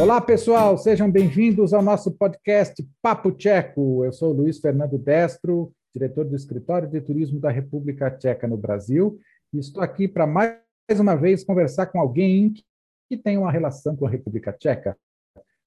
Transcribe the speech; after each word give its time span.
Olá, 0.00 0.20
pessoal, 0.20 0.78
sejam 0.78 1.10
bem-vindos 1.10 1.74
ao 1.74 1.82
nosso 1.82 2.12
podcast 2.12 2.88
Papo 3.02 3.32
Tcheco. 3.32 4.04
Eu 4.04 4.12
sou 4.12 4.32
Luiz 4.32 4.60
Fernando 4.60 4.96
Destro, 4.96 5.72
diretor 5.92 6.24
do 6.24 6.36
Escritório 6.36 6.88
de 6.88 7.00
Turismo 7.00 7.40
da 7.40 7.50
República 7.50 8.08
Tcheca 8.08 8.46
no 8.46 8.56
Brasil, 8.56 9.18
e 9.52 9.58
estou 9.58 9.82
aqui 9.82 10.06
para 10.06 10.24
mais 10.24 10.54
uma 11.00 11.16
vez 11.16 11.42
conversar 11.42 11.86
com 11.86 11.98
alguém 11.98 12.54
que 13.08 13.16
tem 13.16 13.36
uma 13.36 13.50
relação 13.50 13.96
com 13.96 14.06
a 14.06 14.08
República 14.08 14.52
Tcheca. 14.52 14.96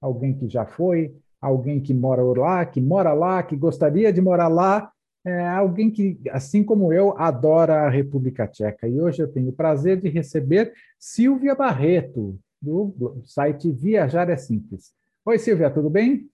Alguém 0.00 0.32
que 0.32 0.48
já 0.48 0.64
foi, 0.64 1.14
alguém 1.38 1.78
que 1.78 1.92
mora 1.92 2.22
lá, 2.22 2.64
que 2.64 2.80
mora 2.80 3.12
lá, 3.12 3.42
que 3.42 3.54
gostaria 3.54 4.10
de 4.10 4.22
morar 4.22 4.48
lá, 4.48 4.90
é 5.26 5.46
alguém 5.46 5.90
que, 5.90 6.18
assim 6.30 6.64
como 6.64 6.90
eu, 6.90 7.14
adora 7.18 7.82
a 7.82 7.90
República 7.90 8.48
Tcheca. 8.48 8.88
E 8.88 8.98
hoje 8.98 9.22
eu 9.22 9.28
tenho 9.28 9.50
o 9.50 9.52
prazer 9.52 10.00
de 10.00 10.08
receber 10.08 10.72
Silvia 10.98 11.54
Barreto 11.54 12.38
do 12.62 13.20
site 13.24 13.72
Viajar 13.72 14.30
é 14.30 14.36
Simples. 14.36 14.94
Oi, 15.26 15.38
Silvia, 15.38 15.68
tudo 15.68 15.90
bem? 15.90 16.30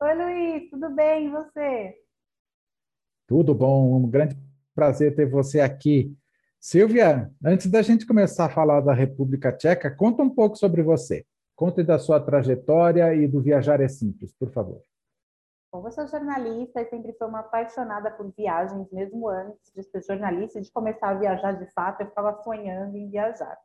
Oi, 0.00 0.14
Luiz, 0.14 0.70
tudo 0.70 0.90
bem? 0.90 1.26
E 1.26 1.30
você? 1.30 1.94
Tudo 3.26 3.54
bom, 3.54 3.96
um 3.98 4.10
grande 4.10 4.36
prazer 4.74 5.14
ter 5.14 5.26
você 5.26 5.60
aqui. 5.60 6.16
Silvia, 6.58 7.30
antes 7.44 7.70
da 7.70 7.82
gente 7.82 8.06
começar 8.06 8.46
a 8.46 8.50
falar 8.50 8.80
da 8.80 8.94
República 8.94 9.52
Tcheca, 9.52 9.90
conta 9.90 10.22
um 10.22 10.30
pouco 10.30 10.56
sobre 10.56 10.82
você. 10.82 11.26
Conte 11.54 11.82
da 11.82 11.98
sua 11.98 12.18
trajetória 12.18 13.14
e 13.14 13.28
do 13.28 13.42
Viajar 13.42 13.80
é 13.80 13.88
Simples, 13.88 14.32
por 14.32 14.50
favor. 14.50 14.80
Bom, 15.70 15.86
eu 15.86 15.92
sou 15.92 16.06
jornalista 16.06 16.80
e 16.80 16.88
sempre 16.88 17.12
fui 17.14 17.26
uma 17.26 17.40
apaixonada 17.40 18.10
por 18.10 18.30
viagens, 18.32 18.90
mesmo 18.90 19.28
antes 19.28 19.72
de 19.74 19.82
ser 19.82 20.02
jornalista 20.02 20.58
e 20.58 20.62
de 20.62 20.70
começar 20.70 21.10
a 21.10 21.14
viajar 21.14 21.52
de 21.52 21.66
fato, 21.72 22.00
eu 22.00 22.08
ficava 22.08 22.42
sonhando 22.42 22.96
em 22.96 23.10
viajar. 23.10 23.58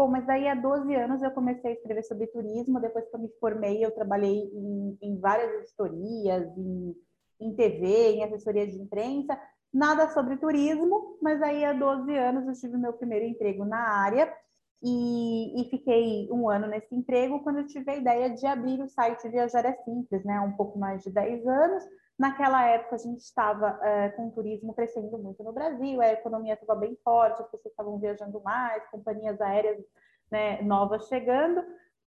Bom, 0.00 0.08
mas 0.08 0.26
aí 0.30 0.48
há 0.48 0.54
12 0.54 0.94
anos 0.94 1.22
eu 1.22 1.30
comecei 1.30 1.72
a 1.72 1.74
escrever 1.74 2.02
sobre 2.04 2.26
turismo. 2.28 2.80
Depois 2.80 3.06
que 3.06 3.14
eu 3.14 3.20
me 3.20 3.28
formei, 3.38 3.84
eu 3.84 3.90
trabalhei 3.90 4.34
em, 4.34 4.98
em 5.02 5.20
várias 5.20 5.52
editorias, 5.60 6.56
em, 6.56 6.96
em 7.38 7.54
TV, 7.54 8.12
em 8.12 8.24
assessoria 8.24 8.66
de 8.66 8.80
imprensa. 8.80 9.38
Nada 9.70 10.08
sobre 10.08 10.38
turismo, 10.38 11.18
mas 11.20 11.42
aí 11.42 11.66
há 11.66 11.74
12 11.74 12.16
anos 12.16 12.46
eu 12.46 12.54
tive 12.54 12.78
meu 12.78 12.94
primeiro 12.94 13.26
emprego 13.26 13.66
na 13.66 13.76
área 13.76 14.34
e, 14.82 15.60
e, 15.60 15.68
fiquei 15.68 16.30
um 16.32 16.48
ano 16.48 16.66
nesse 16.66 16.94
emprego 16.94 17.42
quando 17.42 17.58
eu 17.58 17.66
tive 17.66 17.90
a 17.90 17.96
ideia 17.96 18.30
de 18.30 18.46
abrir 18.46 18.80
o 18.80 18.88
site 18.88 19.28
Viajar 19.28 19.66
é 19.66 19.74
Simples, 19.84 20.24
né? 20.24 20.40
Um 20.40 20.52
pouco 20.52 20.78
mais 20.78 21.02
de 21.02 21.10
10 21.10 21.46
anos. 21.46 21.84
Naquela 22.20 22.62
época, 22.66 22.96
a 22.96 22.98
gente 22.98 23.20
estava 23.20 23.80
é, 23.82 24.10
com 24.10 24.28
o 24.28 24.30
turismo 24.30 24.74
crescendo 24.74 25.16
muito 25.16 25.42
no 25.42 25.54
Brasil, 25.54 26.02
a 26.02 26.12
economia 26.12 26.52
estava 26.52 26.78
bem 26.78 26.94
forte, 27.02 27.40
as 27.40 27.50
pessoas 27.50 27.72
estavam 27.72 27.98
viajando 27.98 28.42
mais, 28.42 28.86
companhias 28.90 29.40
aéreas 29.40 29.82
né, 30.30 30.60
novas 30.60 31.08
chegando. 31.08 31.64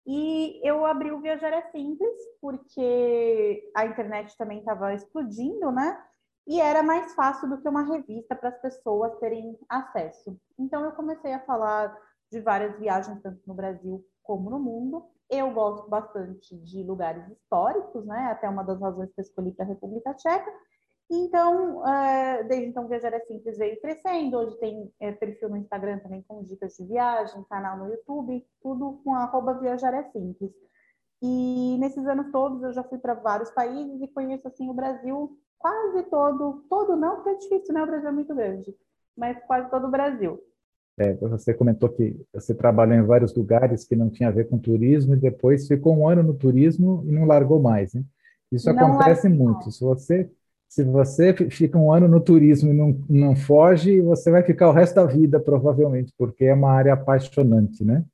E 0.06 0.59
eu 0.68 0.86
abri 0.86 1.14
o 1.14 1.22
Viajar 1.22 1.53
é 1.53 1.62
Simples, 1.72 2.12
porque 2.42 3.72
a 3.73 3.86
internet 3.86 4.36
também 4.38 4.59
estava 4.59 4.94
explodindo, 4.94 5.72
né? 5.72 6.03
E 6.46 6.59
era 6.59 6.84
mais 6.84 7.16
fácil 7.16 7.48
do 7.48 7.62
que 7.62 7.70
uma 7.70 7.84
revista 7.84 8.36
para 8.36 8.50
as 8.50 8.59
pessoas 8.59 9.18
terem 9.18 9.58
acesso. 9.70 10.38
Então, 10.59 10.84
eu 10.84 10.92
comecei 10.92 11.31
a 11.31 11.46
falar 11.46 11.98
de 12.30 12.42
várias 12.42 12.78
viagens, 12.78 13.22
tanto 13.22 13.40
no 13.48 13.53
Brasil 13.53 14.06
como 14.22 14.50
no 14.50 14.59
mundo. 14.59 15.06
Eu 15.32 15.52
gosto 15.54 15.90
bastante 15.90 16.58
de 16.58 16.84
lugares 16.84 17.26
históricos, 17.32 18.06
né? 18.06 18.28
Até 18.32 18.50
uma 18.50 18.64
das 18.64 18.80
razões 18.82 19.12
que 19.14 19.22
eu 19.22 19.24
escolhi 19.24 19.54
para 19.54 19.64
a 19.64 19.68
República 19.70 20.14
Tcheca. 20.14 20.52
Então, 21.10 21.88
é, 21.88 22.44
desde 22.44 22.68
então, 22.68 22.88
Viajar 22.88 23.14
é 23.14 23.19
Simples 23.22 23.58
veio 23.58 23.80
crescendo. 23.80 24.38
Hoje 24.38 24.58
tem 24.59 24.94
é, 25.00 25.12
perfil 25.14 25.50
no 25.50 25.58
Instagram 25.58 26.00
também 26.00 26.22
com 26.28 26.44
dicas 26.44 26.75
de 26.75 26.86
viagem, 26.86 27.44
canal 27.50 27.78
no 27.78 27.90
YouTube, 27.90 28.46
tudo 28.62 29.02
com 29.03 29.16
arroba 29.16 29.53
Viajar 29.53 29.94
é 29.94 30.03
Simples. 30.12 30.52
E 31.22 31.78
nesses 31.80 32.06
anos 32.08 32.31
todos 32.31 32.62
eu 32.64 32.74
já 32.74 32.84
fui 32.84 32.97
para 32.97 33.14
vários 33.14 33.52
países 33.52 34.02
e 34.02 34.08
conheço 34.08 34.47
assim 34.47 34.70
o 34.70 34.74
Brasil 34.74 35.38
quase 35.58 36.03
todo, 36.03 36.66
todo 36.70 36.96
não, 36.96 37.16
porque 37.16 37.30
é 37.30 37.36
difícil, 37.36 37.74
né? 37.74 37.84
O 37.84 37.88
Brasil 37.88 38.09
é 38.09 38.12
muito 38.12 38.34
grande, 38.36 38.75
mas 39.16 39.38
quase 39.46 39.70
todo 39.70 39.88
o 39.88 39.91
Brasil. 39.91 40.41
É, 41.01 41.16
você 41.16 41.51
comentou 41.51 41.89
que 41.89 42.16
você 42.31 42.53
trabalhou 42.53 42.95
em 42.95 43.01
vários 43.01 43.34
lugares 43.34 43.84
que 43.84 43.95
não 43.95 44.09
tinha 44.09 44.29
a 44.29 44.31
ver 44.31 44.47
com 44.47 44.59
turismo 44.59 45.16
e 45.16 45.17
depois 45.17 45.67
ficou 45.67 45.97
um 45.97 46.07
ano 46.07 46.22
no 46.22 46.34
turismo 46.35 47.03
e 47.07 47.12
não 47.12 47.25
largou 47.25 47.59
mais, 47.59 47.94
né? 47.94 48.03
Isso 48.51 48.72
não 48.72 48.94
acontece 48.95 49.28
muito. 49.28 49.72
Se 49.72 49.84
você 49.84 50.29
se 50.69 50.85
você 50.85 51.34
fica 51.50 51.78
um 51.78 51.91
ano 51.91 52.07
no 52.07 52.22
turismo 52.22 52.72
e 52.72 52.73
não, 52.73 52.97
não 53.09 53.35
foge, 53.35 54.00
você 54.00 54.31
vai 54.31 54.41
ficar 54.41 54.69
o 54.69 54.72
resto 54.72 54.95
da 54.95 55.06
vida, 55.06 55.38
provavelmente, 55.38 56.13
porque 56.17 56.45
é 56.45 56.53
uma 56.53 56.72
área 56.72 56.94
apaixonante, 56.94 57.84
né? 57.84 58.06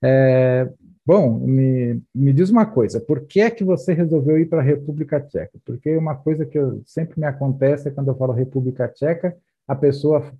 É, 0.00 0.70
bom, 1.04 1.40
me, 1.40 2.00
me 2.14 2.32
diz 2.32 2.48
uma 2.48 2.64
coisa, 2.64 3.00
por 3.00 3.22
que 3.22 3.40
é 3.40 3.50
que 3.50 3.64
você 3.64 3.92
resolveu 3.92 4.38
ir 4.38 4.46
para 4.46 4.60
a 4.60 4.64
República 4.64 5.20
Tcheca? 5.20 5.58
Porque 5.64 5.96
uma 5.96 6.14
coisa 6.14 6.46
que 6.46 6.56
eu, 6.56 6.80
sempre 6.86 7.18
me 7.18 7.26
acontece 7.26 7.88
é 7.88 7.90
quando 7.90 8.06
eu 8.06 8.16
falo 8.16 8.32
República 8.32 8.86
Tcheca, 8.86 9.36
a 9.66 9.74
pessoa 9.74 10.32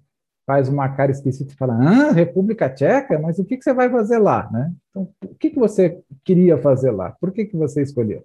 faz 0.47 0.69
uma 0.69 0.89
cara 0.89 1.11
esquisita 1.11 1.53
e 1.53 1.57
fala, 1.57 1.75
ah, 1.75 2.13
República 2.13 2.71
Tcheca? 2.71 3.19
Mas 3.19 3.39
o 3.39 3.45
que, 3.45 3.57
que 3.57 3.65
você 3.65 3.75
vai 3.75 3.91
fazer 3.91 4.19
lá, 4.19 4.49
né? 4.51 4.73
Então, 4.91 5.11
o 5.25 5.35
que, 5.35 5.51
que 5.51 5.59
você 5.59 6.01
queria 6.25 6.57
fazer 6.57 6.93
lá? 6.93 7.11
Por 7.21 7.33
que, 7.33 7.45
que 7.45 7.57
você 7.57 7.83
escolheu? 7.83 8.25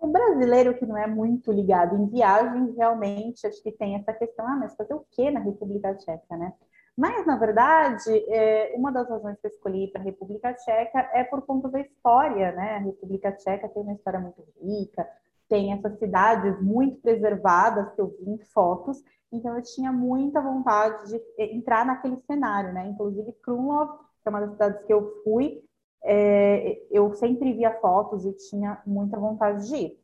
O 0.00 0.06
brasileiro 0.06 0.74
que 0.74 0.86
não 0.86 0.96
é 0.96 1.06
muito 1.06 1.52
ligado 1.52 1.94
em 1.94 2.06
viagens, 2.06 2.74
realmente, 2.74 3.46
acho 3.46 3.62
que 3.62 3.70
tem 3.70 3.96
essa 3.96 4.14
questão, 4.14 4.46
ah, 4.46 4.56
mas 4.56 4.74
fazer 4.74 4.94
o 4.94 5.04
que 5.10 5.30
na 5.30 5.40
República 5.40 5.94
Tcheca, 5.94 6.36
né? 6.38 6.54
Mas, 6.96 7.26
na 7.26 7.36
verdade, 7.36 8.10
é, 8.28 8.74
uma 8.76 8.90
das 8.90 9.08
razões 9.08 9.38
que 9.40 9.46
eu 9.46 9.50
escolhi 9.50 9.88
para 9.88 10.00
a 10.00 10.04
República 10.04 10.54
Tcheca 10.54 11.10
é 11.12 11.22
por 11.24 11.42
conta 11.42 11.68
da 11.68 11.80
história, 11.80 12.52
né? 12.52 12.76
A 12.76 12.78
República 12.78 13.30
Tcheca 13.32 13.68
tem 13.68 13.82
uma 13.82 13.92
história 13.92 14.20
muito 14.20 14.42
rica, 14.62 15.06
tem 15.50 15.72
essas 15.72 15.98
cidades 15.98 16.62
muito 16.62 17.00
preservadas 17.02 17.92
que 17.94 18.00
eu 18.00 18.14
vi 18.18 18.30
em 18.30 18.38
fotos, 18.38 19.02
então 19.32 19.56
eu 19.56 19.62
tinha 19.62 19.92
muita 19.92 20.40
vontade 20.40 21.08
de 21.08 21.20
entrar 21.52 21.84
naquele 21.84 22.16
cenário, 22.20 22.72
né? 22.72 22.88
Inclusive 22.88 23.32
Krumlov, 23.42 23.98
que 24.22 24.28
é 24.28 24.30
uma 24.30 24.40
das 24.40 24.52
cidades 24.52 24.86
que 24.86 24.92
eu 24.92 25.22
fui, 25.24 25.60
é, 26.04 26.80
eu 26.90 27.12
sempre 27.14 27.52
via 27.52 27.78
fotos 27.80 28.24
e 28.24 28.32
tinha 28.48 28.80
muita 28.86 29.18
vontade 29.18 29.68
de 29.68 29.76
ir. 29.76 30.00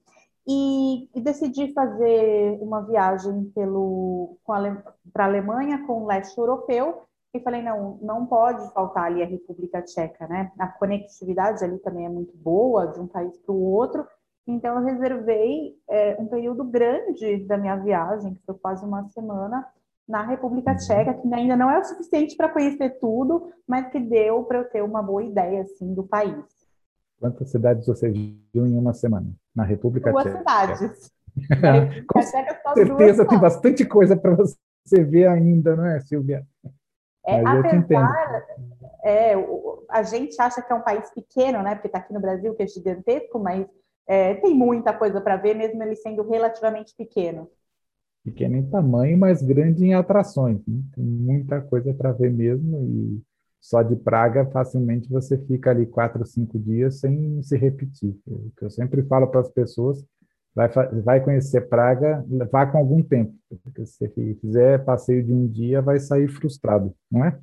E, 0.48 1.08
e 1.14 1.20
decidi 1.20 1.72
fazer 1.72 2.58
uma 2.60 2.82
viagem 2.82 3.52
para 5.12 5.24
a 5.24 5.26
Alemanha 5.26 5.84
com 5.86 6.02
o 6.02 6.06
leste 6.06 6.38
europeu 6.38 7.02
e 7.34 7.40
falei, 7.40 7.62
não, 7.62 7.98
não 8.00 8.26
pode 8.26 8.72
faltar 8.72 9.04
ali 9.04 9.22
a 9.22 9.26
República 9.26 9.82
Tcheca, 9.82 10.26
né? 10.28 10.52
A 10.58 10.68
conectividade 10.68 11.64
ali 11.64 11.78
também 11.78 12.06
é 12.06 12.08
muito 12.08 12.36
boa 12.36 12.86
de 12.86 13.00
um 13.00 13.06
país 13.06 13.36
para 13.38 13.52
o 13.52 13.60
outro, 13.60 14.06
então, 14.46 14.78
eu 14.78 14.84
reservei 14.84 15.74
é, 15.90 16.16
um 16.20 16.26
período 16.26 16.64
grande 16.64 17.44
da 17.46 17.58
minha 17.58 17.76
viagem, 17.76 18.34
que 18.34 18.42
foi 18.46 18.54
quase 18.54 18.84
uma 18.84 19.08
semana, 19.08 19.66
na 20.08 20.22
República 20.22 20.70
uhum. 20.70 20.76
Tcheca, 20.76 21.14
que 21.14 21.34
ainda 21.34 21.56
não 21.56 21.70
é 21.70 21.78
o 21.80 21.84
suficiente 21.84 22.36
para 22.36 22.48
conhecer 22.48 22.90
tudo, 23.00 23.50
mas 23.66 23.90
que 23.90 23.98
deu 23.98 24.44
para 24.44 24.58
eu 24.58 24.70
ter 24.70 24.82
uma 24.82 25.02
boa 25.02 25.24
ideia 25.24 25.62
assim, 25.62 25.92
do 25.92 26.04
país. 26.04 26.44
Quantas 27.18 27.50
cidades 27.50 27.86
você 27.86 28.08
viu 28.08 28.66
em 28.66 28.78
uma 28.78 28.92
semana 28.92 29.26
na 29.54 29.64
República 29.64 30.12
duas 30.12 30.24
Tcheca? 30.24 30.38
Cidades. 30.38 31.10
Com 32.06 32.22
certeza 32.74 33.26
tem 33.26 33.40
bastante 33.40 33.84
coisa 33.84 34.16
para 34.16 34.36
você 34.36 35.02
ver 35.02 35.26
ainda, 35.26 35.74
não 35.74 35.86
é, 35.86 36.00
Silvia? 36.00 36.46
É, 37.26 37.42
apesar, 37.44 38.46
é, 39.04 39.34
a 39.90 40.02
gente 40.04 40.40
acha 40.40 40.62
que 40.62 40.72
é 40.72 40.76
um 40.76 40.82
país 40.82 41.10
pequeno, 41.10 41.60
né? 41.62 41.74
Porque 41.74 41.88
está 41.88 41.98
aqui 41.98 42.14
no 42.14 42.20
Brasil, 42.20 42.54
que 42.54 42.62
é 42.62 42.66
gigantesco, 42.68 43.40
mas 43.40 43.66
é, 44.06 44.34
tem 44.34 44.54
muita 44.54 44.92
coisa 44.92 45.20
para 45.20 45.36
ver, 45.36 45.54
mesmo 45.54 45.82
ele 45.82 45.96
sendo 45.96 46.22
relativamente 46.28 46.94
pequeno. 46.96 47.48
Pequeno 48.24 48.56
em 48.56 48.68
tamanho, 48.68 49.18
mas 49.18 49.42
grande 49.42 49.84
em 49.84 49.94
atrações. 49.94 50.58
Né? 50.66 50.80
Tem 50.94 51.04
muita 51.04 51.60
coisa 51.60 51.92
para 51.92 52.12
ver 52.12 52.32
mesmo 52.32 52.82
e 52.82 53.22
só 53.60 53.82
de 53.82 53.96
Praga 53.96 54.46
facilmente 54.46 55.08
você 55.08 55.36
fica 55.38 55.70
ali 55.70 55.86
quatro, 55.86 56.24
cinco 56.24 56.58
dias 56.58 57.00
sem 57.00 57.42
se 57.42 57.56
repetir. 57.56 58.16
O 58.26 58.50
que 58.56 58.64
eu 58.64 58.70
sempre 58.70 59.02
falo 59.04 59.26
para 59.26 59.40
as 59.40 59.50
pessoas, 59.50 60.04
vai, 60.54 60.68
vai 61.02 61.20
conhecer 61.20 61.68
Praga, 61.68 62.24
vá 62.50 62.64
com 62.66 62.78
algum 62.78 63.02
tempo. 63.02 63.34
Porque 63.64 63.84
se 63.84 63.96
você 63.98 64.36
fizer 64.40 64.84
passeio 64.84 65.24
de 65.24 65.32
um 65.32 65.48
dia, 65.48 65.82
vai 65.82 65.98
sair 65.98 66.28
frustrado, 66.28 66.94
não 67.10 67.24
é? 67.24 67.38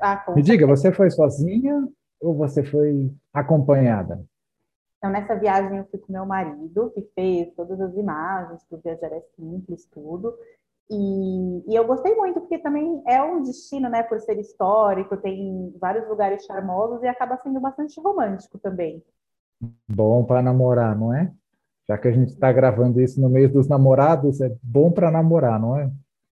Ah, 0.00 0.24
Me 0.34 0.42
diga, 0.42 0.66
você 0.66 0.90
foi 0.92 1.10
sozinha 1.10 1.86
ou 2.20 2.34
você 2.34 2.62
foi 2.62 3.12
acompanhada? 3.32 4.24
Então, 5.00 5.10
nessa 5.10 5.34
viagem, 5.34 5.78
eu 5.78 5.86
fui 5.86 5.98
com 5.98 6.12
meu 6.12 6.26
marido, 6.26 6.90
que 6.90 7.00
fez 7.14 7.50
todas 7.54 7.80
as 7.80 7.96
imagens 7.96 8.62
para 8.64 8.76
o 8.76 8.80
Viajar 8.82 9.10
é 9.10 9.22
Simples, 9.34 9.86
tudo. 9.86 10.36
E, 10.90 11.72
e, 11.72 11.74
eu 11.74 11.86
gostei 11.86 12.14
muito, 12.14 12.38
porque 12.38 12.58
também 12.58 13.02
é 13.06 13.22
um 13.22 13.42
destino, 13.42 13.88
né, 13.88 14.02
por 14.02 14.20
ser 14.20 14.38
histórico, 14.38 15.16
tem 15.16 15.74
vários 15.80 16.06
lugares 16.06 16.44
charmosos 16.44 17.02
e 17.02 17.06
acaba 17.06 17.38
sendo 17.38 17.58
bastante 17.60 17.98
romântico 17.98 18.58
também. 18.58 19.02
Bom 19.88 20.22
para 20.24 20.42
namorar, 20.42 20.94
não 20.98 21.14
é? 21.14 21.32
Já 21.88 21.96
que 21.96 22.08
a 22.08 22.12
gente 22.12 22.32
está 22.32 22.52
gravando 22.52 23.00
isso 23.00 23.18
no 23.22 23.30
mês 23.30 23.50
dos 23.50 23.68
namorados, 23.68 24.42
é 24.42 24.54
bom 24.62 24.92
para 24.92 25.10
namorar, 25.10 25.58
não 25.58 25.78
é? 25.78 25.90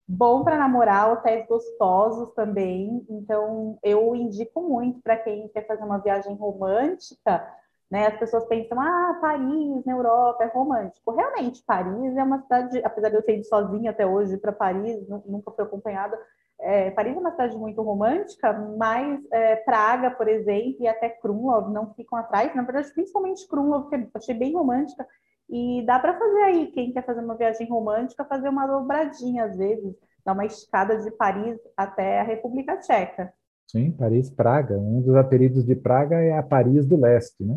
Bom 0.06 0.44
para 0.44 0.56
namorar, 0.56 1.12
hotéis 1.12 1.48
gostosos 1.48 2.32
também. 2.34 3.04
Então, 3.10 3.76
eu 3.82 4.14
indico 4.14 4.60
muito 4.60 5.00
para 5.02 5.16
quem 5.16 5.48
quer 5.48 5.66
fazer 5.66 5.82
uma 5.82 5.98
viagem 5.98 6.34
romântica 6.36 7.44
Né? 7.92 8.06
As 8.06 8.18
pessoas 8.18 8.46
pensam, 8.46 8.80
ah, 8.80 9.18
Paris, 9.20 9.84
na 9.84 9.92
Europa, 9.92 10.42
é 10.42 10.46
romântico. 10.46 11.12
Realmente, 11.12 11.62
Paris 11.62 12.16
é 12.16 12.22
uma 12.22 12.40
cidade, 12.40 12.80
apesar 12.82 13.10
de 13.10 13.16
eu 13.16 13.22
ter 13.22 13.36
ido 13.36 13.44
sozinha 13.44 13.90
até 13.90 14.06
hoje 14.06 14.38
para 14.38 14.50
Paris, 14.50 15.06
nunca 15.26 15.50
fui 15.50 15.62
acompanhada, 15.62 16.18
é, 16.58 16.90
Paris 16.92 17.14
é 17.14 17.18
uma 17.18 17.32
cidade 17.32 17.54
muito 17.54 17.82
romântica, 17.82 18.50
mas 18.78 19.20
é, 19.30 19.56
Praga, 19.56 20.10
por 20.10 20.26
exemplo, 20.26 20.76
e 20.80 20.88
até 20.88 21.10
Krumlov 21.10 21.70
não 21.70 21.92
ficam 21.92 22.18
atrás. 22.18 22.54
Na 22.54 22.62
verdade, 22.62 22.90
principalmente 22.94 23.46
Krumlov, 23.46 23.90
que 23.90 23.96
eu 23.96 24.08
achei 24.14 24.34
bem 24.34 24.54
romântica. 24.54 25.06
E 25.50 25.84
dá 25.84 25.98
para 25.98 26.18
fazer 26.18 26.42
aí, 26.44 26.68
quem 26.68 26.94
quer 26.94 27.04
fazer 27.04 27.20
uma 27.20 27.36
viagem 27.36 27.68
romântica, 27.68 28.24
fazer 28.24 28.48
uma 28.48 28.66
dobradinha 28.66 29.44
às 29.44 29.58
vezes, 29.58 29.94
dar 30.24 30.32
uma 30.32 30.46
escada 30.46 30.96
de 30.96 31.10
Paris 31.10 31.58
até 31.76 32.20
a 32.20 32.24
República 32.24 32.78
Tcheca. 32.78 33.34
Sim, 33.66 33.90
Paris, 33.90 34.30
Praga. 34.30 34.78
Um 34.78 35.02
dos 35.02 35.14
apelidos 35.14 35.62
de 35.62 35.74
Praga 35.74 36.16
é 36.16 36.38
a 36.38 36.42
Paris 36.42 36.86
do 36.86 36.98
Leste, 36.98 37.44
né? 37.44 37.54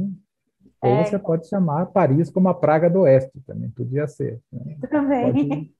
Ou 0.81 0.91
é, 0.91 1.05
você 1.05 1.19
pode 1.19 1.47
chamar 1.47 1.87
Paris 1.87 2.29
como 2.29 2.49
a 2.49 2.53
Praga 2.53 2.89
do 2.89 3.01
Oeste, 3.01 3.39
também 3.45 3.69
podia 3.69 4.07
ser. 4.07 4.39
Né? 4.51 4.77
Também. 4.89 5.31
Pode... 5.31 5.75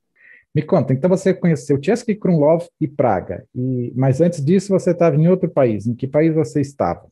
Me 0.56 0.62
conta, 0.62 0.94
então 0.94 1.09
você 1.09 1.33
conheceu 1.33 1.81
Chesky, 1.83 2.15
Krumlov 2.15 2.65
e 2.80 2.88
Praga, 2.88 3.45
e, 3.53 3.92
mas 3.94 4.21
antes 4.21 4.44
disso 4.44 4.71
você 4.71 4.92
estava 4.92 5.18
em 5.18 5.27
outro 5.27 5.50
país. 5.50 5.86
Em 5.86 5.94
que 5.94 6.07
país 6.07 6.33
você 6.33 6.62
estava? 6.62 7.06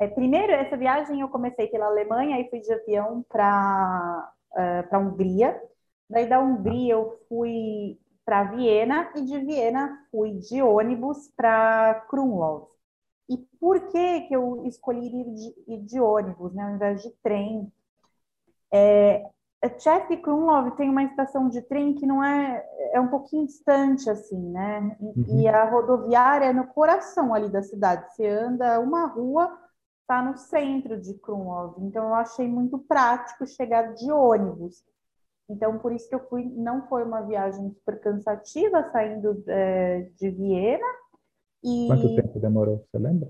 É, 0.00 0.06
primeiro, 0.06 0.50
essa 0.52 0.74
viagem 0.74 1.20
eu 1.20 1.28
comecei 1.28 1.66
pela 1.66 1.84
Alemanha 1.86 2.40
e 2.40 2.48
fui 2.48 2.60
de 2.60 2.72
avião 2.72 3.22
para 3.28 4.32
uh, 4.52 4.94
a 4.94 4.98
Hungria. 4.98 5.60
Daí 6.08 6.26
da 6.26 6.40
Hungria 6.40 6.94
eu 6.94 7.20
fui 7.28 7.98
para 8.24 8.44
Viena 8.44 9.12
e 9.14 9.20
de 9.20 9.38
Viena 9.40 9.98
fui 10.10 10.38
de 10.38 10.62
ônibus 10.62 11.30
para 11.36 12.06
Krumlov. 12.08 12.68
E 13.30 13.38
por 13.60 13.80
que, 13.88 14.22
que 14.22 14.34
eu 14.34 14.66
escolhi 14.66 15.06
ir 15.06 15.34
de, 15.34 15.54
ir 15.68 15.80
de 15.82 16.00
ônibus, 16.00 16.52
né, 16.52 16.64
ao 16.64 16.74
invés 16.74 17.00
de 17.00 17.10
trem? 17.22 17.72
É, 18.72 19.24
Chef 19.78 20.16
Krumlov 20.16 20.72
tem 20.76 20.90
uma 20.90 21.04
estação 21.04 21.48
de 21.48 21.62
trem 21.62 21.94
que 21.94 22.06
não 22.06 22.24
é 22.24 22.66
é 22.92 23.00
um 23.00 23.08
pouquinho 23.08 23.46
distante 23.46 24.10
assim, 24.10 24.50
né? 24.50 24.96
Uhum. 25.00 25.24
E 25.28 25.48
a 25.48 25.64
rodoviária 25.64 26.46
é 26.46 26.52
no 26.52 26.66
coração 26.66 27.32
ali 27.32 27.48
da 27.48 27.62
cidade. 27.62 28.12
Você 28.12 28.26
anda 28.26 28.80
uma 28.80 29.06
rua, 29.06 29.56
está 30.00 30.22
no 30.22 30.36
centro 30.36 31.00
de 31.00 31.14
Krumlov. 31.14 31.76
Então 31.78 32.08
eu 32.08 32.14
achei 32.14 32.48
muito 32.48 32.78
prático 32.78 33.46
chegar 33.46 33.94
de 33.94 34.10
ônibus. 34.10 34.82
Então 35.48 35.78
por 35.78 35.92
isso 35.92 36.08
que 36.08 36.14
eu 36.14 36.26
fui. 36.28 36.44
Não 36.56 36.88
foi 36.88 37.04
uma 37.04 37.22
viagem 37.22 37.70
super 37.70 38.00
cansativa 38.00 38.90
saindo 38.90 39.42
é, 39.46 40.08
de 40.16 40.30
Viena 40.30 40.99
e... 41.62 41.86
Quanto 41.86 42.14
tempo 42.16 42.40
demorou, 42.40 42.84
você 42.90 42.98
lembra? 42.98 43.28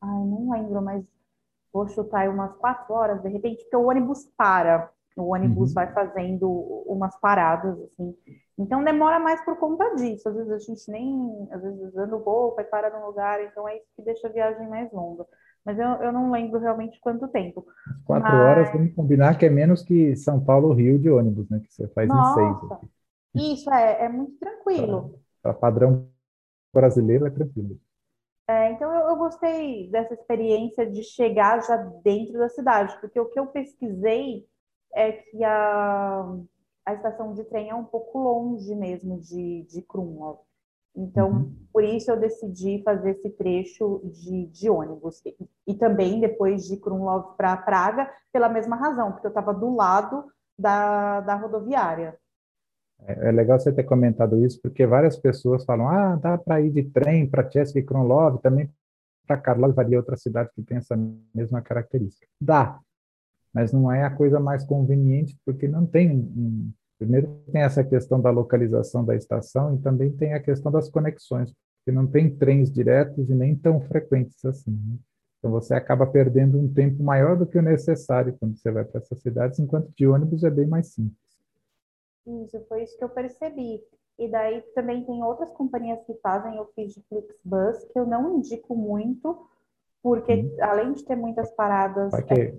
Ai, 0.00 0.24
não 0.24 0.50
lembro, 0.50 0.80
mas 0.82 1.04
vou 1.72 1.86
chutar 1.88 2.28
umas 2.28 2.56
quatro 2.56 2.94
horas, 2.94 3.22
de 3.22 3.28
repente, 3.28 3.62
porque 3.62 3.76
o 3.76 3.88
ônibus 3.88 4.26
para. 4.36 4.90
O 5.16 5.34
ônibus 5.34 5.70
uhum. 5.70 5.74
vai 5.74 5.92
fazendo 5.92 6.48
umas 6.86 7.18
paradas, 7.20 7.78
assim. 7.78 8.14
Então 8.56 8.82
demora 8.84 9.18
mais 9.18 9.44
por 9.44 9.56
conta 9.58 9.94
disso. 9.96 10.28
Às 10.28 10.34
vezes 10.34 10.50
a 10.52 10.58
gente 10.58 10.90
nem, 10.90 11.48
às 11.50 11.62
vezes 11.62 11.96
anda 11.96 12.16
um 12.16 12.20
pouco, 12.20 12.60
e 12.60 12.64
para 12.64 12.90
num 12.90 13.06
lugar, 13.06 13.42
então 13.44 13.68
é 13.68 13.76
isso 13.76 13.86
que 13.96 14.02
deixa 14.02 14.28
a 14.28 14.32
viagem 14.32 14.68
mais 14.68 14.90
longa. 14.92 15.26
Mas 15.64 15.78
eu, 15.78 15.88
eu 15.88 16.12
não 16.12 16.30
lembro 16.30 16.58
realmente 16.58 16.98
quanto 17.00 17.28
tempo. 17.28 17.66
Quatro 18.06 18.30
Mas... 18.30 18.40
horas, 18.40 18.72
vamos 18.72 18.94
combinar 18.94 19.36
que 19.36 19.44
é 19.44 19.50
menos 19.50 19.82
que 19.82 20.16
São 20.16 20.42
Paulo-Rio 20.42 20.98
de 20.98 21.10
ônibus, 21.10 21.50
né? 21.50 21.60
Que 21.60 21.72
você 21.72 21.86
faz 21.88 22.08
Nossa, 22.08 22.40
em 22.40 22.54
seis. 22.54 22.72
Aqui. 22.72 22.86
Isso, 23.34 23.70
é, 23.70 24.04
é 24.04 24.08
muito 24.08 24.38
tranquilo. 24.38 25.18
Para 25.42 25.52
padrão 25.52 26.08
brasileiro 26.72 27.26
é 27.26 27.30
tranquilo. 27.30 27.78
É, 28.48 28.72
então 28.72 28.92
eu, 28.92 29.08
eu, 29.08 29.16
gostei 29.16 29.88
dessa 29.90 30.14
experiência 30.14 30.84
de 30.84 31.04
chegar 31.04 31.62
já 31.62 31.76
dentro 32.02 32.32
da 32.38 32.48
cidade, 32.48 32.98
porque 33.00 33.20
o 33.20 33.26
que 33.26 33.38
eu 33.38 33.46
pesquisei 33.46 34.44
é 34.92 35.12
que 35.12 35.44
a, 35.44 36.36
a 36.84 36.94
estação 36.94 37.32
de 37.32 37.44
trem 37.44 37.70
é 37.70 37.74
um 37.74 37.84
pouco 37.84 38.18
longe 38.18 38.74
mesmo 38.74 39.20
de, 39.20 39.62
de 39.68 39.82
Krumlov. 39.82 40.40
Então, 40.96 41.30
uhum. 41.30 41.56
por 41.72 41.84
isso 41.84 42.10
eu 42.10 42.18
decidi 42.18 42.82
fazer 42.82 43.12
esse 43.12 43.30
trecho 43.30 44.00
de, 44.04 44.46
de 44.46 44.68
ônibus. 44.68 45.24
E, 45.24 45.36
e 45.68 45.74
também 45.74 46.20
depois 46.20 46.66
de 46.66 46.76
Krumlov 46.76 47.36
para 47.36 47.56
Praga, 47.56 48.12
pela 48.32 48.48
mesma 48.48 48.76
razão, 48.76 49.12
porque 49.12 49.26
eu 49.26 49.30
estava 49.30 49.54
do 49.54 49.74
lado 49.74 50.24
da, 50.58 51.20
da 51.20 51.36
rodoviária. 51.36 52.18
É, 53.06 53.28
é 53.28 53.32
legal 53.32 53.58
você 53.58 53.72
ter 53.72 53.84
comentado 53.84 54.44
isso, 54.44 54.60
porque 54.62 54.86
várias 54.86 55.16
pessoas 55.16 55.64
falam, 55.64 55.88
ah, 55.88 56.16
dá 56.16 56.38
para 56.38 56.60
ir 56.60 56.70
de 56.70 56.84
trem 56.84 57.28
para 57.28 57.48
Chesky 57.50 57.82
Kronlov, 57.82 58.40
também 58.40 58.70
para 59.26 59.36
Karlov, 59.36 59.72
varia 59.74 59.98
outra 59.98 60.16
cidade 60.16 60.50
que 60.54 60.62
tem 60.62 60.78
essa 60.78 60.96
mesma 61.34 61.62
característica. 61.62 62.26
Dá, 62.40 62.80
mas 63.52 63.72
não 63.72 63.90
é 63.90 64.04
a 64.04 64.10
coisa 64.10 64.40
mais 64.40 64.64
conveniente, 64.64 65.38
porque 65.44 65.68
não 65.68 65.86
tem 65.86 66.10
um, 66.10 66.72
Primeiro 67.00 67.28
tem 67.50 67.62
essa 67.62 67.82
questão 67.82 68.20
da 68.20 68.28
localização 68.28 69.02
da 69.02 69.16
estação 69.16 69.74
e 69.74 69.78
também 69.78 70.12
tem 70.12 70.34
a 70.34 70.40
questão 70.40 70.70
das 70.70 70.90
conexões, 70.90 71.50
porque 71.78 71.96
não 71.96 72.06
tem 72.06 72.28
trens 72.28 72.70
diretos 72.70 73.30
e 73.30 73.34
nem 73.34 73.56
tão 73.56 73.80
frequentes 73.80 74.44
assim. 74.44 74.72
Né? 74.72 74.98
Então 75.38 75.50
você 75.50 75.72
acaba 75.72 76.06
perdendo 76.06 76.58
um 76.58 76.70
tempo 76.70 77.02
maior 77.02 77.38
do 77.38 77.46
que 77.46 77.56
o 77.56 77.62
necessário 77.62 78.36
quando 78.38 78.58
você 78.58 78.70
vai 78.70 78.84
para 78.84 79.00
essas 79.00 79.18
cidades, 79.22 79.58
enquanto 79.58 79.90
de 79.96 80.06
ônibus 80.06 80.44
é 80.44 80.50
bem 80.50 80.66
mais 80.66 80.88
simples. 80.88 81.16
Isso, 82.26 82.64
foi 82.68 82.82
isso 82.82 82.96
que 82.96 83.04
eu 83.04 83.08
percebi. 83.08 83.82
E 84.18 84.28
daí 84.28 84.60
também 84.74 85.04
tem 85.04 85.22
outras 85.22 85.50
companhias 85.52 86.02
que 86.04 86.14
fazem, 86.22 86.56
eu 86.56 86.66
fiz 86.74 86.94
de 86.94 87.02
Flixbus, 87.08 87.84
que 87.92 87.98
eu 87.98 88.06
não 88.06 88.36
indico 88.36 88.76
muito, 88.76 89.46
porque 90.02 90.34
hum. 90.34 90.56
além 90.60 90.92
de 90.92 91.04
ter 91.04 91.16
muitas 91.16 91.50
paradas. 91.52 92.12
É... 92.30 92.54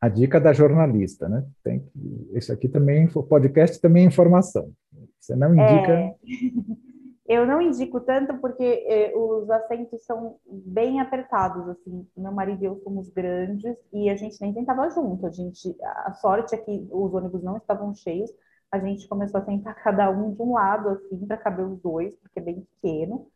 A 0.00 0.08
dica 0.08 0.38
da 0.38 0.52
jornalista, 0.52 1.28
né? 1.28 1.46
Tem 1.62 1.80
que... 1.80 2.28
Isso 2.34 2.52
aqui 2.52 2.68
também, 2.68 3.08
o 3.14 3.22
podcast 3.22 3.80
também 3.80 4.04
é 4.04 4.08
informação. 4.08 4.70
Você 5.18 5.34
não 5.34 5.54
indica. 5.54 5.92
É... 5.92 6.14
Eu 7.26 7.46
não 7.46 7.60
indico 7.60 8.00
tanto 8.00 8.36
porque 8.36 8.62
eh, 8.86 9.12
os 9.16 9.48
assentos 9.48 10.04
são 10.04 10.36
bem 10.46 11.00
apertados, 11.00 11.66
assim. 11.70 12.06
Meu 12.14 12.32
marido 12.32 12.62
e 12.62 12.66
eu 12.66 12.78
somos 12.84 13.08
grandes 13.08 13.74
e 13.90 14.10
a 14.10 14.16
gente 14.16 14.38
nem 14.42 14.52
tentava 14.52 14.90
junto. 14.90 15.26
A 15.26 15.30
gente, 15.30 15.74
a 15.82 16.12
sorte 16.12 16.54
é 16.54 16.58
que 16.58 16.86
os 16.92 17.14
ônibus 17.14 17.42
não 17.42 17.56
estavam 17.56 17.94
cheios, 17.94 18.30
a 18.74 18.78
gente 18.80 19.06
começou 19.08 19.40
a 19.40 19.44
sentar 19.44 19.74
cada 19.76 20.10
um 20.10 20.34
de 20.34 20.42
um 20.42 20.54
lado, 20.54 20.88
assim, 20.88 21.26
para 21.26 21.36
caber 21.36 21.64
os 21.64 21.80
dois, 21.80 22.14
porque 22.16 22.40
é 22.40 22.42
bem 22.42 22.66
pequeno. 22.80 23.28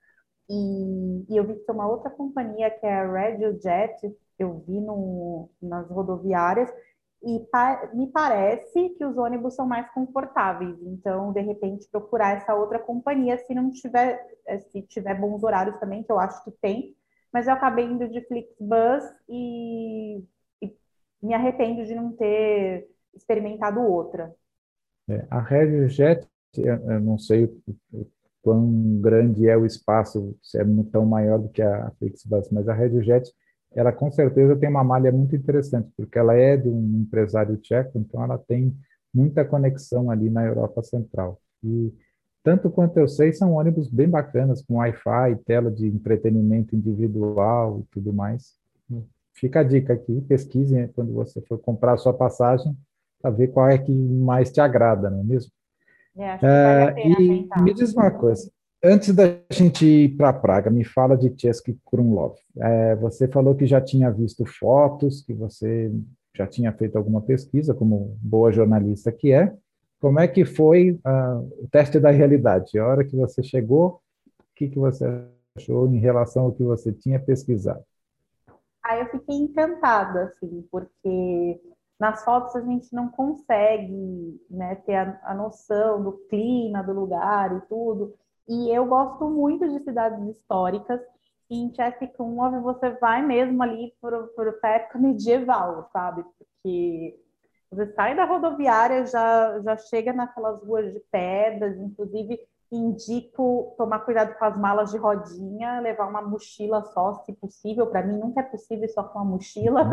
E, 0.50 1.26
e 1.28 1.36
eu 1.36 1.46
vi 1.46 1.54
que 1.54 1.60
tem 1.60 1.74
uma 1.74 1.88
outra 1.88 2.10
companhia, 2.10 2.70
que 2.70 2.84
é 2.84 2.94
a 2.94 3.06
Radio 3.06 3.60
Jet, 3.60 3.94
eu 4.38 4.58
vi 4.66 4.80
no, 4.80 5.48
nas 5.62 5.88
rodoviárias, 5.88 6.70
e 7.22 7.40
pa 7.50 7.90
me 7.94 8.06
parece 8.08 8.90
que 8.90 9.04
os 9.04 9.16
ônibus 9.16 9.54
são 9.54 9.66
mais 9.66 9.88
confortáveis. 9.92 10.76
Então, 10.82 11.32
de 11.32 11.40
repente, 11.40 11.88
procurar 11.90 12.36
essa 12.36 12.54
outra 12.54 12.78
companhia, 12.78 13.38
se 13.38 13.54
não 13.54 13.70
tiver, 13.70 14.20
eh, 14.46 14.58
se 14.60 14.82
tiver 14.82 15.14
bons 15.20 15.42
horários 15.44 15.78
também, 15.78 16.02
que 16.02 16.10
eu 16.12 16.18
acho 16.18 16.42
que 16.44 16.50
tem. 16.60 16.96
Mas 17.32 17.46
eu 17.46 17.54
acabei 17.54 17.84
indo 17.84 18.08
de 18.08 18.22
Flixbus 18.26 19.04
e, 19.28 20.24
e 20.62 20.76
me 21.22 21.34
arrependo 21.34 21.84
de 21.84 21.94
não 21.94 22.12
ter 22.12 22.88
experimentado 23.14 23.80
outra. 23.80 24.34
É, 25.08 25.26
a 25.30 25.40
RegioJet, 25.40 26.26
eu 26.56 27.00
não 27.00 27.18
sei 27.18 27.44
o, 27.92 28.06
quão 28.42 29.00
grande 29.00 29.48
é 29.48 29.56
o 29.56 29.66
espaço, 29.66 30.36
se 30.42 30.58
é 30.58 30.64
tão 30.90 31.04
maior 31.04 31.38
do 31.38 31.48
que 31.48 31.62
a 31.62 31.90
Flixbus, 31.98 32.48
mas 32.50 32.68
a 32.68 32.74
RegioJet, 32.74 33.30
ela 33.74 33.92
com 33.92 34.10
certeza 34.10 34.56
tem 34.56 34.68
uma 34.68 34.84
malha 34.84 35.12
muito 35.12 35.36
interessante, 35.36 35.90
porque 35.96 36.18
ela 36.18 36.34
é 36.34 36.56
de 36.56 36.68
um 36.68 37.00
empresário 37.00 37.56
tcheco, 37.58 37.98
então 37.98 38.22
ela 38.22 38.38
tem 38.38 38.74
muita 39.12 39.44
conexão 39.44 40.10
ali 40.10 40.30
na 40.30 40.44
Europa 40.44 40.82
Central. 40.82 41.40
E 41.62 41.92
tanto 42.42 42.70
quanto 42.70 42.98
eu 42.98 43.08
sei, 43.08 43.32
são 43.32 43.52
ônibus 43.52 43.88
bem 43.88 44.08
bacanas, 44.08 44.62
com 44.62 44.76
Wi-Fi, 44.76 45.36
tela 45.44 45.70
de 45.70 45.86
entretenimento 45.86 46.74
individual 46.74 47.80
e 47.80 47.82
tudo 47.90 48.12
mais. 48.12 48.56
Fica 49.34 49.60
a 49.60 49.62
dica 49.62 49.92
aqui, 49.92 50.20
pesquisem 50.22 50.88
quando 50.88 51.12
você 51.12 51.40
for 51.42 51.58
comprar 51.58 51.92
a 51.92 51.98
sua 51.98 52.12
passagem, 52.12 52.76
para 53.20 53.30
ver 53.30 53.48
qual 53.48 53.68
é 53.68 53.78
que 53.78 53.92
mais 53.92 54.50
te 54.50 54.60
agrada, 54.60 55.10
não 55.10 55.20
é 55.20 55.24
mesmo? 55.24 55.52
É, 56.16 56.30
acho 56.30 56.40
que 56.40 56.46
vale 56.46 57.12
e 57.12 57.42
tentar. 57.42 57.62
me 57.62 57.74
diz 57.74 57.92
uma 57.94 58.10
coisa, 58.10 58.50
antes 58.82 59.14
da 59.14 59.24
gente 59.50 59.84
ir 59.86 60.16
para 60.16 60.32
Praga, 60.32 60.70
me 60.70 60.84
fala 60.84 61.16
de 61.16 61.32
Chesky 61.36 61.78
Krumlov. 61.86 62.34
É, 62.56 62.96
você 62.96 63.28
falou 63.28 63.54
que 63.54 63.66
já 63.66 63.80
tinha 63.80 64.10
visto 64.10 64.44
fotos, 64.44 65.22
que 65.22 65.32
você 65.32 65.92
já 66.34 66.46
tinha 66.46 66.72
feito 66.72 66.96
alguma 66.96 67.20
pesquisa, 67.20 67.74
como 67.74 68.16
boa 68.20 68.52
jornalista 68.52 69.10
que 69.10 69.32
é. 69.32 69.52
Como 70.00 70.20
é 70.20 70.28
que 70.28 70.44
foi 70.44 70.92
uh, 70.92 71.64
o 71.64 71.68
teste 71.70 71.98
da 71.98 72.10
realidade? 72.10 72.78
A 72.78 72.86
hora 72.86 73.04
que 73.04 73.16
você 73.16 73.42
chegou, 73.42 74.00
o 74.38 74.54
que, 74.54 74.68
que 74.68 74.78
você 74.78 75.04
achou 75.56 75.88
em 75.92 75.98
relação 75.98 76.44
ao 76.44 76.52
que 76.52 76.62
você 76.62 76.92
tinha 76.92 77.18
pesquisado? 77.18 77.82
Aí 78.84 79.00
eu 79.00 79.06
fiquei 79.06 79.34
encantada, 79.36 80.24
assim, 80.24 80.64
porque 80.70 81.60
nas 81.98 82.24
fotos 82.24 82.54
a 82.56 82.60
gente 82.60 82.94
não 82.94 83.08
consegue 83.08 84.40
né, 84.50 84.76
ter 84.86 84.94
a, 84.94 85.20
a, 85.24 85.34
noção 85.34 86.02
do 86.02 86.12
clima 86.28 86.82
do 86.82 86.92
lugar 86.92 87.56
e 87.56 87.60
tudo. 87.62 88.14
E 88.48 88.70
eu 88.70 88.86
gosto 88.86 89.28
muito 89.28 89.68
de 89.68 89.82
cidades 89.84 90.24
históricas 90.28 91.00
em 91.50 91.72
Chester 91.74 92.12
Krumlov 92.12 92.60
você 92.60 92.90
vai 92.90 93.24
mesmo 93.24 93.62
ali 93.62 93.94
para 94.00 94.28
a 94.62 94.68
época 94.68 94.98
medieval, 94.98 95.88
sabe? 95.92 96.24
Porque 96.38 97.18
você 97.70 97.92
sai 97.94 98.14
da 98.14 98.24
rodoviária, 98.24 99.06
já, 99.06 99.60
já 99.60 99.76
chega 99.76 100.12
naquelas 100.12 100.62
ruas 100.62 100.92
de 100.92 101.00
pedras, 101.10 101.78
inclusive 101.78 102.38
indico 102.70 103.74
tomar 103.78 104.00
cuidado 104.00 104.38
com 104.38 104.44
as 104.44 104.58
malas 104.58 104.90
de 104.90 104.98
rodinha, 104.98 105.80
levar 105.80 106.06
uma 106.06 106.20
mochila 106.20 106.84
só, 106.84 107.14
se 107.24 107.32
possível. 107.32 107.86
Para 107.86 108.06
mim, 108.06 108.18
nunca 108.18 108.40
é 108.40 108.42
possível 108.42 108.88
só 108.90 109.02
com 109.04 109.18
uma 109.18 109.24
mochila. 109.24 109.84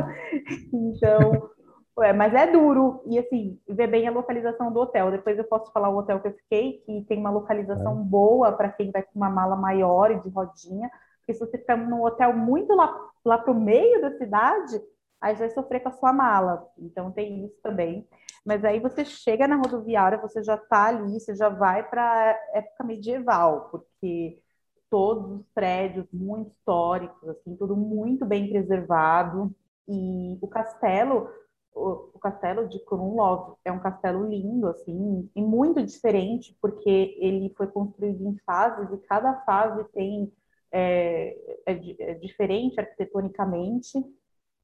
Uhum. 0.74 0.92
então, 0.94 1.50
é, 2.00 2.12
mas 2.12 2.34
é 2.34 2.48
duro. 2.52 3.04
E 3.08 3.18
assim, 3.18 3.60
ver 3.68 3.88
bem 3.88 4.08
a 4.08 4.12
localização 4.12 4.72
do 4.72 4.80
hotel. 4.80 5.12
Depois 5.12 5.38
eu 5.38 5.44
posso 5.46 5.72
falar 5.72 5.90
o 5.90 5.98
hotel 5.98 6.20
que 6.20 6.28
eu 6.28 6.34
fiquei, 6.34 6.84
que 6.86 7.06
tem 7.08 7.20
uma 7.20 7.30
localização 7.30 8.00
é. 8.00 8.04
boa 8.04 8.52
para 8.52 8.70
quem 8.70 8.92
vai 8.92 9.04
com 9.04 9.16
uma 9.16 9.30
mala 9.30 9.56
maior 9.56 10.12
e 10.12 10.20
de 10.20 10.30
rodinha. 10.30 10.90
Porque 11.20 11.34
se 11.34 11.40
você 11.40 11.58
ficar 11.58 11.78
num 11.78 12.04
hotel 12.04 12.34
muito 12.34 12.74
lá, 12.76 12.94
lá 13.24 13.38
para 13.38 13.52
o 13.52 13.60
meio 13.60 14.02
da 14.02 14.12
cidade, 14.18 14.80
aí 15.20 15.36
vai 15.36 15.50
sofrer 15.50 15.82
com 15.82 15.90
a 15.90 15.94
sua 15.94 16.14
mala. 16.14 16.68
Então 16.78 17.12
tem 17.12 17.46
isso 17.46 17.60
também. 17.64 18.08
Mas 18.46 18.64
aí 18.64 18.80
você 18.80 19.04
chega 19.04 19.48
na 19.48 19.56
rodoviária, 19.56 20.20
você 20.20 20.44
já 20.44 20.56
está 20.56 20.86
ali, 20.86 21.20
você 21.20 21.36
já 21.36 21.50
vai 21.50 21.82
para 21.90 22.38
época 22.54 22.84
medieval, 22.84 23.70
porque 23.72 24.40
todos 24.90 25.40
os 25.40 25.48
prédios 25.54 26.06
muito 26.14 26.52
históricos, 26.52 27.28
assim, 27.28 27.56
tudo 27.56 27.76
muito 27.76 28.26
bem 28.26 28.50
preservado. 28.50 29.54
E 29.88 30.38
o 30.42 30.48
castelo, 30.48 31.30
o, 31.76 32.10
o 32.14 32.20
castelo 32.20 32.68
de 32.70 32.80
Krumlov 32.86 33.58
é 33.66 33.72
um 33.72 33.80
castelo 33.80 34.28
lindo, 34.28 34.68
assim, 34.68 35.30
e 35.36 35.42
muito 35.42 35.84
diferente, 35.84 36.58
porque 36.62 37.18
ele 37.20 37.54
foi 37.56 37.68
construído 37.68 38.26
em 38.26 38.38
fases 38.46 38.92
e 38.92 38.98
cada 39.06 39.42
fase 39.42 39.84
tem 39.92 40.32
é, 40.72 41.38
é, 41.66 42.12
é 42.12 42.14
diferente 42.16 42.80
arquitetonicamente. 42.80 43.98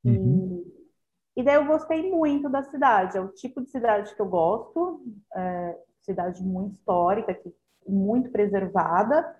Uhum. 0.03 0.63
E, 1.35 1.41
e 1.41 1.43
daí 1.43 1.55
eu 1.55 1.65
gostei 1.65 2.09
muito 2.09 2.49
da 2.49 2.63
cidade, 2.63 3.17
é 3.17 3.21
o 3.21 3.29
tipo 3.29 3.61
de 3.61 3.69
cidade 3.69 4.15
que 4.15 4.21
eu 4.21 4.27
gosto, 4.27 5.03
é, 5.35 5.77
cidade 6.01 6.41
muito 6.41 6.75
histórica, 6.75 7.33
que, 7.33 7.53
muito 7.87 8.31
preservada, 8.31 9.35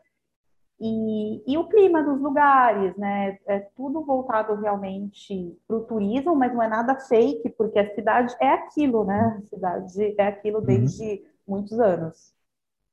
e, 0.83 1.43
e, 1.45 1.57
o 1.59 1.67
clima 1.67 2.01
dos 2.01 2.19
lugares, 2.19 2.97
né? 2.97 3.37
É 3.45 3.59
tudo 3.75 4.03
voltado 4.03 4.55
realmente 4.55 5.55
para 5.67 5.77
o 5.77 5.81
turismo, 5.81 6.35
mas 6.35 6.51
não 6.51 6.63
é 6.63 6.67
nada 6.67 6.99
fake, 6.99 7.51
porque 7.51 7.77
a 7.77 7.93
cidade 7.93 8.35
é 8.41 8.47
aquilo, 8.47 9.05
né? 9.05 9.37
A 9.37 9.55
cidade 9.55 10.15
é 10.17 10.27
aquilo 10.27 10.57
uhum. 10.57 10.65
desde 10.65 11.03
uhum. 11.03 11.19
muitos 11.47 11.79
anos. 11.79 12.33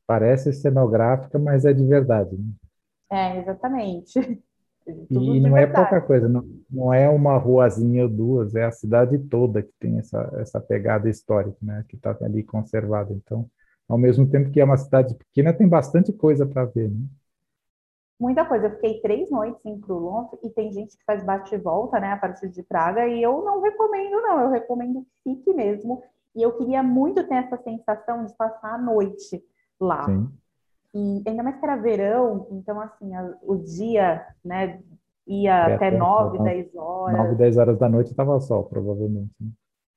Parece 0.07 0.53
cenográfica, 0.53 1.39
mas 1.39 1.65
é 1.65 1.73
de 1.73 1.83
verdade. 1.83 2.37
Né? 2.37 2.53
É, 3.11 3.39
exatamente. 3.39 4.19
e 5.11 5.41
não 5.41 5.57
é 5.57 5.67
pouca 5.67 5.99
coisa, 6.03 6.29
não, 6.29 6.45
não 6.71 6.93
é 6.93 7.09
uma 7.09 7.39
ruazinha 7.39 8.03
ou 8.03 8.09
duas, 8.11 8.55
é 8.55 8.65
a 8.65 8.71
cidade 8.71 9.19
toda 9.19 9.63
que 9.63 9.73
tem 9.81 9.99
essa, 9.99 10.31
essa 10.37 10.61
pegada 10.61 11.09
histórica, 11.09 11.57
né? 11.63 11.83
Que 11.89 11.97
está 11.97 12.15
ali 12.21 12.43
conservada. 12.43 13.15
Então, 13.15 13.49
ao 13.89 13.97
mesmo 13.97 14.29
tempo 14.29 14.51
que 14.51 14.61
é 14.61 14.65
uma 14.65 14.77
cidade 14.77 15.15
pequena, 15.15 15.55
tem 15.55 15.67
bastante 15.67 16.13
coisa 16.13 16.45
para 16.45 16.67
ver, 16.67 16.91
né? 16.91 17.01
Muita 18.19 18.45
coisa. 18.45 18.67
Eu 18.67 18.71
fiquei 18.73 19.01
três 19.01 19.31
noites 19.31 19.65
em 19.65 19.81
Krulov 19.81 20.31
e 20.43 20.51
tem 20.51 20.73
gente 20.73 20.97
que 20.97 21.05
faz 21.05 21.25
bate 21.25 21.55
e 21.55 21.59
volta, 21.59 22.01
né, 22.01 22.13
a 22.13 22.17
partir 22.17 22.49
de 22.49 22.63
Praga, 22.63 23.07
e 23.07 23.23
eu 23.23 23.45
não 23.45 23.61
recomendo, 23.61 24.21
não. 24.21 24.41
Eu 24.41 24.51
recomendo 24.51 25.03
que 25.03 25.35
fique 25.35 25.55
mesmo. 25.55 26.03
E 26.35 26.43
eu 26.43 26.57
queria 26.57 26.83
muito 26.83 27.27
ter 27.27 27.35
essa 27.35 27.57
sensação 27.63 28.25
de 28.25 28.35
passar 28.37 28.75
a 28.75 28.79
noite 28.79 29.43
lá. 29.81 30.05
Sim. 30.05 30.31
E 30.95 31.23
ainda 31.27 31.43
mais 31.43 31.59
que 31.59 31.65
era 31.65 31.77
verão, 31.77 32.49
então, 32.51 32.81
assim, 32.81 33.15
a, 33.15 33.35
o 33.43 33.57
dia, 33.57 34.27
né, 34.45 34.81
ia 35.27 35.69
é, 35.69 35.75
até 35.75 35.91
9, 35.91 36.39
10 36.39 36.75
horas. 36.75 37.19
9, 37.19 37.35
10 37.37 37.59
horas 37.59 37.79
da 37.79 37.89
noite 37.89 38.11
estava 38.11 38.41
sol, 38.41 38.65
provavelmente. 38.65 39.31
Né? 39.41 39.51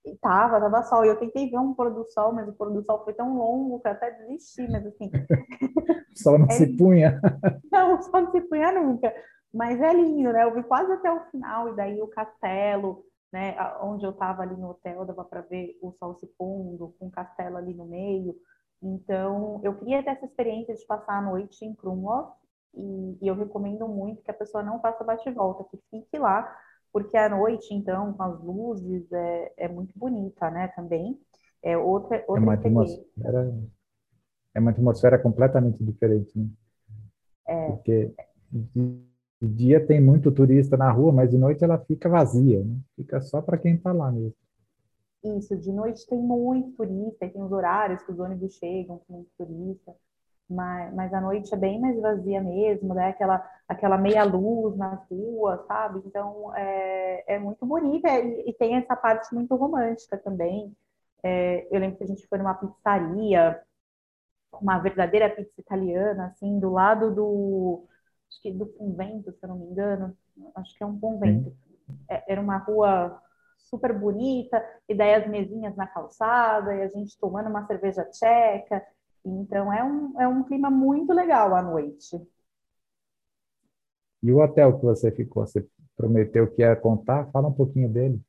E 0.06 0.16
tava, 0.18 0.60
tava 0.60 0.84
sol. 0.84 1.06
E 1.06 1.10
eu 1.10 1.20
tentei 1.20 1.50
ver 1.50 1.58
um 1.58 1.74
pôr 1.74 1.94
do 1.94 2.06
sol, 2.12 2.34
mas 2.34 2.48
o 2.48 2.54
pôr 2.54 2.72
do 2.72 2.84
sol 2.84 3.04
foi 3.04 3.14
tão 3.14 3.38
longo 3.38 3.80
que 3.80 3.88
eu 3.88 3.92
até 3.92 4.12
desisti, 4.12 4.68
mas 4.70 4.86
assim. 4.86 5.12
o 6.16 6.20
sol 6.20 6.40
não 6.40 6.48
é 6.48 6.52
se 6.52 6.78
punha. 6.78 7.22
Não, 7.72 7.98
o 7.98 8.02
sol 8.02 8.22
não 8.22 8.32
se 8.32 8.42
punha 8.42 8.72
nunca. 8.72 9.14
Mas 9.54 9.80
é 9.80 9.94
lindo, 9.94 10.32
né? 10.32 10.44
Eu 10.44 10.54
vi 10.54 10.64
quase 10.64 10.92
até 10.92 11.12
o 11.12 11.22
final, 11.30 11.70
e 11.70 11.76
daí 11.76 12.02
o 12.02 12.08
castelo, 12.08 13.06
né? 13.32 13.56
Onde 13.82 14.06
eu 14.06 14.14
tava 14.14 14.42
ali 14.42 14.56
no 14.56 14.72
hotel, 14.72 15.06
dava 15.06 15.24
para 15.24 15.42
ver 15.42 15.78
o 15.82 15.92
sol 15.94 16.16
se 16.16 16.28
pondo, 16.38 16.94
com 17.00 17.08
o 17.08 17.12
castelo 17.12 17.58
ali 17.58 17.74
no 17.74 17.86
meio. 17.86 18.36
Então, 18.82 19.62
eu 19.64 19.76
queria 19.78 20.04
ter 20.04 20.12
essa 20.12 20.26
experiência 20.26 20.74
de 20.74 20.86
passar 20.86 21.20
a 21.20 21.22
noite 21.22 21.64
em 21.64 21.76
Krumlov 21.76 22.32
e, 22.74 23.18
e 23.22 23.28
eu 23.28 23.36
recomendo 23.36 23.88
muito 23.88 24.24
que 24.24 24.32
a 24.32 24.34
pessoa 24.34 24.64
não 24.64 24.80
faça 24.82 25.04
bate-volta, 25.04 25.66
que 25.70 25.78
fique 25.90 26.18
lá, 26.18 26.56
porque 26.92 27.18
a 27.18 27.30
noite, 27.30 27.74
então, 27.74 28.14
com 28.14 28.24
as 28.24 28.42
luzes, 28.42 29.12
é, 29.12 29.54
é 29.58 29.68
muito 29.68 29.98
bonita, 29.98 30.50
né, 30.50 30.68
também. 30.70 31.20
É 31.64 31.78
outra, 31.78 32.18
é 32.18 32.26
outra 32.28 32.42
é 32.42 32.44
uma 32.44 32.54
atmosfera, 32.54 33.54
é 34.56 34.60
uma 34.60 34.72
atmosfera 34.72 35.20
completamente 35.20 35.84
diferente, 35.84 36.38
né? 36.38 36.48
É. 37.48 37.68
Porque 37.72 38.14
de 38.52 39.12
dia 39.42 39.86
tem 39.86 40.00
muito 40.00 40.32
turista 40.32 40.78
na 40.78 40.92
rua, 40.92 41.12
mas 41.12 41.30
de 41.30 41.38
noite 41.38 41.64
ela 41.64 41.78
fica 41.80 42.10
vazia, 42.10 42.64
né? 42.64 42.78
Fica 42.96 43.22
só 43.22 43.42
para 43.42 43.58
quem 43.58 43.76
está 43.76 43.92
lá 43.92 44.12
mesmo. 44.12 44.36
Isso, 45.24 45.56
de 45.56 45.72
noite 45.72 46.06
tem 46.08 46.20
muito 46.20 46.72
turista, 46.72 47.30
tem 47.30 47.42
os 47.42 47.52
horários 47.52 48.02
que 48.04 48.12
os 48.12 48.20
ônibus 48.20 48.56
chegam 48.56 49.00
com 49.00 49.14
muito 49.14 49.30
turista, 49.38 49.94
mas, 50.52 50.94
mas 50.94 51.14
à 51.14 51.22
noite 51.22 51.54
é 51.54 51.58
bem 51.58 51.80
mais 51.80 52.00
vazia 52.00 52.42
mesmo, 52.42 52.94
né? 52.94 53.10
Aquela, 53.10 53.50
aquela 53.68 53.98
meia 53.98 54.24
luz 54.24 54.78
nas 54.78 55.00
ruas, 55.10 55.66
sabe? 55.68 56.02
Então 56.06 56.56
é, 56.56 57.36
é 57.36 57.40
muito 57.40 57.66
bonita 57.66 58.10
e, 58.20 58.50
e 58.50 58.54
tem 58.54 58.76
essa 58.76 58.96
parte 58.96 59.34
muito 59.34 59.56
romântica 59.56 60.18
também. 60.18 60.76
É, 61.24 61.68
eu 61.72 61.80
lembro 61.80 61.98
que 61.98 62.04
a 62.04 62.08
gente 62.08 62.28
foi 62.28 62.38
numa 62.38 62.56
pizzaria, 62.56 63.62
uma 64.54 64.80
verdadeira 64.80 65.30
pizza 65.30 65.60
italiana, 65.60 66.28
assim, 66.28 66.60
do 66.60 66.72
lado 66.72 67.14
do, 67.14 67.86
acho 68.30 68.42
que 68.42 68.52
do 68.52 68.66
convento, 68.66 69.32
se 69.32 69.44
eu 69.44 69.50
não 69.50 69.58
me 69.58 69.66
engano, 69.68 70.16
acho 70.56 70.76
que 70.78 70.84
é 70.84 70.88
um 70.88 71.00
convento. 71.00 71.54
É, 72.10 72.34
era 72.34 72.42
uma 72.42 72.58
rua 72.58 73.22
super 73.58 73.94
bonita, 73.98 74.64
e 74.88 74.94
daí 74.94 75.14
as 75.16 75.28
mesinhas 75.28 75.76
na 75.76 75.88
calçada, 75.88 76.76
e 76.76 76.82
a 76.84 76.88
gente 76.90 77.18
tomando 77.20 77.50
uma 77.50 77.66
cerveja 77.68 78.04
tcheca. 78.06 78.86
Então 79.26 79.72
é 79.72 79.84
um, 79.84 80.22
é 80.22 80.28
um 80.28 80.44
clima 80.44 80.70
muito 80.70 81.14
legal 81.14 81.56
à 81.56 81.62
noite. 81.62 82.20
E 84.24 84.32
o 84.32 84.40
hotel 84.40 84.78
que 84.78 84.86
você 84.86 85.12
ficou? 85.12 85.46
Você 85.46 85.66
prometeu 85.96 86.52
que 86.52 86.62
ia 86.62 86.76
contar? 86.76 87.30
Fala 87.32 87.48
um 87.48 87.54
pouquinho 87.54 87.90
dele. 87.90 88.20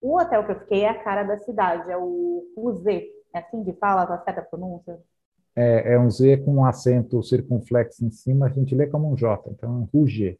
O 0.00 0.18
hotel 0.18 0.44
que 0.44 0.52
eu 0.52 0.60
fiquei 0.60 0.82
é 0.82 0.90
a 0.90 1.02
cara 1.02 1.22
da 1.22 1.38
cidade, 1.38 1.90
é 1.90 1.96
o, 1.96 2.72
Z. 2.82 3.10
É 3.32 3.38
assim 3.38 3.62
de 3.62 3.72
fala, 3.74 4.06
tá 4.06 4.18
certa 4.18 4.40
a 4.40 4.44
pronúncia? 4.44 5.00
É, 5.56 5.94
é 5.94 5.98
um 5.98 6.10
Z 6.10 6.38
com 6.38 6.56
um 6.56 6.64
acento 6.64 7.22
circunflexo 7.22 8.04
em 8.04 8.10
cima, 8.10 8.46
a 8.46 8.50
gente 8.50 8.74
lê 8.74 8.86
como 8.86 9.10
um 9.10 9.16
J, 9.16 9.50
então 9.50 9.70
é 9.70 9.72
um 9.72 9.88
Rugê 9.92 10.38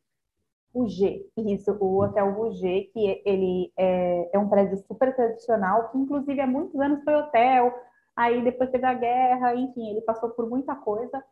G, 0.86 1.24
isso, 1.36 1.70
o 1.80 2.02
Hotel 2.02 2.32
Rouget, 2.32 2.90
que 2.92 3.22
ele 3.24 3.72
é, 3.76 4.30
é, 4.34 4.38
um 4.38 4.48
prédio 4.48 4.76
super 4.78 5.14
tradicional, 5.14 5.90
que 5.90 5.98
inclusive 5.98 6.40
há 6.40 6.46
muitos 6.46 6.78
anos 6.80 7.02
foi 7.04 7.14
hotel, 7.14 7.72
aí 8.16 8.42
depois 8.44 8.70
teve 8.70 8.86
a 8.86 8.94
guerra, 8.94 9.54
enfim, 9.54 9.90
ele 9.90 10.00
passou 10.02 10.30
por 10.30 10.48
muita 10.48 10.74
coisa 10.74 11.22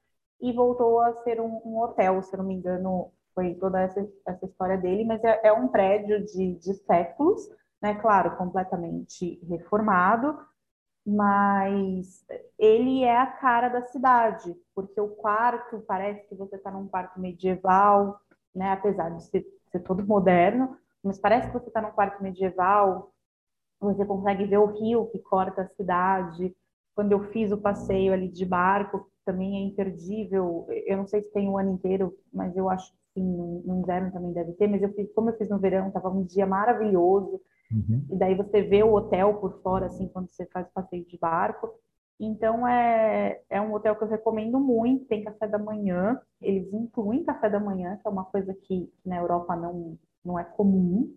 e 0.41 0.53
voltou 0.53 1.01
a 1.01 1.15
ser 1.23 1.41
um, 1.41 1.61
um 1.65 1.81
hotel, 1.81 2.23
se 2.23 2.37
não 2.37 2.45
me 2.45 2.55
engano, 2.55 3.12
foi 3.35 3.55
toda 3.55 3.81
essa, 3.81 4.07
essa 4.27 4.47
história 4.47 4.77
dele, 4.77 5.05
mas 5.05 5.23
é, 5.25 5.41
é 5.49 5.53
um 5.53 5.69
prédio 5.69 6.25
de, 6.25 6.55
de 6.57 6.75
séculos, 6.75 7.49
né, 7.81 7.95
claro, 7.95 8.37
completamente 8.37 9.41
reformado, 9.49 10.39
mas 11.05 12.25
ele 12.59 13.03
é 13.03 13.19
a 13.19 13.27
cara 13.27 13.69
da 13.69 13.83
cidade, 13.83 14.55
porque 14.75 15.01
o 15.01 15.09
quarto 15.09 15.81
parece 15.81 16.27
que 16.29 16.35
você 16.35 16.57
está 16.57 16.71
num 16.71 16.87
quarto 16.89 17.19
medieval, 17.19 18.21
né? 18.55 18.73
Apesar 18.73 19.11
de 19.11 19.25
ser, 19.25 19.45
ser 19.71 19.81
todo 19.81 20.07
moderno, 20.07 20.77
mas 21.03 21.19
parece 21.19 21.49
que 21.49 21.55
você 21.55 21.69
está 21.69 21.81
num 21.81 21.91
quarto 21.91 22.23
medieval, 22.23 23.12
você 23.81 24.05
consegue 24.05 24.45
ver 24.45 24.59
o 24.59 24.67
rio 24.67 25.11
que 25.11 25.19
corta 25.19 25.62
a 25.62 25.69
cidade. 25.71 26.55
Quando 26.95 27.13
eu 27.13 27.25
fiz 27.33 27.51
o 27.53 27.59
passeio 27.59 28.13
ali 28.13 28.29
de 28.29 28.45
barco, 28.45 29.11
também 29.25 29.57
é 29.57 29.67
imperdível. 29.67 30.67
Eu 30.87 30.99
não 30.99 31.07
sei 31.07 31.23
se 31.23 31.33
tem 31.33 31.49
o 31.49 31.57
ano 31.57 31.73
inteiro, 31.73 32.17
mas 32.33 32.57
eu 32.57 32.69
acho 32.69 32.93
que 32.93 32.99
sim, 33.15 33.25
no 33.65 33.79
inverno 33.79 34.13
também 34.13 34.33
deve 34.33 34.53
ter. 34.53 34.67
Mas 34.69 34.83
eu 34.83 34.93
fiz, 34.93 35.13
como 35.13 35.31
eu 35.31 35.37
fiz 35.37 35.49
no 35.49 35.59
verão, 35.59 35.89
estava 35.89 36.11
um 36.11 36.25
dia 36.25 36.47
maravilhoso. 36.47 37.41
Uhum. 37.71 38.07
E 38.11 38.17
daí 38.17 38.35
você 38.35 38.63
vê 38.63 38.83
o 38.83 38.93
hotel 38.93 39.35
por 39.35 39.63
fora, 39.63 39.87
assim, 39.87 40.09
quando 40.09 40.31
você 40.31 40.45
faz 40.47 40.67
o 40.69 40.73
passeio 40.73 41.05
de 41.07 41.19
barco. 41.19 41.71
Então, 42.21 42.69
é, 42.69 43.41
é 43.49 43.61
um 43.61 43.73
hotel 43.73 43.97
que 43.97 44.05
eu 44.05 44.09
recomendo 44.09 44.61
muito. 44.61 45.07
Tem 45.07 45.25
café 45.25 45.49
da 45.49 45.59
manhã, 45.59 46.21
eles 46.41 46.73
incluem 46.73 47.25
café 47.25 47.49
da 47.49 47.59
manhã, 47.59 47.99
que 48.01 48.07
é 48.07 48.11
uma 48.11 48.25
coisa 48.25 48.55
que 48.55 48.93
na 49.05 49.17
Europa 49.17 49.57
não, 49.57 49.99
não 50.25 50.39
é 50.39 50.45
comum. 50.45 51.15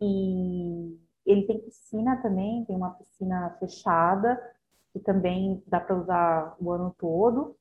E 0.00 0.98
ele 1.30 1.46
tem 1.46 1.60
piscina 1.60 2.16
também, 2.22 2.64
tem 2.64 2.76
uma 2.76 2.90
piscina 2.90 3.50
fechada, 3.60 4.40
que 4.92 5.00
também 5.00 5.62
dá 5.66 5.78
para 5.78 5.96
usar 5.96 6.56
o 6.58 6.72
ano 6.72 6.94
todo. 6.98 7.56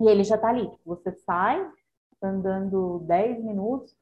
E 0.00 0.08
ele 0.08 0.24
já 0.24 0.36
está 0.36 0.48
ali. 0.48 0.70
Você 0.86 1.12
sai, 1.12 1.70
andando 2.22 3.00
10 3.00 3.44
minutos, 3.44 3.94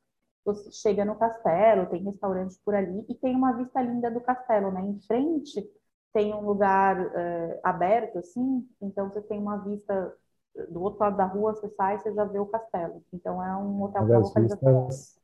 você 0.44 0.70
chega 0.70 1.04
no 1.04 1.16
castelo, 1.16 1.86
tem 1.86 2.04
restaurantes 2.04 2.58
por 2.64 2.74
ali 2.74 3.04
e 3.08 3.14
tem 3.14 3.34
uma 3.34 3.52
vista 3.52 3.82
linda 3.82 4.10
do 4.10 4.20
castelo, 4.20 4.70
né? 4.70 4.80
Em 4.80 5.00
frente 5.00 5.68
tem 6.12 6.32
um 6.32 6.46
lugar 6.46 6.98
uh, 6.98 7.60
aberto, 7.62 8.18
assim, 8.18 8.66
então 8.80 9.10
você 9.10 9.20
tem 9.22 9.38
uma 9.38 9.58
vista 9.58 10.16
do 10.70 10.82
outro 10.82 11.00
lado 11.00 11.16
da 11.16 11.26
rua, 11.26 11.54
você 11.54 11.68
sai, 11.70 11.98
você 11.98 12.12
já 12.14 12.24
vê 12.24 12.38
o 12.38 12.46
castelo. 12.46 13.02
Então 13.12 13.42
é 13.42 13.54
um 13.56 13.82
hotel 13.82 14.06
com 14.06 14.18
localização. 14.18 14.86
Vistas, 14.86 15.15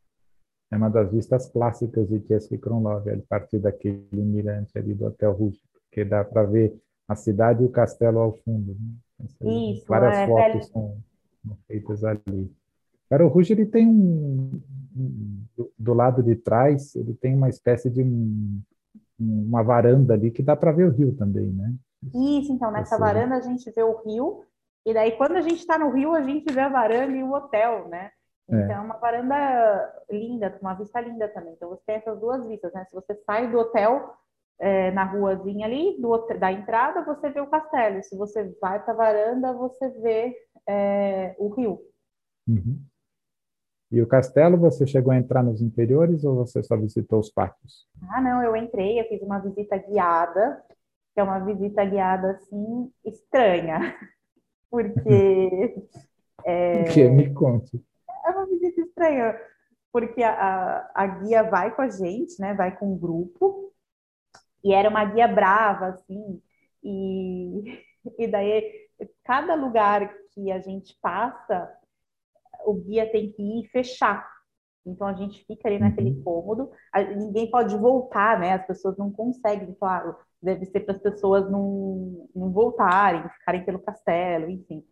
é 0.73 0.77
uma 0.77 0.89
das 0.89 1.13
vistas 1.13 1.47
clássicas 1.51 2.09
de 2.09 2.27
Chesky 2.27 2.57
Kronlov, 2.57 3.07
a 3.07 3.19
partir 3.29 3.59
daquele 3.59 4.07
mirante 4.11 4.77
ali 4.79 4.95
do 4.95 5.05
Hotel 5.05 5.31
Russo, 5.31 5.61
porque 5.85 6.03
dá 6.03 6.25
para 6.25 6.45
ver 6.45 6.75
a 7.07 7.15
cidade 7.15 7.63
e 7.63 7.67
o 7.67 7.71
castelo 7.71 8.19
ao 8.19 8.33
fundo. 8.39 8.75
Né? 8.75 9.73
Isso, 9.75 9.85
Várias 9.87 10.17
é, 10.17 10.27
fotos 10.27 10.67
são, 10.69 10.97
são, 11.45 11.59
feitas 11.69 12.03
ali. 12.03 12.51
Cara, 13.11 13.27
o 13.27 13.29
Ruge, 13.29 13.53
ele 13.53 13.67
tem 13.67 13.87
um, 13.87 14.63
do, 15.55 15.71
do, 15.79 15.93
lado 15.93 16.23
de 16.23 16.35
trás, 16.37 16.97
ele 16.97 17.13
tem 17.13 17.37
uma 17.37 17.51
espécie 17.51 17.91
de 17.91 18.03
um, 18.03 18.63
uma 19.21 19.63
varanda 19.63 20.15
ali 20.15 20.31
que 20.31 20.43
dá 20.43 20.57
para 20.57 20.73
ver 20.73 20.89
o 20.89 20.91
rio 20.91 21.15
também, 21.15 21.53
né? 21.53 21.75
Isso, 22.15 22.51
então, 22.51 22.73
nessa 22.73 22.97
varanda 22.99 23.37
a 23.37 23.41
gente 23.41 23.71
vê 23.71 23.83
o 23.83 24.03
rio, 24.03 24.43
e 24.87 24.95
daí 24.95 25.13
quando 25.13 25.37
a 25.37 25.43
gente 25.43 25.59
está 25.59 25.79
no 25.79 25.91
rio, 25.91 26.15
a 26.15 26.23
gente 26.23 26.51
vê 26.51 26.61
a 26.61 26.71
varanda 26.71 27.15
e 27.15 27.23
o 27.23 27.33
hotel, 27.33 27.89
né? 27.89 28.11
É. 28.53 28.65
Então, 28.65 28.77
é 28.77 28.81
uma 28.81 28.97
varanda 28.99 30.05
linda, 30.11 30.59
uma 30.61 30.75
vista 30.75 31.01
linda 31.01 31.27
também. 31.29 31.55
Então, 31.55 31.71
você 31.71 31.83
tem 31.87 31.97
essas 31.97 32.21
duas 32.21 32.47
vistas, 32.47 32.73
né? 32.73 32.85
Se 32.85 32.95
você 32.95 33.15
sai 33.25 33.51
do 33.51 33.59
hotel, 33.59 34.15
é, 34.59 34.91
na 34.91 35.05
ruazinha 35.05 35.67
ali, 35.67 36.01
do, 36.01 36.17
da 36.39 36.53
entrada, 36.53 37.03
você 37.03 37.31
vê 37.31 37.41
o 37.41 37.47
castelo. 37.47 38.03
Se 38.03 38.17
você 38.17 38.55
vai 38.61 38.83
para 38.83 38.93
a 38.93 38.97
varanda, 38.97 39.53
você 39.55 39.89
vê 40.01 40.37
é, 40.69 41.35
o 41.39 41.49
rio. 41.49 41.81
Uhum. 42.47 42.79
E 43.91 44.01
o 44.01 44.07
castelo, 44.07 44.57
você 44.57 44.87
chegou 44.87 45.13
a 45.13 45.19
entrar 45.19 45.43
nos 45.43 45.61
interiores 45.61 46.25
ou 46.25 46.37
você 46.37 46.63
só 46.63 46.77
visitou 46.77 47.21
os 47.21 47.31
pátios? 47.31 47.87
Ah, 48.11 48.21
não, 48.21 48.43
eu 48.43 48.57
entrei, 48.57 49.01
eu 49.01 49.05
fiz 49.05 49.21
uma 49.23 49.39
visita 49.39 49.77
guiada, 49.77 50.63
que 51.13 51.21
é 51.21 51.23
uma 51.23 51.39
visita 51.41 51.85
guiada, 51.85 52.33
assim, 52.33 52.91
estranha. 53.05 53.95
Porque... 54.71 55.75
é... 56.45 56.85
Que? 56.85 57.09
Me 57.09 57.33
conte. 57.35 57.83
É 58.25 58.31
uma 58.31 58.47
visita 58.47 58.81
estranha, 58.81 59.39
porque 59.93 60.23
a, 60.23 60.33
a, 60.33 60.91
a 60.95 61.07
guia 61.07 61.43
vai 61.43 61.75
com 61.75 61.83
a 61.83 61.89
gente, 61.89 62.41
né, 62.41 62.55
vai 62.55 62.77
com 62.77 62.87
o 62.87 62.95
um 62.95 62.99
grupo, 62.99 63.73
e 64.65 64.73
era 64.73 64.89
uma 64.89 65.05
guia 65.05 65.27
brava, 65.29 65.87
assim, 65.87 66.41
e, 66.83 67.85
e 68.19 68.27
daí 68.27 68.83
cada 69.25 69.55
lugar 69.55 70.13
que 70.33 70.51
a 70.51 70.61
gente 70.61 70.97
passa, 71.01 71.71
o 72.65 72.75
guia 72.75 73.11
tem 73.11 73.33
que 73.33 73.43
ir 73.43 73.69
fechar. 73.71 74.31
Então 74.85 75.07
a 75.07 75.13
gente 75.13 75.45
fica 75.45 75.69
ali 75.69 75.79
naquele 75.79 76.11
uhum. 76.11 76.23
cômodo, 76.25 76.71
ninguém 77.17 77.51
pode 77.51 77.77
voltar, 77.77 78.39
né? 78.39 78.55
As 78.55 78.67
pessoas 78.67 78.97
não 78.97 79.13
conseguem, 79.13 79.75
claro, 79.75 80.17
deve 80.43 80.67
ser 80.67 80.81
para 80.81 80.95
as 80.95 81.01
pessoas 81.01 81.49
não, 81.51 82.29
não 82.35 82.51
voltarem, 82.51 83.29
ficarem 83.29 83.65
pelo 83.65 83.79
castelo, 83.79 84.51
enfim. 84.51 84.85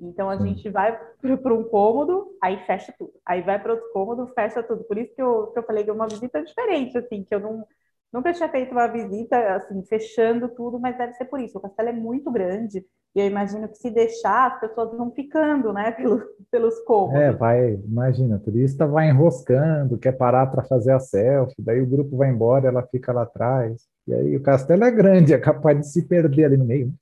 Então 0.00 0.28
a 0.28 0.36
gente 0.36 0.68
vai 0.70 0.98
para 1.22 1.54
um 1.54 1.64
cômodo, 1.64 2.36
aí 2.42 2.58
fecha 2.66 2.92
tudo. 2.98 3.12
Aí 3.26 3.42
vai 3.42 3.60
para 3.60 3.72
outro 3.72 3.90
cômodo, 3.92 4.26
fecha 4.34 4.62
tudo. 4.62 4.84
Por 4.84 4.98
isso 4.98 5.14
que 5.14 5.22
eu, 5.22 5.48
que 5.48 5.58
eu 5.58 5.62
falei 5.64 5.84
que 5.84 5.90
é 5.90 5.92
uma 5.92 6.08
visita 6.08 6.42
diferente, 6.42 6.98
assim, 6.98 7.24
que 7.24 7.34
eu 7.34 7.40
não, 7.40 7.64
nunca 8.12 8.32
tinha 8.32 8.48
feito 8.48 8.72
uma 8.72 8.88
visita, 8.88 9.56
assim, 9.56 9.84
fechando 9.84 10.48
tudo, 10.48 10.78
mas 10.78 10.98
deve 10.98 11.14
ser 11.14 11.26
por 11.26 11.40
isso. 11.40 11.58
O 11.58 11.60
castelo 11.60 11.88
é 11.88 11.92
muito 11.92 12.30
grande 12.30 12.84
e 13.14 13.20
eu 13.20 13.26
imagino 13.26 13.68
que 13.68 13.76
se 13.76 13.90
deixar, 13.90 14.52
as 14.52 14.60
pessoas 14.60 14.96
vão 14.96 15.12
ficando, 15.12 15.72
né, 15.72 15.92
pelos, 15.92 16.22
pelos 16.50 16.78
cômodos. 16.80 17.20
É, 17.20 17.32
vai, 17.32 17.74
imagina, 17.74 18.36
o 18.36 18.40
turista 18.40 18.86
vai 18.86 19.08
enroscando, 19.08 19.96
quer 19.96 20.12
parar 20.12 20.48
para 20.48 20.64
fazer 20.64 20.92
a 20.92 20.98
selfie, 20.98 21.62
daí 21.62 21.80
o 21.80 21.86
grupo 21.86 22.16
vai 22.16 22.30
embora, 22.30 22.66
ela 22.66 22.82
fica 22.82 23.12
lá 23.12 23.22
atrás. 23.22 23.82
E 24.06 24.12
aí 24.12 24.36
o 24.36 24.42
castelo 24.42 24.84
é 24.84 24.90
grande, 24.90 25.32
é 25.32 25.38
capaz 25.38 25.78
de 25.78 25.86
se 25.86 26.06
perder 26.06 26.46
ali 26.46 26.56
no 26.56 26.64
meio. 26.64 26.92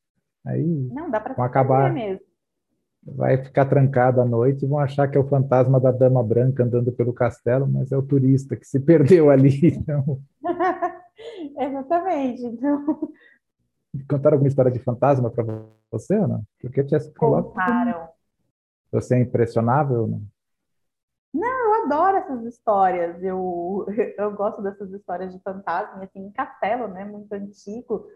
Aí, 0.47 0.89
Não, 0.93 1.11
dá 1.11 1.21
para 1.21 1.33
acabar 1.45 1.93
mesmo. 1.93 2.32
Vai 3.05 3.37
ficar 3.43 3.65
trancado 3.65 4.21
à 4.21 4.25
noite 4.25 4.65
e 4.65 4.69
vão 4.69 4.79
achar 4.79 5.09
que 5.09 5.19
é 5.19 5.21
o 5.21 5.29
fantasma 5.29 5.81
da 5.81 5.91
dama 5.91 6.23
branca 6.23 6.63
andando 6.63 6.93
pelo 6.93 7.13
castelo, 7.13 7.67
mas 7.67 7.91
é 7.91 7.97
o 7.97 8.03
turista 8.03 8.57
que 8.57 8.65
se 8.65 8.79
perdeu 8.81 9.31
ali. 9.31 9.69
Então... 9.77 10.21
Exatamente. 11.59 12.45
Então, 12.47 13.13
Contaram 14.09 14.37
alguma 14.37 14.49
história 14.49 14.71
de 14.71 14.79
fantasma 14.79 15.31
para 15.31 15.45
você 15.91 16.19
não? 16.19 16.43
Porque 16.61 16.83
tinha 16.83 17.01
Contaram. 17.11 18.09
Você 18.91 19.17
é 19.17 19.21
impressionável 19.21 20.07
não? 20.07 20.23
Não, 21.35 21.49
eu 21.49 21.85
adoro 21.85 22.19
essas 22.19 22.45
histórias. 22.45 23.23
Eu, 23.23 23.87
eu 24.19 24.33
gosto 24.33 24.63
dessas 24.63 24.93
histórias 24.93 25.33
de 25.33 25.41
fantasma. 25.43 26.05
Assim, 26.05 26.27
em 26.27 26.33
castelo, 26.33 26.89
né? 26.89 27.05
Muito 27.05 27.33
antigo, 27.33 28.07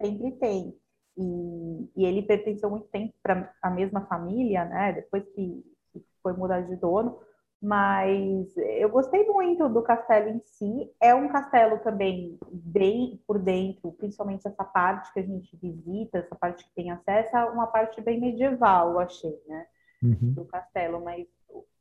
sempre 0.00 0.32
tem. 0.32 0.76
E, 1.16 1.90
e 1.96 2.04
ele 2.04 2.22
pertenceu 2.22 2.68
muito 2.68 2.88
tempo 2.88 3.14
para 3.22 3.52
a 3.62 3.70
mesma 3.70 4.06
família, 4.06 4.64
né? 4.64 4.92
Depois 4.92 5.24
que, 5.30 5.64
que 5.92 6.04
foi 6.22 6.32
mudar 6.34 6.60
de 6.62 6.76
dono 6.76 7.18
mas 7.60 8.54
eu 8.56 8.88
gostei 8.90 9.26
muito 9.26 9.68
do 9.68 9.82
castelo 9.82 10.28
em 10.28 10.40
si. 10.44 10.92
É 11.00 11.14
um 11.14 11.28
castelo 11.28 11.78
também 11.78 12.38
bem 12.52 13.20
por 13.26 13.38
dentro, 13.38 13.92
principalmente 13.92 14.46
essa 14.46 14.64
parte 14.64 15.12
que 15.12 15.20
a 15.20 15.22
gente 15.22 15.56
visita, 15.56 16.18
essa 16.18 16.36
parte 16.36 16.64
que 16.64 16.74
tem 16.74 16.90
acesso, 16.90 17.36
é 17.36 17.44
uma 17.46 17.66
parte 17.66 18.00
bem 18.00 18.20
medieval, 18.20 18.92
eu 18.92 19.00
achei, 19.00 19.42
né? 19.46 19.66
Uhum. 20.02 20.34
Do 20.34 20.44
castelo, 20.44 21.02
mas 21.02 21.26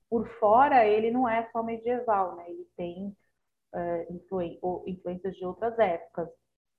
por 0.09 0.27
fora 0.39 0.85
ele 0.85 1.11
não 1.11 1.27
é 1.27 1.47
só 1.51 1.61
medieval, 1.61 2.37
né? 2.37 2.45
Ele 2.47 2.67
tem 2.77 3.15
uh, 3.73 4.13
influ 4.13 4.41
influências 4.87 5.35
de 5.35 5.45
outras 5.45 5.77
épocas. 5.77 6.29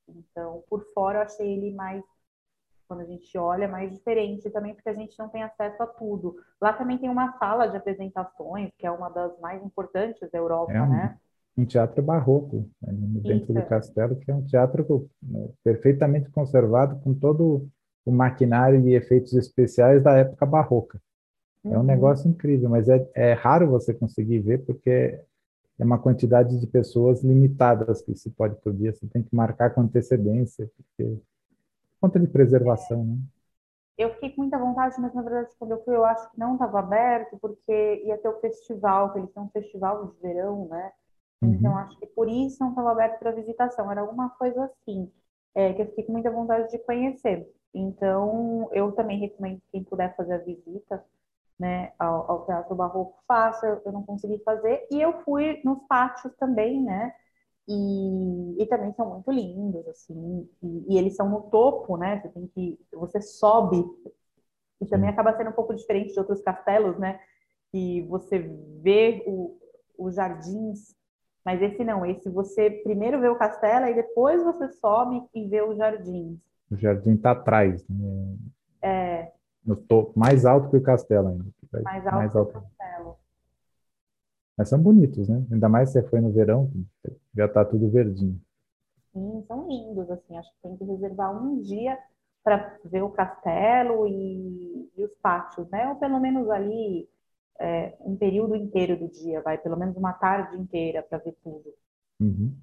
Então, 0.08 0.64
por 0.70 0.84
fora 0.94 1.18
eu 1.18 1.22
achei 1.22 1.46
ele 1.46 1.74
mais 1.74 2.02
quando 2.86 3.00
a 3.00 3.04
gente 3.04 3.36
olha, 3.36 3.64
é 3.64 3.68
mais 3.68 3.92
diferente 3.92 4.50
também, 4.50 4.74
porque 4.74 4.88
a 4.88 4.94
gente 4.94 5.18
não 5.18 5.28
tem 5.28 5.42
acesso 5.42 5.82
a 5.82 5.86
tudo. 5.86 6.36
Lá 6.60 6.72
também 6.72 6.98
tem 6.98 7.08
uma 7.08 7.36
sala 7.38 7.66
de 7.66 7.76
apresentações, 7.76 8.70
que 8.78 8.86
é 8.86 8.90
uma 8.90 9.08
das 9.08 9.38
mais 9.40 9.62
importantes 9.64 10.30
da 10.30 10.38
Europa, 10.38 10.72
é 10.72 10.82
um, 10.82 10.88
né? 10.88 11.16
Um 11.56 11.64
teatro 11.64 12.02
barroco, 12.02 12.68
né, 12.82 12.92
dentro 12.92 13.52
Isso. 13.52 13.54
do 13.54 13.62
castelo, 13.66 14.16
que 14.16 14.30
é 14.30 14.34
um 14.34 14.44
teatro 14.44 15.08
né, 15.22 15.48
perfeitamente 15.64 16.30
conservado, 16.30 17.00
com 17.00 17.14
todo 17.14 17.68
o 18.04 18.12
maquinário 18.12 18.80
e 18.86 18.94
efeitos 18.94 19.32
especiais 19.32 20.02
da 20.02 20.16
época 20.16 20.46
barroca. 20.46 21.00
Uhum. 21.64 21.72
É 21.72 21.76
um 21.76 21.80
uhum. 21.80 21.86
negócio 21.86 22.28
incrível, 22.28 22.68
mas 22.70 22.88
é, 22.88 23.06
é 23.14 23.32
raro 23.32 23.68
você 23.68 23.92
conseguir 23.92 24.38
ver, 24.40 24.64
porque 24.64 25.20
é 25.78 25.84
uma 25.84 25.98
quantidade 25.98 26.58
de 26.58 26.66
pessoas 26.66 27.22
limitadas 27.22 28.00
que 28.00 28.14
se 28.14 28.30
pode 28.30 28.56
por 28.56 28.72
dia, 28.72 28.92
você 28.92 29.06
tem 29.06 29.22
que 29.22 29.34
marcar 29.34 29.70
com 29.70 29.82
antecedência, 29.82 30.70
porque 30.76 31.18
conta 32.00 32.18
de 32.20 32.26
preservação, 32.26 33.04
né? 33.04 33.16
Eu 33.98 34.12
fiquei 34.14 34.30
com 34.30 34.42
muita 34.42 34.58
vontade, 34.58 35.00
mas 35.00 35.14
na 35.14 35.22
verdade 35.22 35.54
quando 35.58 35.70
eu 35.72 35.82
fui 35.82 35.96
eu 35.96 36.04
acho 36.04 36.30
que 36.30 36.38
não 36.38 36.54
estava 36.54 36.80
aberto, 36.80 37.38
porque 37.38 38.02
ia 38.04 38.18
ter 38.18 38.28
o 38.28 38.40
festival, 38.40 39.12
que 39.12 39.18
eles 39.18 39.32
têm 39.32 39.42
um 39.42 39.48
festival 39.50 40.06
de 40.06 40.20
verão, 40.20 40.68
né? 40.68 40.92
Uhum. 41.42 41.54
Então 41.54 41.76
acho 41.78 41.98
que 41.98 42.06
por 42.06 42.28
isso 42.28 42.62
não 42.62 42.70
estava 42.70 42.92
aberto 42.92 43.18
para 43.18 43.32
visitação, 43.32 43.90
era 43.90 44.02
alguma 44.02 44.30
coisa 44.30 44.64
assim, 44.64 45.10
é, 45.54 45.72
que 45.72 45.82
eu 45.82 45.86
fiquei 45.86 46.04
com 46.04 46.12
muita 46.12 46.30
vontade 46.30 46.70
de 46.70 46.78
conhecer. 46.80 47.50
Então 47.72 48.68
eu 48.72 48.92
também 48.92 49.18
recomendo 49.18 49.60
que 49.60 49.70
quem 49.72 49.84
puder 49.84 50.14
fazer 50.14 50.34
a 50.34 50.38
visita, 50.38 51.02
né, 51.58 51.92
ao, 51.98 52.30
ao 52.30 52.46
Teatro 52.46 52.74
Barroco 52.74 53.18
faça, 53.26 53.80
eu 53.84 53.92
não 53.92 54.02
consegui 54.02 54.38
fazer, 54.44 54.86
e 54.90 55.00
eu 55.00 55.22
fui 55.22 55.60
nos 55.64 55.78
pátios 55.88 56.34
também, 56.36 56.82
né? 56.82 57.14
E, 57.68 58.62
e, 58.62 58.66
também 58.66 58.92
são 58.92 59.10
muito 59.10 59.30
lindos, 59.30 59.86
assim, 59.88 60.48
e, 60.62 60.94
e, 60.94 60.98
eles 60.98 61.16
são 61.16 61.28
no 61.28 61.42
topo, 61.50 61.96
né? 61.96 62.20
Você 62.20 62.28
tem 62.28 62.46
que, 62.46 62.78
você 62.92 63.20
sobe, 63.20 63.84
e 64.80 64.86
também 64.86 65.08
acaba 65.08 65.36
sendo 65.36 65.50
um 65.50 65.54
pouco 65.54 65.74
diferente 65.74 66.12
de 66.12 66.18
outros 66.18 66.40
castelos, 66.42 66.96
né? 66.98 67.18
Que 67.72 68.02
você 68.02 68.38
vê 68.38 69.24
o, 69.26 69.58
os 69.98 70.14
jardins, 70.14 70.94
mas 71.44 71.60
esse 71.60 71.82
não, 71.82 72.06
esse 72.06 72.28
você 72.28 72.70
primeiro 72.70 73.20
vê 73.20 73.28
o 73.28 73.38
castelo 73.38 73.86
e 73.86 73.94
depois 73.94 74.44
você 74.44 74.68
sobe 74.68 75.22
e 75.34 75.48
vê 75.48 75.62
os 75.62 75.76
jardins. 75.76 76.38
O 76.70 76.76
jardim 76.76 77.14
está 77.14 77.32
atrás, 77.32 77.84
né? 77.88 78.36
É. 78.82 79.32
No 79.64 79.76
topo, 79.76 80.16
mais 80.16 80.46
alto 80.46 80.70
que 80.70 80.76
o 80.76 80.82
castelo 80.82 81.28
ainda. 81.28 81.46
Mais 81.82 82.06
alto, 82.06 82.16
mais 82.16 82.36
alto. 82.36 82.52
que 82.52 82.58
o 82.58 82.60
castelo. 82.60 83.16
Mas 84.56 84.68
são 84.68 84.80
bonitos, 84.80 85.28
né? 85.28 85.44
Ainda 85.50 85.68
mais 85.68 85.90
se 85.90 86.00
você 86.00 86.08
foi 86.08 86.20
no 86.20 86.32
verão, 86.32 86.70
já 87.36 87.46
tá 87.46 87.64
tudo 87.64 87.90
verdinho. 87.90 88.40
Sim, 89.12 89.44
são 89.46 89.68
lindos, 89.68 90.10
assim. 90.10 90.36
Acho 90.36 90.50
que 90.52 90.62
tem 90.62 90.76
que 90.76 90.84
reservar 90.84 91.30
um 91.36 91.60
dia 91.60 91.98
para 92.42 92.78
ver 92.84 93.02
o 93.02 93.10
castelo 93.10 94.06
e, 94.06 94.90
e, 94.96 95.04
os 95.04 95.14
pátios, 95.16 95.68
né? 95.68 95.88
Ou 95.88 95.96
pelo 95.96 96.18
menos 96.20 96.48
ali 96.48 97.08
é, 97.58 97.94
um 98.00 98.16
período 98.16 98.54
inteiro 98.54 98.96
do 98.96 99.08
dia, 99.08 99.42
vai, 99.42 99.58
pelo 99.58 99.76
menos 99.76 99.96
uma 99.96 100.12
tarde 100.12 100.56
inteira 100.56 101.02
para 101.02 101.18
ver 101.18 101.36
tudo. 101.42 101.74
Uhum. 102.20 102.56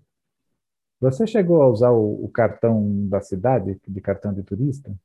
Você 1.02 1.28
chegou 1.28 1.62
a 1.62 1.68
usar 1.68 1.92
o, 1.92 2.24
o, 2.24 2.30
cartão 2.30 3.08
da 3.10 3.20
cidade, 3.20 3.80
de 3.86 4.02
cartão 4.02 4.34
de 4.34 4.42
turista? 4.42 4.96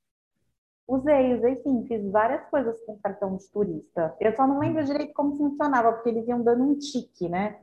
Usei, 0.87 1.35
usei 1.35 1.57
sim, 1.57 1.85
fiz 1.89 2.09
várias 2.11 2.49
coisas 2.49 2.81
com 2.87 2.97
cartão 2.99 3.37
de 3.37 3.51
turista. 3.51 4.15
Eu 4.21 4.35
só 4.37 4.47
não 4.47 4.61
lembro 4.61 4.85
direito 4.85 5.13
como 5.13 5.37
funcionava, 5.37 5.93
porque 5.93 6.09
eles 6.11 6.27
iam 6.29 6.41
dando 6.41 6.63
um 6.63 6.79
tique, 6.79 7.29
né? 7.29 7.59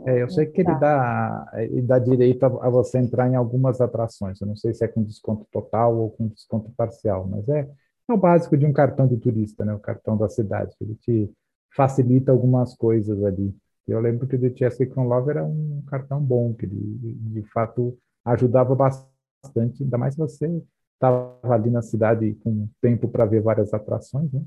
É, 0.00 0.22
eu 0.22 0.28
sei 0.28 0.46
que 0.46 0.60
ele 0.60 0.74
dá, 0.74 1.50
ele 1.54 1.82
dá 1.82 1.98
direito 1.98 2.42
a, 2.44 2.48
a, 2.66 2.68
você 2.68 2.98
entrar 2.98 3.28
em 3.28 3.36
algumas 3.36 3.80
atrações. 3.80 4.40
Eu 4.40 4.46
não 4.46 4.56
sei 4.56 4.74
se 4.74 4.84
é 4.84 4.88
com 4.88 5.02
desconto 5.02 5.46
total 5.52 5.96
ou 5.96 6.10
com 6.10 6.26
desconto 6.26 6.70
parcial, 6.76 7.26
mas 7.28 7.48
é, 7.48 7.68
é 8.08 8.12
o 8.12 8.16
básico 8.16 8.56
de 8.56 8.66
um 8.66 8.72
cartão 8.72 9.06
de 9.06 9.16
turista, 9.16 9.64
né? 9.64 9.72
O 9.72 9.78
cartão 9.78 10.16
da 10.16 10.28
cidade. 10.28 10.74
Ele 10.80 10.94
te 10.96 11.30
facilita 11.74 12.32
algumas 12.32 12.74
coisas 12.76 13.22
ali. 13.24 13.54
Eu 13.86 14.00
lembro 14.00 14.26
que 14.26 14.36
o 14.36 14.38
de 14.38 14.56
Chelsea 14.56 14.90
Love 14.96 15.30
era 15.30 15.44
um 15.44 15.82
cartão 15.86 16.20
bom, 16.20 16.54
que 16.54 16.64
ele, 16.66 16.98
de 17.32 17.42
fato, 17.52 17.96
ajudava 18.24 18.74
bastante, 18.74 19.82
ainda 19.82 19.98
mais 19.98 20.14
se 20.14 20.20
você 20.20 20.62
estava 20.94 21.38
ali 21.42 21.70
na 21.70 21.82
cidade 21.82 22.34
com 22.42 22.68
tempo 22.80 23.08
para 23.08 23.26
ver 23.26 23.42
várias 23.42 23.74
atrações, 23.74 24.32
né? 24.32 24.42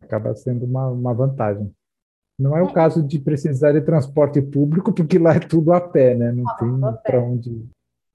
Acaba 0.00 0.34
sendo 0.36 0.64
uma, 0.64 0.88
uma 0.88 1.12
vantagem. 1.12 1.72
Não 2.38 2.56
é 2.56 2.62
o 2.62 2.68
é. 2.68 2.72
caso 2.72 3.02
de 3.02 3.18
precisar 3.18 3.72
de 3.72 3.80
transporte 3.80 4.40
público, 4.40 4.92
porque 4.92 5.18
lá 5.18 5.34
é 5.34 5.40
tudo 5.40 5.72
a 5.72 5.80
pé, 5.80 6.14
né? 6.14 6.30
Não 6.30 6.44
tem 6.56 7.02
para 7.02 7.20
onde. 7.20 7.66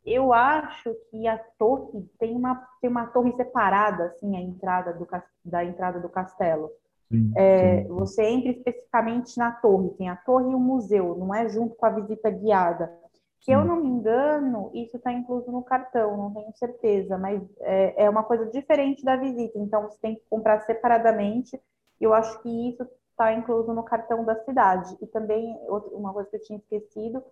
Eu 0.05 0.33
acho 0.33 0.95
que 1.09 1.27
a 1.27 1.37
torre 1.57 2.05
tem 2.19 2.35
uma, 2.35 2.55
tem 2.81 2.89
uma 2.89 3.07
torre 3.07 3.33
separada, 3.33 4.05
assim, 4.05 4.35
a 4.35 4.41
entrada 4.41 4.93
do, 4.93 5.07
da 5.43 5.63
entrada 5.63 5.99
do 5.99 6.09
castelo. 6.09 6.71
Sim, 7.09 7.31
é, 7.35 7.83
sim. 7.83 7.87
Você 7.89 8.23
entra 8.23 8.51
especificamente 8.51 9.37
na 9.37 9.51
torre, 9.51 9.89
tem 9.91 10.09
a 10.09 10.15
torre 10.15 10.51
e 10.51 10.55
o 10.55 10.59
museu, 10.59 11.15
não 11.17 11.33
é 11.33 11.47
junto 11.49 11.75
com 11.75 11.85
a 11.85 11.89
visita 11.89 12.29
guiada. 12.29 12.91
Se 13.39 13.51
eu 13.51 13.65
não 13.65 13.81
me 13.81 13.89
engano, 13.89 14.71
isso 14.73 14.95
está 14.95 15.11
incluso 15.11 15.51
no 15.51 15.61
cartão, 15.61 16.15
não 16.15 16.33
tenho 16.33 16.55
certeza, 16.55 17.17
mas 17.17 17.41
é, 17.59 18.05
é 18.05 18.09
uma 18.09 18.23
coisa 18.23 18.45
diferente 18.45 19.03
da 19.03 19.17
visita, 19.17 19.59
então 19.59 19.83
você 19.83 19.97
tem 20.01 20.15
que 20.15 20.23
comprar 20.29 20.61
separadamente. 20.61 21.59
Eu 21.99 22.13
acho 22.13 22.41
que 22.41 22.69
isso 22.69 22.87
está 23.13 23.33
incluso 23.33 23.73
no 23.73 23.83
cartão 23.83 24.25
da 24.25 24.35
cidade. 24.43 24.97
E 25.01 25.07
também, 25.07 25.57
uma 25.91 26.11
coisa 26.11 26.29
que 26.29 26.35
eu 26.35 26.41
tinha 26.41 26.59
esquecido, 26.59 27.23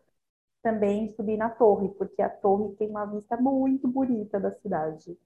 também 0.64 1.10
subir 1.16 1.38
na 1.38 1.50
torre, 1.50 1.90
porque 1.90 2.22
a 2.22 2.30
torre 2.30 2.74
tem 2.76 2.90
uma 2.90 3.06
vista 3.06 3.36
muito 3.36 3.88
bonita 3.88 4.40
da 4.40 4.52
cidade. 4.52 5.18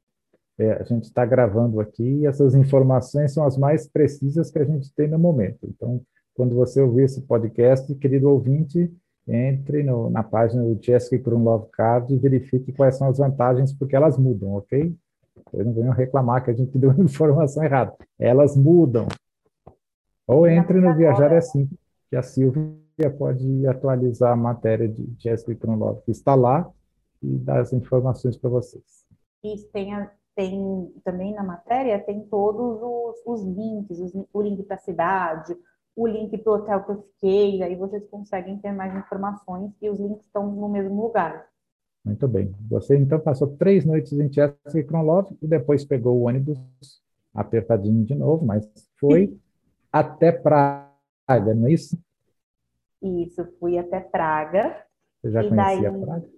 É, 0.57 0.71
a 0.73 0.83
gente 0.83 1.03
está 1.03 1.25
gravando 1.25 1.81
aqui 1.81 2.21
e 2.21 2.25
essas 2.25 2.55
informações 2.55 3.33
são 3.33 3.45
as 3.45 3.57
mais 3.57 3.87
precisas 3.87 4.49
que 4.49 4.57
a 4.57 4.63
gente 4.63 4.93
tem 4.95 5.07
no 5.07 5.19
momento. 5.19 5.59
Então, 5.63 6.01
quando 6.33 6.55
você 6.55 6.81
ouvir 6.81 7.03
esse 7.03 7.21
podcast, 7.21 7.93
querido 7.95 8.29
ouvinte, 8.29 8.91
entre 9.27 9.83
no, 9.83 10.09
na 10.09 10.23
página 10.23 10.63
do 10.63 10.81
Jessica 10.81 11.21
por 11.21 11.33
um 11.33 11.43
Love 11.43 11.67
Card 11.71 12.13
e 12.13 12.17
verifique 12.17 12.71
quais 12.71 12.95
são 12.95 13.09
as 13.09 13.17
vantagens, 13.17 13.73
porque 13.73 13.95
elas 13.95 14.17
mudam, 14.17 14.53
ok? 14.53 14.95
Vocês 15.51 15.65
não 15.65 15.73
venham 15.73 15.93
reclamar 15.93 16.43
que 16.43 16.51
a 16.51 16.53
gente 16.53 16.77
deu 16.79 16.91
informação 16.93 17.63
errada. 17.63 17.93
Elas 18.17 18.55
mudam. 18.55 19.07
Ou 20.27 20.47
entre 20.47 20.79
no 20.79 20.95
Viajar 20.95 21.31
é 21.31 21.37
Assim, 21.37 21.69
que 22.09 22.15
a 22.15 22.23
Silvia 22.23 23.11
pode 23.17 23.67
atualizar 23.67 24.31
a 24.31 24.35
matéria 24.35 24.87
de 24.87 25.07
Jessica 25.19 25.55
Cronlove, 25.55 26.01
que 26.01 26.11
está 26.11 26.33
lá, 26.33 26.69
e 27.21 27.37
dar 27.37 27.59
as 27.59 27.73
informações 27.73 28.37
para 28.37 28.49
vocês. 28.49 29.05
Isso, 29.43 29.67
tem, 29.71 29.93
a, 29.93 30.11
tem 30.35 30.91
também 31.03 31.33
na 31.33 31.43
matéria, 31.43 31.99
tem 31.99 32.21
todos 32.25 32.81
os, 32.81 33.21
os 33.25 33.43
links, 33.45 33.99
os, 33.99 34.13
o 34.33 34.41
link 34.41 34.63
para 34.63 34.75
a 34.75 34.79
cidade, 34.79 35.55
o 35.95 36.07
link 36.07 36.37
para 36.37 36.51
o 36.51 36.55
hotel 36.55 36.83
que 36.83 36.91
eu 36.91 37.01
fiquei, 37.03 37.63
aí 37.63 37.75
vocês 37.75 38.05
conseguem 38.09 38.57
ter 38.57 38.71
mais 38.71 38.95
informações 38.95 39.71
e 39.81 39.89
os 39.89 39.99
links 39.99 40.25
estão 40.25 40.51
no 40.51 40.67
mesmo 40.67 41.01
lugar. 41.01 41.47
Muito 42.03 42.27
bem. 42.27 42.53
Você 42.69 42.97
então 42.97 43.19
passou 43.19 43.47
três 43.57 43.85
noites 43.85 44.13
em 44.13 44.31
Chester 44.31 44.77
e 44.77 44.83
Kronlove 44.83 45.35
e 45.41 45.47
depois 45.47 45.83
pegou 45.85 46.17
o 46.17 46.27
ônibus 46.27 46.59
apertadinho 47.33 48.05
de 48.05 48.13
novo, 48.13 48.45
mas 48.45 48.69
foi 48.99 49.37
até 49.99 50.31
Praga, 50.31 51.53
não 51.55 51.67
é 51.67 51.71
isso? 51.71 51.97
Isso, 53.01 53.45
fui 53.59 53.77
até 53.77 53.99
Praga. 53.99 54.85
Você 55.21 55.31
já 55.31 55.47
conhecia 55.47 55.91
daí... 55.91 56.01
Praga? 56.01 56.29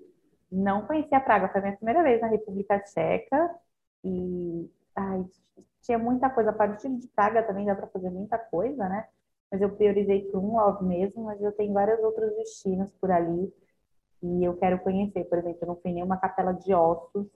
Não 0.51 0.85
conhecia 0.85 1.19
Praga, 1.19 1.49
foi 1.49 1.59
a 1.59 1.63
minha 1.63 1.75
primeira 1.75 2.03
vez 2.03 2.21
na 2.21 2.27
República 2.27 2.79
Tcheca 2.79 3.55
e 4.03 4.69
ai, 4.95 5.25
tinha 5.81 5.97
muita 5.97 6.29
coisa. 6.29 6.51
A 6.51 6.53
partir 6.53 6.89
de 6.89 7.07
Praga 7.07 7.43
também 7.43 7.65
dá 7.65 7.75
para 7.75 7.87
fazer 7.87 8.09
muita 8.09 8.37
coisa, 8.37 8.87
né? 8.87 9.07
mas 9.51 9.61
eu 9.61 9.69
priorizei 9.75 10.29
um 10.33 10.55
love 10.55 10.85
mesmo, 10.85 11.23
mas 11.23 11.41
eu 11.41 11.51
tenho 11.53 11.73
vários 11.73 11.99
outros 12.03 12.35
destinos 12.35 12.89
por 12.99 13.11
ali 13.11 13.53
e 14.21 14.43
eu 14.43 14.55
quero 14.57 14.79
conhecer. 14.79 15.23
Por 15.25 15.37
exemplo, 15.37 15.59
eu 15.61 15.67
não 15.67 15.75
fui 15.77 15.91
nenhuma 15.91 16.17
capela 16.17 16.51
de 16.51 16.73
ossos, 16.73 17.27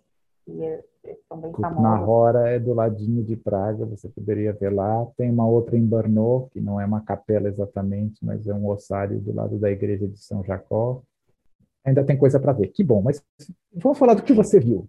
que 0.45 0.83
é, 1.03 1.17
são 1.27 1.39
bem 1.39 1.51
famosas. 1.51 1.81
Na 1.81 2.05
Hora 2.05 2.49
é 2.49 2.59
do 2.59 2.73
ladinho 2.73 3.23
de 3.23 3.35
Praga, 3.35 3.85
você 3.85 4.07
poderia 4.09 4.53
ver 4.53 4.71
lá. 4.71 5.05
Tem 5.17 5.29
uma 5.29 5.47
outra 5.47 5.77
em 5.77 5.85
Brno, 5.85 6.49
que 6.51 6.61
não 6.61 6.79
é 6.79 6.85
uma 6.85 7.01
capela 7.01 7.47
exatamente, 7.47 8.23
mas 8.23 8.47
é 8.47 8.53
um 8.53 8.67
ossário 8.67 9.19
do 9.19 9.33
lado 9.33 9.57
da 9.57 9.71
igreja 9.71 10.07
de 10.07 10.19
São 10.19 10.43
Jacó. 10.43 11.01
Ainda 11.83 12.03
tem 12.03 12.17
coisa 12.17 12.39
para 12.39 12.53
ver. 12.53 12.67
Que 12.67 12.83
bom, 12.83 13.01
mas 13.01 13.23
vamos 13.73 13.97
falar 13.97 14.13
do 14.13 14.23
que 14.23 14.33
você 14.33 14.59
viu. 14.59 14.87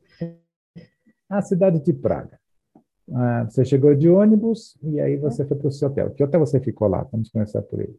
A 1.28 1.40
cidade 1.40 1.80
de 1.80 1.92
Praga. 1.92 2.38
Ah, 3.14 3.44
você 3.44 3.64
chegou 3.64 3.94
de 3.94 4.08
ônibus 4.08 4.78
e 4.82 5.00
aí 5.00 5.16
você 5.16 5.44
foi 5.44 5.56
para 5.56 5.68
o 5.68 5.72
seu 5.72 5.88
hotel. 5.88 6.10
Que 6.10 6.22
hotel 6.22 6.40
você 6.40 6.60
ficou 6.60 6.88
lá? 6.88 7.02
Vamos 7.10 7.30
começar 7.30 7.62
por 7.62 7.80
ele. 7.80 7.96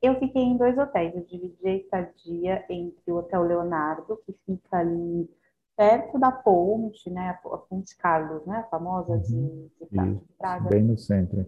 Eu 0.00 0.18
fiquei 0.18 0.42
em 0.42 0.56
dois 0.56 0.78
hotéis. 0.78 1.14
Eu 1.14 1.24
dividi 1.24 1.66
a 1.66 1.76
estadia 1.76 2.64
entre 2.70 3.12
o 3.12 3.16
Hotel 3.16 3.42
Leonardo, 3.42 4.18
que 4.24 4.34
fica 4.46 4.78
ali 4.78 5.28
perto 5.76 6.18
da 6.18 6.30
ponte, 6.30 7.08
né? 7.10 7.30
A 7.30 7.56
Ponte 7.58 7.96
Carlos, 7.96 8.44
né? 8.46 8.58
A 8.58 8.64
famosa 8.64 9.18
de, 9.18 9.34
uhum. 9.34 9.70
de, 9.80 10.14
de 10.14 10.34
Praga. 10.38 10.68
Bem 10.68 10.82
no 10.82 10.98
centro. 10.98 11.46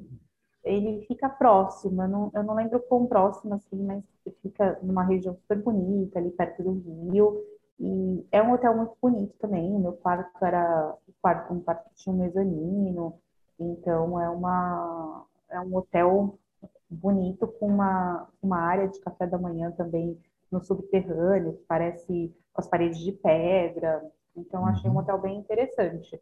Ele 0.65 1.05
fica 1.07 1.29
próximo, 1.29 2.03
eu 2.03 2.09
não, 2.09 2.31
eu 2.33 2.43
não 2.45 2.55
lembro 2.55 2.79
quão 2.81 3.05
próximo, 3.07 3.55
assim, 3.55 3.83
mas 3.85 4.05
fica 4.43 4.79
numa 4.81 5.03
região 5.03 5.35
super 5.35 5.61
bonita, 5.61 6.21
ali 6.21 6.31
perto 6.31 6.63
do 6.63 6.73
rio. 7.11 7.43
E 7.81 8.25
é 8.31 8.41
um 8.41 8.53
hotel 8.53 8.77
muito 8.77 8.97
bonito 9.03 9.35
também. 9.41 9.75
O 9.75 9.81
meu 9.81 9.93
quarto 9.95 10.45
era 10.45 10.95
o 11.09 11.13
quarto, 11.21 11.53
um 11.53 11.61
quarto 11.61 11.89
que 11.89 11.97
tinha 11.97 12.15
um 12.15 12.19
mezanino. 12.19 13.19
Então 13.59 14.21
é 14.21 14.31
uma 14.31 15.27
é 15.51 15.61
um 15.61 15.75
hotel 15.77 16.39
bonito 16.89 17.47
com 17.47 17.67
uma, 17.67 18.29
uma 18.43 18.59
área 18.59 18.89
de 18.89 19.01
café 19.01 19.27
da 19.27 19.39
manhã 19.39 19.71
também 19.73 20.19
no 20.51 20.63
subterrâneo, 20.63 21.55
que 21.55 21.65
parece 21.65 22.35
as 22.55 22.67
paredes 22.67 22.99
de 22.99 23.13
pedra. 23.13 24.03
Então 24.37 24.67
achei 24.67 24.91
um 24.91 24.95
uhum. 24.95 25.01
hotel 25.01 25.19
bem 25.21 25.39
interessante. 25.39 26.21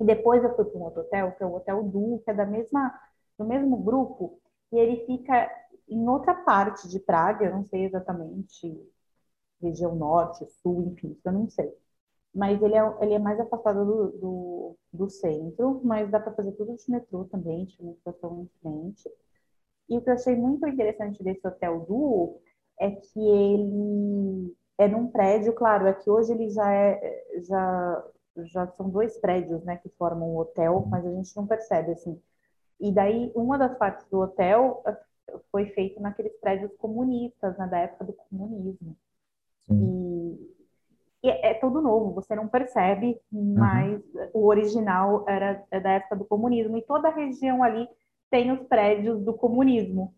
E 0.00 0.04
depois 0.04 0.42
eu 0.42 0.54
fui 0.56 0.64
para 0.64 0.78
um 0.78 0.84
outro 0.84 1.02
hotel, 1.02 1.32
que 1.32 1.42
é 1.42 1.46
o 1.46 1.54
Hotel 1.54 1.82
Du, 1.84 2.20
que 2.24 2.30
é 2.30 2.34
da 2.34 2.44
mesma, 2.44 2.98
do 3.38 3.44
mesmo 3.44 3.76
grupo, 3.76 4.40
e 4.72 4.78
ele 4.78 5.06
fica 5.06 5.50
em 5.88 6.08
outra 6.08 6.34
parte 6.34 6.88
de 6.88 6.98
Praga, 6.98 7.44
eu 7.44 7.52
não 7.52 7.64
sei 7.64 7.84
exatamente 7.84 8.76
região 9.60 9.94
norte, 9.94 10.46
sul, 10.62 10.82
enfim, 10.92 11.18
eu 11.24 11.32
não 11.32 11.48
sei. 11.48 11.72
Mas 12.34 12.60
ele 12.60 12.74
é, 12.74 12.96
ele 13.00 13.14
é 13.14 13.18
mais 13.18 13.38
afastado 13.38 13.84
do, 13.84 14.18
do, 14.18 14.76
do 14.92 15.08
centro, 15.08 15.80
mas 15.84 16.10
dá 16.10 16.18
para 16.18 16.34
fazer 16.34 16.52
tudo 16.52 16.74
de 16.74 16.90
metrô 16.90 17.24
também, 17.26 17.64
de 17.66 17.96
metrô 18.04 18.40
em 18.40 18.50
frente. 18.60 19.08
E 19.88 19.96
o 19.96 20.02
que 20.02 20.10
eu 20.10 20.14
achei 20.14 20.34
muito 20.34 20.66
interessante 20.66 21.22
desse 21.22 21.46
hotel 21.46 21.80
Duo 21.86 22.40
é 22.80 22.90
que 22.90 23.20
ele 23.20 24.54
é 24.78 24.88
num 24.88 25.06
prédio, 25.06 25.52
claro, 25.52 25.86
é 25.86 25.92
que 25.92 26.10
hoje 26.10 26.32
ele 26.32 26.50
já 26.50 26.72
é, 26.72 27.24
já, 27.42 28.04
já 28.44 28.66
são 28.68 28.88
dois 28.88 29.16
prédios, 29.18 29.62
né, 29.64 29.76
que 29.76 29.88
formam 29.90 30.28
o 30.28 30.34
um 30.34 30.38
hotel, 30.38 30.84
mas 30.88 31.06
a 31.06 31.10
gente 31.10 31.36
não 31.36 31.46
percebe, 31.46 31.92
assim. 31.92 32.20
E 32.80 32.92
daí, 32.92 33.32
uma 33.34 33.56
das 33.56 33.76
partes 33.78 34.06
do 34.10 34.20
hotel 34.20 34.82
eh, 34.86 34.96
foi 35.50 35.66
feita 35.66 36.00
naqueles 36.00 36.36
prédios 36.40 36.72
comunistas, 36.76 37.56
né, 37.56 37.66
da 37.68 37.78
época 37.78 38.04
do 38.04 38.12
comunismo. 38.12 38.96
E, 39.70 40.56
e, 41.22 41.30
é 41.30 41.54
tudo 41.54 41.80
novo, 41.80 42.12
você 42.12 42.34
não 42.34 42.48
percebe, 42.48 43.18
mas 43.32 44.02
uhum. 44.14 44.28
o 44.34 44.46
original 44.46 45.24
era 45.26 45.64
é 45.70 45.80
da 45.80 45.92
época 45.92 46.16
do 46.16 46.24
comunismo. 46.24 46.76
E 46.76 46.82
toda 46.82 47.08
a 47.08 47.14
região 47.14 47.62
ali 47.62 47.88
tem 48.30 48.50
os 48.52 48.66
prédios 48.66 49.22
do 49.22 49.32
comunismo. 49.32 50.14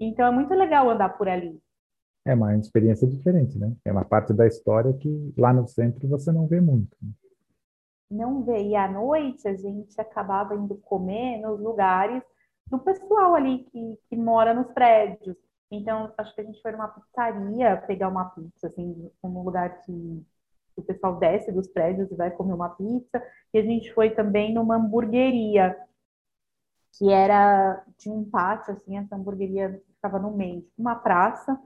Então 0.00 0.26
é 0.26 0.30
muito 0.30 0.54
legal 0.54 0.88
andar 0.90 1.10
por 1.10 1.28
ali. 1.28 1.60
É 2.28 2.34
uma 2.34 2.54
experiência 2.54 3.08
diferente, 3.08 3.58
né? 3.58 3.74
É 3.86 3.90
uma 3.90 4.04
parte 4.04 4.34
da 4.34 4.46
história 4.46 4.92
que 4.92 5.32
lá 5.34 5.50
no 5.50 5.66
centro 5.66 6.06
você 6.06 6.30
não 6.30 6.46
vê 6.46 6.60
muito. 6.60 6.94
Né? 7.02 7.10
Não 8.10 8.42
vê. 8.42 8.64
E 8.64 8.76
à 8.76 8.86
noite 8.86 9.48
a 9.48 9.54
gente 9.54 9.98
acabava 9.98 10.54
indo 10.54 10.76
comer 10.76 11.40
nos 11.40 11.58
lugares 11.58 12.22
do 12.66 12.78
pessoal 12.78 13.34
ali 13.34 13.64
que, 13.64 13.98
que 14.10 14.16
mora 14.16 14.52
nos 14.52 14.70
prédios. 14.72 15.38
Então, 15.70 16.12
acho 16.18 16.34
que 16.34 16.42
a 16.42 16.44
gente 16.44 16.60
foi 16.60 16.72
numa 16.72 16.88
pizzaria 16.88 17.78
pegar 17.86 18.08
uma 18.08 18.26
pizza, 18.26 18.66
assim, 18.66 19.10
um 19.24 19.42
lugar 19.42 19.82
que 19.84 20.26
o 20.76 20.82
pessoal 20.82 21.16
desce 21.16 21.50
dos 21.50 21.66
prédios 21.68 22.10
e 22.10 22.14
vai 22.14 22.30
comer 22.30 22.52
uma 22.52 22.68
pizza. 22.68 23.22
E 23.54 23.58
a 23.58 23.62
gente 23.62 23.90
foi 23.94 24.10
também 24.10 24.52
numa 24.52 24.76
hamburgueria, 24.76 25.74
que 26.92 27.10
era 27.10 27.82
de 27.98 28.10
um 28.10 28.22
pátio, 28.22 28.74
assim, 28.74 28.98
essa 28.98 29.16
hamburgueria 29.16 29.82
ficava 29.94 30.18
no 30.18 30.30
meio, 30.36 30.66
uma 30.76 30.94
praça, 30.94 31.58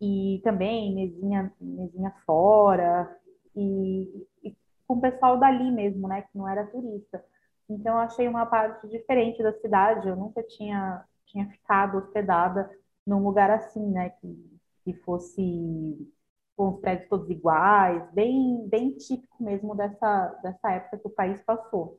e 0.00 0.40
também 0.42 0.94
mesinha, 0.94 1.52
mesinha 1.60 2.12
fora, 2.26 3.16
e, 3.54 4.26
e 4.42 4.56
com 4.86 4.94
o 4.94 5.00
pessoal 5.00 5.38
dali 5.38 5.70
mesmo, 5.70 6.08
né, 6.08 6.22
que 6.22 6.36
não 6.36 6.48
era 6.48 6.66
turista. 6.66 7.24
Então, 7.68 7.94
eu 7.94 8.00
achei 8.00 8.28
uma 8.28 8.44
parte 8.46 8.86
diferente 8.88 9.42
da 9.42 9.52
cidade. 9.60 10.08
Eu 10.08 10.16
nunca 10.16 10.42
tinha, 10.42 11.04
tinha 11.26 11.48
ficado 11.48 11.98
hospedada 11.98 12.70
num 13.06 13.22
lugar 13.22 13.50
assim, 13.50 13.90
né, 13.90 14.10
que, 14.10 14.58
que 14.84 14.94
fosse 15.02 16.12
com 16.56 16.68
os 16.68 16.80
prédios 16.80 17.08
todos 17.08 17.28
iguais, 17.30 18.02
bem, 18.12 18.68
bem 18.68 18.92
típico 18.92 19.42
mesmo 19.42 19.74
dessa, 19.74 20.28
dessa 20.42 20.70
época 20.70 20.98
que 20.98 21.08
o 21.08 21.10
país 21.10 21.42
passou. 21.42 21.98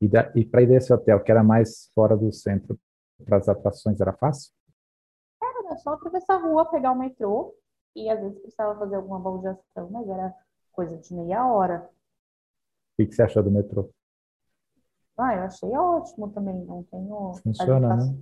E, 0.00 0.10
e 0.34 0.44
para 0.44 0.62
ir 0.62 0.66
desse 0.66 0.92
hotel, 0.92 1.22
que 1.22 1.30
era 1.30 1.44
mais 1.44 1.90
fora 1.94 2.16
do 2.16 2.32
centro, 2.32 2.78
para 3.24 3.36
as 3.36 3.48
atrações, 3.48 4.00
era 4.00 4.12
fácil? 4.12 4.52
Era 5.76 5.78
só 5.78 5.92
atravessar 5.92 6.36
a 6.36 6.38
rua, 6.38 6.64
pegar 6.70 6.92
o 6.92 6.98
metrô, 6.98 7.54
e 7.94 8.08
às 8.08 8.18
vezes 8.18 8.38
precisava 8.38 8.78
fazer 8.78 8.96
alguma 8.96 9.20
baldeação, 9.20 9.90
mas 9.90 10.08
era 10.08 10.34
coisa 10.72 10.96
de 10.96 11.14
meia 11.14 11.46
hora. 11.46 11.88
O 12.92 12.96
que, 12.96 13.06
que 13.06 13.14
você 13.14 13.22
achou 13.22 13.42
do 13.42 13.50
metrô? 13.50 13.90
Ah, 15.18 15.34
eu 15.34 15.42
achei 15.42 15.70
ótimo 15.76 16.30
também, 16.30 16.64
não 16.64 16.82
tenho... 16.84 17.34
Funciona, 17.42 17.96
né? 17.96 18.16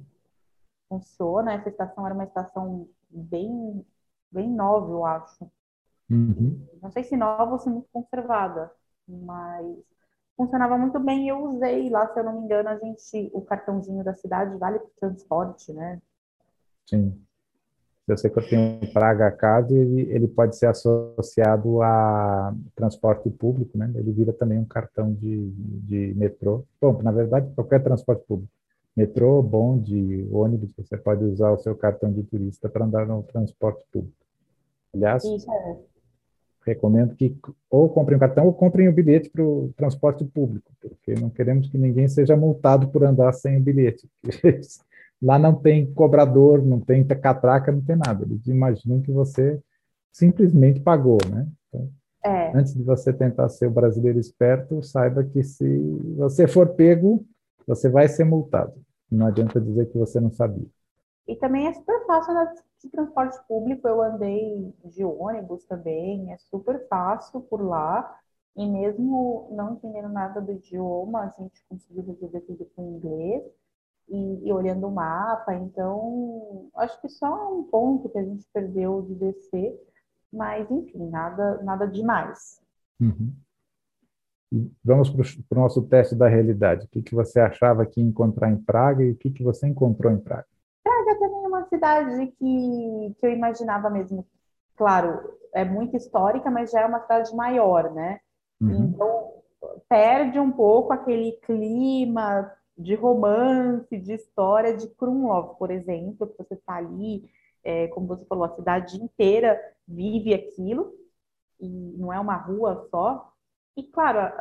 Funciona, 0.88 1.54
essa 1.54 1.68
estação 1.68 2.04
era 2.04 2.14
uma 2.14 2.24
estação 2.24 2.88
bem, 3.08 3.84
bem 4.30 4.50
nova, 4.50 4.90
eu 4.90 5.04
acho. 5.04 5.50
Uhum. 6.10 6.66
Não 6.82 6.90
sei 6.90 7.04
se 7.04 7.16
nova 7.16 7.52
ou 7.52 7.58
se 7.58 7.68
muito 7.68 7.88
conservada, 7.92 8.70
mas 9.06 9.76
funcionava 10.36 10.76
muito 10.76 10.98
bem 10.98 11.26
e 11.26 11.28
eu 11.28 11.42
usei 11.44 11.88
lá, 11.88 12.12
se 12.12 12.18
eu 12.18 12.24
não 12.24 12.40
me 12.40 12.44
engano, 12.44 12.68
a 12.68 12.78
gente, 12.78 13.30
o 13.32 13.42
cartãozinho 13.42 14.04
da 14.04 14.14
cidade 14.14 14.56
vale 14.56 14.78
para 14.78 14.90
transporte, 15.08 15.72
né? 15.72 16.00
Sim. 16.86 17.23
Eu 18.06 18.18
sei 18.18 18.30
que 18.30 18.38
eu 18.38 18.46
tenho 18.46 18.92
Praga 18.92 19.30
Card, 19.30 19.74
ele, 19.74 20.02
ele 20.10 20.28
pode 20.28 20.56
ser 20.56 20.66
associado 20.66 21.80
a 21.80 22.54
transporte 22.74 23.30
público, 23.30 23.78
né? 23.78 23.90
Ele 23.94 24.12
vira 24.12 24.32
também 24.32 24.58
um 24.58 24.64
cartão 24.64 25.12
de, 25.14 25.50
de 25.50 26.14
metrô. 26.14 26.64
Bom, 26.80 27.00
na 27.02 27.10
verdade, 27.10 27.50
qualquer 27.54 27.82
transporte 27.82 28.22
público. 28.26 28.52
Metrô, 28.94 29.42
bonde, 29.42 30.28
ônibus, 30.30 30.70
você 30.76 30.96
pode 30.96 31.24
usar 31.24 31.50
o 31.50 31.58
seu 31.58 31.74
cartão 31.74 32.12
de 32.12 32.22
turista 32.24 32.68
para 32.68 32.84
andar 32.84 33.06
no 33.06 33.22
transporte 33.22 33.82
público. 33.90 34.14
Aliás, 34.92 35.24
é 35.24 35.94
recomendo 36.66 37.14
que 37.14 37.36
ou 37.70 37.88
comprem 37.88 38.16
um 38.16 38.20
cartão 38.20 38.46
ou 38.46 38.52
comprem 38.52 38.88
o 38.88 38.90
um 38.90 38.94
bilhete 38.94 39.28
para 39.28 39.42
o 39.42 39.72
transporte 39.76 40.24
público, 40.24 40.72
porque 40.80 41.14
não 41.14 41.28
queremos 41.28 41.68
que 41.68 41.76
ninguém 41.76 42.08
seja 42.08 42.36
multado 42.36 42.88
por 42.88 43.04
andar 43.04 43.32
sem 43.32 43.56
o 43.58 43.60
bilhete. 43.60 44.08
Lá 45.24 45.38
não 45.38 45.54
tem 45.54 45.90
cobrador, 45.94 46.62
não 46.62 46.78
tem 46.78 47.02
catraca, 47.02 47.72
não 47.72 47.80
tem 47.80 47.96
nada. 47.96 48.26
Eles 48.26 48.46
imaginam 48.46 49.00
que 49.00 49.10
você 49.10 49.58
simplesmente 50.12 50.80
pagou, 50.80 51.16
né? 51.30 51.48
Então, 51.68 51.90
é. 52.26 52.54
Antes 52.54 52.74
de 52.74 52.82
você 52.82 53.10
tentar 53.10 53.48
ser 53.48 53.66
o 53.66 53.70
brasileiro 53.70 54.18
esperto, 54.18 54.82
saiba 54.82 55.24
que 55.24 55.42
se 55.42 55.66
você 56.14 56.46
for 56.46 56.74
pego, 56.74 57.24
você 57.66 57.88
vai 57.88 58.06
ser 58.06 58.24
multado. 58.24 58.74
Não 59.10 59.26
adianta 59.26 59.58
dizer 59.58 59.87
que 59.87 59.96
você 59.96 60.20
não 60.20 60.30
sabia. 60.30 60.66
E 61.26 61.37
também 61.37 61.68
é 61.68 61.72
super 61.72 62.04
fácil 62.06 62.34
de 62.82 62.90
transporte 62.90 63.38
público. 63.48 63.88
Eu 63.88 64.02
andei 64.02 64.74
de 64.84 65.06
ônibus 65.06 65.64
também, 65.64 66.34
é 66.34 66.37
super 66.37 66.87
fácil 66.87 67.40
por 67.40 67.62
lá. 67.62 68.14
E 68.54 68.66
mesmo 68.66 69.48
não 69.52 69.72
entendendo 69.72 70.10
nada 70.10 70.38
do 70.38 70.52
idioma, 70.52 71.20
a 71.20 71.28
gente 71.28 71.64
conseguiu 71.66 72.04
resolver 72.04 72.40
tudo 72.40 72.66
com 72.76 72.96
inglês 72.96 73.42
e, 74.08 74.48
e 74.48 74.52
olhando 74.52 74.86
o 74.86 74.90
mapa. 74.90 75.54
Então, 75.54 76.68
acho 76.76 77.00
que 77.00 77.08
só 77.08 77.52
um 77.52 77.64
ponto 77.64 78.08
que 78.08 78.18
a 78.18 78.24
gente 78.24 78.46
perdeu 78.52 79.02
de 79.02 79.14
descer, 79.14 79.78
mas 80.32 80.70
enfim, 80.70 81.08
nada, 81.08 81.62
nada 81.62 81.86
demais. 81.86 82.60
Uhum. 83.00 83.32
Vamos 84.84 85.10
para 85.10 85.58
o 85.58 85.60
nosso 85.62 85.82
teste 85.82 86.14
da 86.14 86.28
realidade. 86.28 86.86
O 86.86 86.88
que, 86.88 87.02
que 87.02 87.14
você 87.14 87.40
achava 87.40 87.84
que 87.84 88.00
ia 88.00 88.06
encontrar 88.06 88.50
em 88.50 88.56
Praga 88.56 89.02
e 89.02 89.10
o 89.10 89.16
que, 89.16 89.30
que 89.30 89.42
você 89.42 89.66
encontrou 89.66 90.12
em 90.12 90.18
Praga? 90.18 90.46
Praga 90.82 91.18
também 91.18 91.44
é 91.44 91.48
uma 91.48 91.64
cidade 91.66 92.26
que, 92.38 93.16
que 93.18 93.26
eu 93.26 93.32
imaginava 93.32 93.90
mesmo. 93.90 94.26
Claro, 94.76 95.18
é 95.52 95.64
muito 95.64 95.96
histórica, 95.96 96.50
mas 96.50 96.70
já 96.70 96.82
é 96.82 96.86
uma 96.86 97.00
cidade 97.00 97.34
maior, 97.34 97.92
né? 97.92 98.20
Uhum. 98.60 98.84
Então, 98.84 99.32
perde 99.88 100.38
um 100.38 100.52
pouco 100.52 100.92
aquele 100.92 101.32
clima 101.44 102.50
de 102.76 102.94
romance, 102.94 103.96
de 103.98 104.14
história 104.14 104.76
de 104.76 104.88
Krumlov, 104.88 105.56
por 105.58 105.70
exemplo, 105.70 106.26
que 106.26 106.38
você 106.38 106.54
está 106.54 106.76
ali, 106.76 107.30
é, 107.62 107.88
como 107.88 108.06
você 108.06 108.24
falou, 108.26 108.44
a 108.44 108.56
cidade 108.56 108.96
inteira 108.96 109.60
vive 109.87 110.34
aquilo, 110.34 110.92
e 111.60 111.68
não 111.68 112.12
é 112.12 112.18
uma 112.18 112.37
rua 112.37 112.87
só, 112.90 113.34
e 113.76 113.82
claro, 113.82 114.32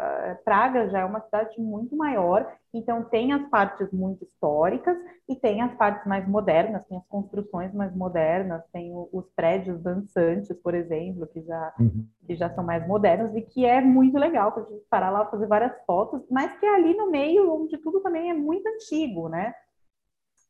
Praga 0.45 0.89
já 0.89 0.99
é 0.99 1.05
uma 1.05 1.21
cidade 1.21 1.59
muito 1.59 1.95
maior, 1.95 2.55
então 2.71 3.03
tem 3.03 3.33
as 3.33 3.49
partes 3.49 3.91
muito 3.91 4.23
históricas 4.23 4.95
e 5.27 5.35
tem 5.35 5.61
as 5.61 5.73
partes 5.75 6.05
mais 6.05 6.27
modernas, 6.27 6.85
tem 6.85 6.97
as 6.99 7.07
construções 7.07 7.73
mais 7.73 7.95
modernas, 7.95 8.63
tem 8.71 8.91
os 8.93 9.25
prédios 9.35 9.81
dançantes, 9.81 10.55
por 10.61 10.75
exemplo, 10.75 11.25
que 11.25 11.41
já, 11.41 11.73
uhum. 11.79 12.07
que 12.27 12.35
já 12.35 12.53
são 12.53 12.63
mais 12.63 12.87
modernos 12.87 13.35
e 13.35 13.41
que 13.41 13.65
é 13.65 13.81
muito 13.81 14.19
legal 14.19 14.51
para 14.51 14.63
a 14.63 14.65
gente 14.67 14.85
parar 14.87 15.09
lá 15.09 15.25
fazer 15.25 15.47
várias 15.47 15.73
fotos, 15.85 16.21
mas 16.29 16.55
que 16.59 16.65
é 16.67 16.75
ali 16.75 16.95
no 16.95 17.09
meio, 17.09 17.51
onde 17.51 17.75
tudo 17.79 18.01
também 18.01 18.29
é 18.29 18.33
muito 18.35 18.67
antigo, 18.67 19.29
né? 19.29 19.51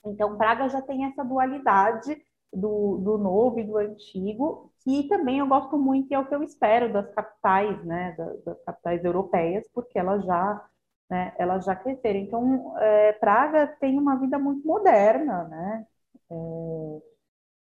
Então, 0.06 0.38
Praga 0.38 0.68
já 0.68 0.82
tem 0.82 1.06
essa 1.06 1.24
dualidade 1.24 2.22
do, 2.52 2.98
do 2.98 3.18
novo 3.18 3.60
e 3.60 3.64
do 3.64 3.78
antigo, 3.78 4.73
que 4.84 5.08
também 5.08 5.40
eu 5.40 5.48
gosto 5.48 5.78
muito 5.78 6.12
e 6.12 6.16
é 6.16 6.20
o 6.20 6.26
que 6.26 6.36
eu 6.36 6.44
espero 6.44 6.92
das 6.92 7.10
capitais, 7.14 7.84
né, 7.86 8.14
das, 8.18 8.44
das 8.44 8.64
capitais 8.64 9.04
europeias, 9.06 9.68
porque 9.74 9.98
elas 9.98 10.26
já, 10.26 10.66
né, 11.10 11.34
elas 11.38 11.66
já 11.66 11.76
cresceram. 11.76 12.20
Então, 12.20 12.78
é, 12.80 13.14
Praga 13.14 13.68
tem 13.80 13.98
uma 13.98 14.18
vida 14.18 14.38
muito 14.38 14.66
moderna, 14.68 15.46
né, 15.46 15.88
é, 16.32 17.02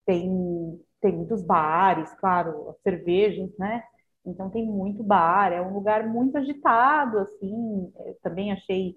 tem, 0.06 0.80
tem 1.00 1.12
muitos 1.16 1.42
bares, 1.42 2.12
claro, 2.14 2.74
cervejas, 2.82 3.50
né, 3.58 3.82
então 4.24 4.50
tem 4.50 4.66
muito 4.66 5.02
bar, 5.02 5.52
é 5.52 5.60
um 5.60 5.74
lugar 5.74 6.06
muito 6.06 6.38
agitado, 6.38 7.18
assim, 7.18 7.92
eu 8.06 8.16
também 8.22 8.52
achei 8.52 8.96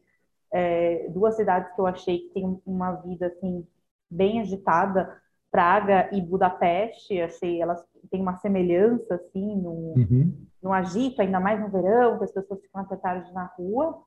é, 0.53 1.07
duas 1.09 1.35
cidades 1.35 1.73
que 1.73 1.81
eu 1.81 1.87
achei 1.87 2.19
que 2.19 2.33
tem 2.33 2.61
uma 2.65 2.93
vida, 2.93 3.27
assim, 3.27 3.65
bem 4.09 4.41
agitada, 4.41 5.20
Praga 5.51 6.09
e 6.13 6.21
Budapeste, 6.21 7.21
achei 7.21 7.61
elas 7.61 7.83
têm 8.09 8.21
uma 8.21 8.37
semelhança 8.37 9.15
assim 9.15 9.55
no, 9.57 9.93
uhum. 9.97 10.47
no 10.63 10.71
agito, 10.71 11.21
ainda 11.21 11.39
mais 11.39 11.59
no 11.59 11.69
verão, 11.69 12.17
que 12.17 12.23
as 12.23 12.31
pessoas 12.31 12.61
ficam 12.61 12.81
até 12.81 12.95
tarde 12.95 13.31
na 13.33 13.45
rua. 13.57 14.01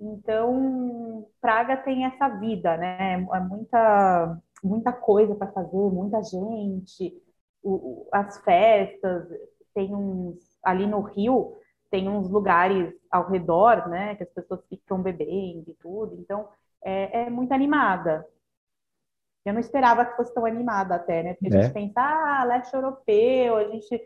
Então, 0.00 1.26
Praga 1.40 1.76
tem 1.76 2.04
essa 2.04 2.28
vida, 2.28 2.76
né? 2.76 3.26
É 3.32 3.40
muita 3.40 4.38
muita 4.64 4.90
coisa 4.90 5.34
para 5.34 5.52
fazer, 5.52 5.76
muita 5.76 6.22
gente, 6.22 7.14
o, 7.62 8.08
as 8.10 8.38
festas, 8.42 9.28
tem 9.74 9.94
uns 9.94 10.38
ali 10.64 10.86
no 10.86 11.02
Rio 11.02 11.56
tem 11.90 12.08
uns 12.08 12.28
lugares 12.28 12.92
ao 13.10 13.28
redor, 13.28 13.88
né, 13.88 14.14
que 14.16 14.22
as 14.22 14.30
pessoas 14.30 14.60
ficam 14.68 15.00
bebendo 15.00 15.64
e 15.68 15.74
tudo. 15.80 16.14
Então, 16.18 16.48
é, 16.84 17.22
é 17.22 17.30
muito 17.30 17.52
animada. 17.52 18.26
Eu 19.46 19.52
não 19.52 19.60
esperava 19.60 20.04
que 20.04 20.16
fosse 20.16 20.34
tão 20.34 20.44
animada 20.44 20.96
até, 20.96 21.22
né? 21.22 21.34
Porque 21.34 21.54
a 21.54 21.62
gente 21.62 21.70
é. 21.70 21.72
pensa, 21.72 22.00
ah, 22.00 22.44
leste 22.44 22.74
europeu, 22.74 23.56
a 23.56 23.64
gente... 23.64 24.02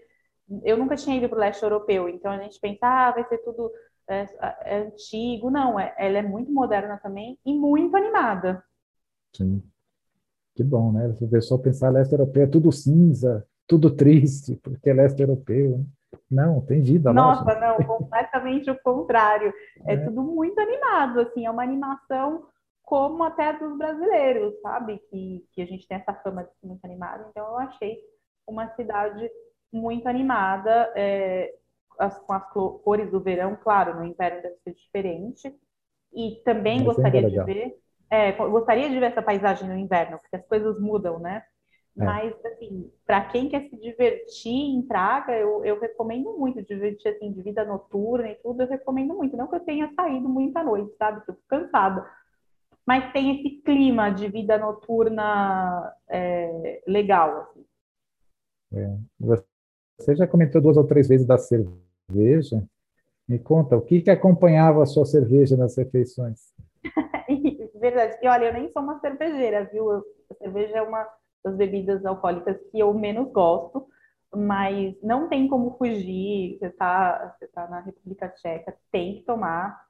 Eu 0.63 0.77
nunca 0.77 0.97
tinha 0.97 1.17
ido 1.17 1.29
para 1.29 1.37
o 1.37 1.41
leste 1.41 1.63
europeu, 1.63 2.09
então 2.09 2.31
a 2.31 2.39
gente 2.39 2.61
pensa, 2.61 2.87
ah, 2.87 3.13
vai 3.13 3.25
ser 3.25 3.39
tudo 3.39 3.71
é, 4.07 4.29
é 4.65 4.79
antigo. 4.83 5.51
Não, 5.51 5.79
é, 5.79 5.95
ela 5.97 6.19
é 6.19 6.23
muito 6.23 6.53
moderna 6.53 6.99
também 7.03 7.39
e 7.47 7.55
muito 7.55 7.97
animada. 7.97 8.63
Sim. 9.35 9.63
Que 10.55 10.65
bom, 10.65 10.93
né? 10.93 11.15
Se 11.15 11.25
o 11.25 11.29
pessoal 11.29 11.61
pensar 11.61 11.91
leste 11.91 12.13
europeu, 12.13 12.43
é 12.43 12.47
tudo 12.47 12.71
cinza, 12.73 13.47
tudo 13.67 13.91
triste, 13.91 14.57
porque 14.57 14.91
é 14.91 14.93
leste 14.93 15.23
europeu. 15.23 15.79
Né? 15.79 15.85
Não, 16.31 16.61
tem 16.61 16.83
vida. 16.83 17.13
Nossa, 17.13 17.45
lógico. 17.45 17.61
não, 17.61 17.99
completamente 17.99 18.71
o 18.71 18.79
contrário. 18.83 19.55
É, 19.87 19.95
é 19.95 19.97
tudo 19.97 20.23
muito 20.23 20.61
animado, 20.61 21.21
assim, 21.21 21.47
é 21.47 21.51
uma 21.51 21.63
animação 21.63 22.45
como 22.83 23.23
até 23.23 23.53
dos 23.53 23.77
brasileiros, 23.79 24.61
sabe? 24.61 24.99
Que, 25.11 25.47
que 25.53 25.63
a 25.63 25.67
gente 25.67 25.87
tem 25.87 25.99
essa 25.99 26.15
fama 26.15 26.45
de 26.45 26.51
ser 26.59 26.67
muito 26.67 26.85
animado. 26.85 27.27
Então, 27.31 27.47
eu 27.47 27.59
achei 27.59 27.99
uma 28.47 28.69
cidade 28.75 29.31
muito 29.73 30.09
animada, 30.09 30.93
é, 30.97 31.55
as, 31.99 32.19
com 32.19 32.33
as 32.33 32.45
cores 32.51 33.11
do 33.11 33.21
verão, 33.21 33.57
claro, 33.63 33.97
no 33.97 34.05
inverno 34.05 34.43
deve 34.43 34.57
ser 34.65 34.75
diferente. 34.75 35.55
E 36.13 36.43
também 36.45 36.79
Mas 36.79 36.97
gostaria 36.97 37.31
de 37.31 37.45
ver, 37.45 37.79
é, 38.11 38.33
gostaria 38.33 38.91
de 38.91 38.99
ver 38.99 39.07
essa 39.13 39.23
paisagem 39.23 39.69
no 39.69 39.77
inverno, 39.77 40.19
porque 40.19 40.37
as 40.37 40.47
coisas 40.47 40.81
mudam, 40.81 41.21
né? 41.21 41.45
É. 41.99 42.05
Mas, 42.05 42.45
assim, 42.45 42.91
para 43.07 43.25
quem 43.27 43.49
quer 43.49 43.69
se 43.69 43.77
divertir 43.77 44.53
em 44.53 44.83
Praga, 44.83 45.37
eu, 45.37 45.65
eu 45.65 45.79
recomendo 45.79 46.37
muito, 46.37 46.63
divertir, 46.63 47.13
assim, 47.13 47.33
de 47.33 47.43
vida 47.43 47.65
noturna 47.65 48.29
e 48.29 48.35
tudo, 48.37 48.63
eu 48.63 48.69
recomendo 48.69 49.15
muito. 49.15 49.37
Não 49.37 49.47
que 49.47 49.57
eu 49.57 49.61
tenha 49.61 49.93
saído 49.95 50.29
muita 50.29 50.63
noite, 50.63 50.97
sabe? 50.97 51.25
Fico 51.25 51.39
cansada 51.49 52.05
mas 52.91 53.13
tem 53.13 53.37
esse 53.37 53.63
clima 53.63 54.11
de 54.11 54.29
vida 54.29 54.59
noturna 54.59 55.95
é, 56.09 56.83
legal. 56.89 57.43
Assim. 57.43 57.65
É. 58.75 58.99
Você 59.97 60.17
já 60.17 60.27
comentou 60.27 60.61
duas 60.61 60.77
ou 60.77 60.85
três 60.85 61.07
vezes 61.07 61.25
da 61.25 61.39
cerveja, 61.39 62.67
Me 63.29 63.39
conta, 63.39 63.77
o 63.77 63.81
que, 63.81 64.01
que 64.01 64.11
acompanhava 64.11 64.83
a 64.83 64.87
sua 64.87 65.05
cerveja 65.05 65.57
nas 65.57 65.77
refeições? 65.77 66.53
Verdade. 67.81 68.19
E 68.21 68.27
olha, 68.27 68.47
eu 68.47 68.55
nem 68.55 68.69
sou 68.73 68.83
uma 68.83 68.99
cervejeira, 68.99 69.71
viu? 69.73 69.89
a 69.93 70.35
cerveja 70.35 70.79
é 70.79 70.83
uma 70.83 71.09
das 71.45 71.55
bebidas 71.55 72.05
alcoólicas 72.05 72.57
que 72.73 72.81
eu 72.81 72.93
menos 72.93 73.31
gosto, 73.31 73.87
mas 74.35 75.01
não 75.01 75.29
tem 75.29 75.47
como 75.47 75.77
fugir. 75.79 76.59
Você 76.59 76.67
está 76.67 77.37
você 77.39 77.47
tá 77.47 77.69
na 77.69 77.79
República 77.83 78.29
Tcheca, 78.31 78.77
tem 78.91 79.19
que 79.19 79.23
tomar. 79.23 79.81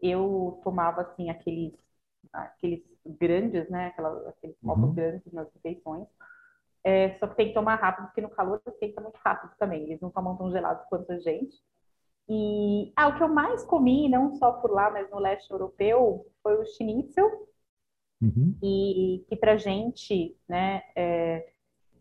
Eu 0.00 0.58
tomava, 0.64 1.02
assim, 1.02 1.28
aqueles, 1.28 1.74
aqueles 2.32 2.82
grandes, 3.04 3.68
né? 3.68 3.88
Aquela, 3.88 4.28
aqueles 4.28 4.56
copos 4.60 4.84
uhum. 4.84 4.94
grandes 4.94 5.32
nas 5.32 5.52
refeições. 5.54 6.06
É, 6.84 7.18
só 7.18 7.26
que 7.26 7.36
tem 7.36 7.48
que 7.48 7.54
tomar 7.54 7.74
rápido, 7.76 8.06
porque 8.06 8.20
no 8.20 8.30
calor 8.30 8.60
esquenta 8.66 9.00
muito 9.00 9.16
rápido 9.16 9.52
também. 9.58 9.82
Eles 9.84 10.00
não 10.00 10.10
tomam 10.10 10.36
tão 10.36 10.50
gelados 10.50 10.84
quanto 10.88 11.10
a 11.12 11.18
gente. 11.18 11.56
E 12.28 12.92
ah, 12.96 13.08
o 13.08 13.16
que 13.16 13.22
eu 13.22 13.28
mais 13.28 13.64
comi, 13.64 14.08
não 14.08 14.34
só 14.36 14.52
por 14.52 14.70
lá, 14.70 14.90
mas 14.90 15.10
no 15.10 15.18
leste 15.18 15.50
europeu, 15.50 16.26
foi 16.42 16.56
o 16.56 16.64
schnitzel. 16.64 17.48
Uhum. 18.20 18.56
E 18.62 19.24
que 19.28 19.36
pra 19.36 19.56
gente, 19.56 20.36
né, 20.48 20.82
é, 20.96 21.52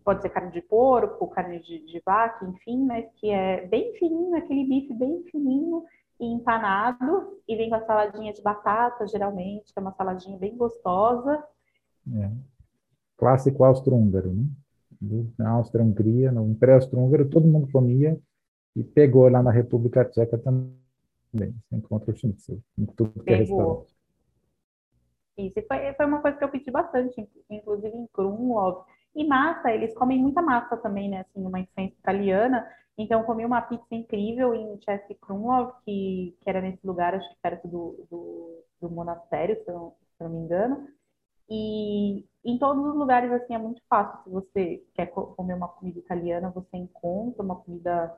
pode 0.04 0.22
ser 0.22 0.30
carne 0.30 0.52
de 0.52 0.62
porco, 0.62 1.28
carne 1.30 1.60
de, 1.60 1.80
de, 1.80 2.02
vaca, 2.06 2.46
enfim, 2.46 2.86
mas 2.86 3.12
que 3.16 3.30
é 3.30 3.66
bem 3.68 3.94
fininho, 3.96 4.36
aquele 4.36 4.64
bife 4.66 4.94
bem 4.94 5.24
fininho 5.24 5.84
e 6.20 6.26
empanado, 6.26 7.40
e 7.48 7.56
vem 7.56 7.70
com 7.70 7.76
a 7.76 7.86
saladinha 7.86 8.34
de 8.34 8.42
batata, 8.42 9.08
geralmente, 9.08 9.74
que 9.74 9.80
é 9.80 9.82
uma 9.82 9.94
saladinha 9.94 10.38
bem 10.38 10.56
gostosa. 10.56 11.44
É. 12.14 12.32
Clássico 13.18 13.64
austro-húngaro, 13.64 14.34
né? 14.34 14.46
Na 15.38 15.52
Áustria-Hungria, 15.52 16.32
no 16.32 16.50
Império 16.50 16.76
Austro-Húngaro, 16.76 17.30
todo 17.30 17.48
mundo 17.48 17.70
comia 17.72 18.20
e 18.76 18.84
pegou 18.84 19.28
lá 19.30 19.44
na 19.44 19.52
República 19.52 20.06
Tcheca 20.06 20.38
também. 20.38 20.74
Você 21.34 21.76
encontra 21.76 22.12
o 22.12 22.16
schnitzel 22.16 22.60
em 22.78 22.86
tudo 22.86 23.24
que 23.24 23.34
é 23.34 23.36
restaurante. 23.36 23.96
Isso, 25.38 25.62
foi, 25.68 25.94
foi 25.94 26.06
uma 26.06 26.22
coisa 26.22 26.38
que 26.38 26.44
eu 26.44 26.50
pedi 26.50 26.72
bastante, 26.72 27.30
inclusive 27.50 27.96
em 27.96 28.08
Krumlov. 28.08 28.86
E 29.16 29.26
massa, 29.26 29.72
eles 29.72 29.94
comem 29.96 30.20
muita 30.22 30.42
massa 30.42 30.76
também, 30.78 31.10
né? 31.10 31.22
Assim, 31.22 31.46
uma 31.46 31.60
influência 31.60 31.96
italiana. 31.98 32.68
Então, 32.98 33.22
eu 33.22 33.26
comi 33.26 33.46
uma 33.46 33.62
pizza 33.62 33.96
incrível 33.96 34.54
em 34.54 34.80
Chesky 34.82 35.16
Krumlov, 35.16 35.74
que, 35.86 36.38
que 36.42 36.50
era 36.50 36.62
nesse 36.62 36.86
lugar, 36.86 37.14
acho 37.16 37.30
que 37.30 37.38
perto 37.42 37.68
do, 37.68 38.06
do, 38.10 38.64
do 38.82 38.90
monastério, 38.90 39.56
se 39.64 39.70
eu, 39.72 39.96
se 40.18 40.24
eu 40.24 40.30
não 40.30 40.36
me 40.36 40.44
engano. 40.46 40.88
E 41.50 42.26
em 42.44 42.58
todos 42.60 42.86
os 42.86 42.96
lugares, 42.96 43.32
assim, 43.32 43.56
é 43.56 43.58
muito 43.58 43.82
fácil. 43.90 44.24
Se 44.24 44.30
você 44.30 44.86
quer 44.94 45.08
comer 45.08 45.54
uma 45.56 45.68
comida 45.70 46.00
italiana, 46.00 46.50
você 46.52 46.78
encontra 46.78 47.44
uma 47.44 47.56
comida 47.58 48.18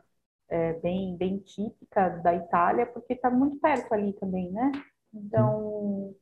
é, 0.50 0.74
bem, 0.74 1.16
bem 1.18 1.40
típica 1.40 2.10
da 2.10 2.34
Itália, 2.36 2.86
porque 2.88 3.14
está 3.14 3.30
muito 3.30 3.58
perto 3.60 3.94
ali 3.94 4.14
também, 4.14 4.52
né? 4.52 4.72
Então, 5.14 6.16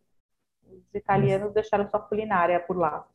os 0.64 0.94
italianos 0.94 1.54
deixaram 1.54 1.90
sua 1.90 2.00
culinária 2.00 2.60
por 2.60 2.78
lá. 2.78 3.08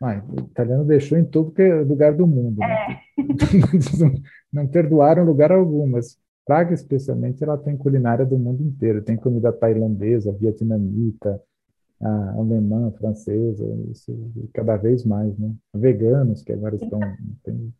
Ah, 0.00 0.22
o 0.28 0.40
italiano 0.40 0.84
deixou 0.84 1.18
em 1.18 1.24
todo 1.24 1.50
que 1.50 1.62
é 1.62 1.74
lugar 1.74 2.14
do 2.14 2.26
mundo. 2.26 2.58
Né? 2.58 3.00
É. 3.18 3.98
não, 3.98 4.14
não 4.64 4.68
perdoaram 4.68 5.24
lugar 5.24 5.50
algum, 5.50 5.86
mas 5.86 6.16
Praga, 6.48 6.72
especialmente, 6.72 7.44
ela 7.44 7.58
tem 7.58 7.76
culinária 7.76 8.24
do 8.24 8.38
mundo 8.38 8.62
inteiro. 8.62 9.02
Tem 9.02 9.18
comida 9.18 9.52
tailandesa, 9.52 10.32
vietnamita, 10.32 11.38
alemã, 12.00 12.90
francesa, 12.92 13.66
isso 13.90 14.32
cada 14.54 14.78
vez 14.78 15.04
mais, 15.04 15.38
né? 15.38 15.54
Veganos, 15.74 16.42
que 16.42 16.50
agora 16.50 16.74
estão... 16.74 16.98
Tem 17.44 17.70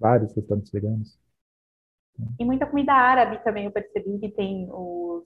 vários 0.00 0.32
restaurantes 0.34 0.72
veganos. 0.72 1.20
E 2.40 2.46
muita 2.46 2.64
comida 2.64 2.94
árabe 2.94 3.44
também, 3.44 3.66
eu 3.66 3.70
percebi 3.70 4.18
que 4.18 4.30
tem 4.30 4.66
os. 4.72 5.24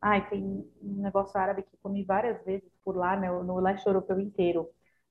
Ai, 0.00 0.28
tem 0.28 0.42
um 0.82 1.00
negócio 1.00 1.38
árabe 1.38 1.62
que 1.62 1.76
comi 1.80 2.02
várias 2.02 2.44
vezes 2.44 2.68
por 2.84 2.96
lá, 2.96 3.16
né, 3.16 3.30
no 3.30 3.60
leste 3.60 3.86
europeu 3.86 4.18
inteiro. 4.18 4.68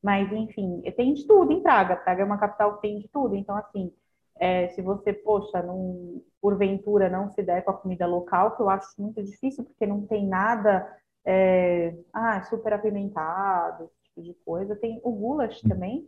Mas, 0.08 0.32
enfim, 0.32 0.82
tem 0.96 1.14
de 1.14 1.28
tudo 1.28 1.52
em 1.52 1.62
Praga. 1.62 1.98
Praga 1.98 2.22
é 2.22 2.26
uma 2.26 2.38
capital 2.38 2.76
que 2.76 2.82
tem 2.84 2.98
de 2.98 3.10
tudo. 3.10 3.36
Então, 3.36 3.58
assim, 3.58 3.92
é, 4.40 4.70
se 4.70 4.82
você, 4.82 5.12
poxa, 5.12 5.62
não, 5.62 6.24
porventura 6.42 7.10
não 7.10 7.30
se 7.32 7.44
der 7.44 7.62
com 7.66 7.72
a 7.72 7.74
comida 7.74 8.08
local, 8.08 8.56
que 8.56 8.62
eu 8.62 8.70
acho 8.70 8.90
muito 8.98 9.22
difícil, 9.22 9.66
porque 9.66 9.86
não 9.86 10.08
tem 10.08 10.26
nada 10.26 10.98
é, 11.26 11.94
ah, 12.14 12.42
super 12.44 12.72
apimentado, 12.72 13.84
esse 13.84 14.04
tipo 14.04 14.22
de 14.22 14.34
coisa. 14.46 14.78
Tem 14.78 15.02
o 15.04 15.12
goulash 15.12 15.60
também, 15.64 16.08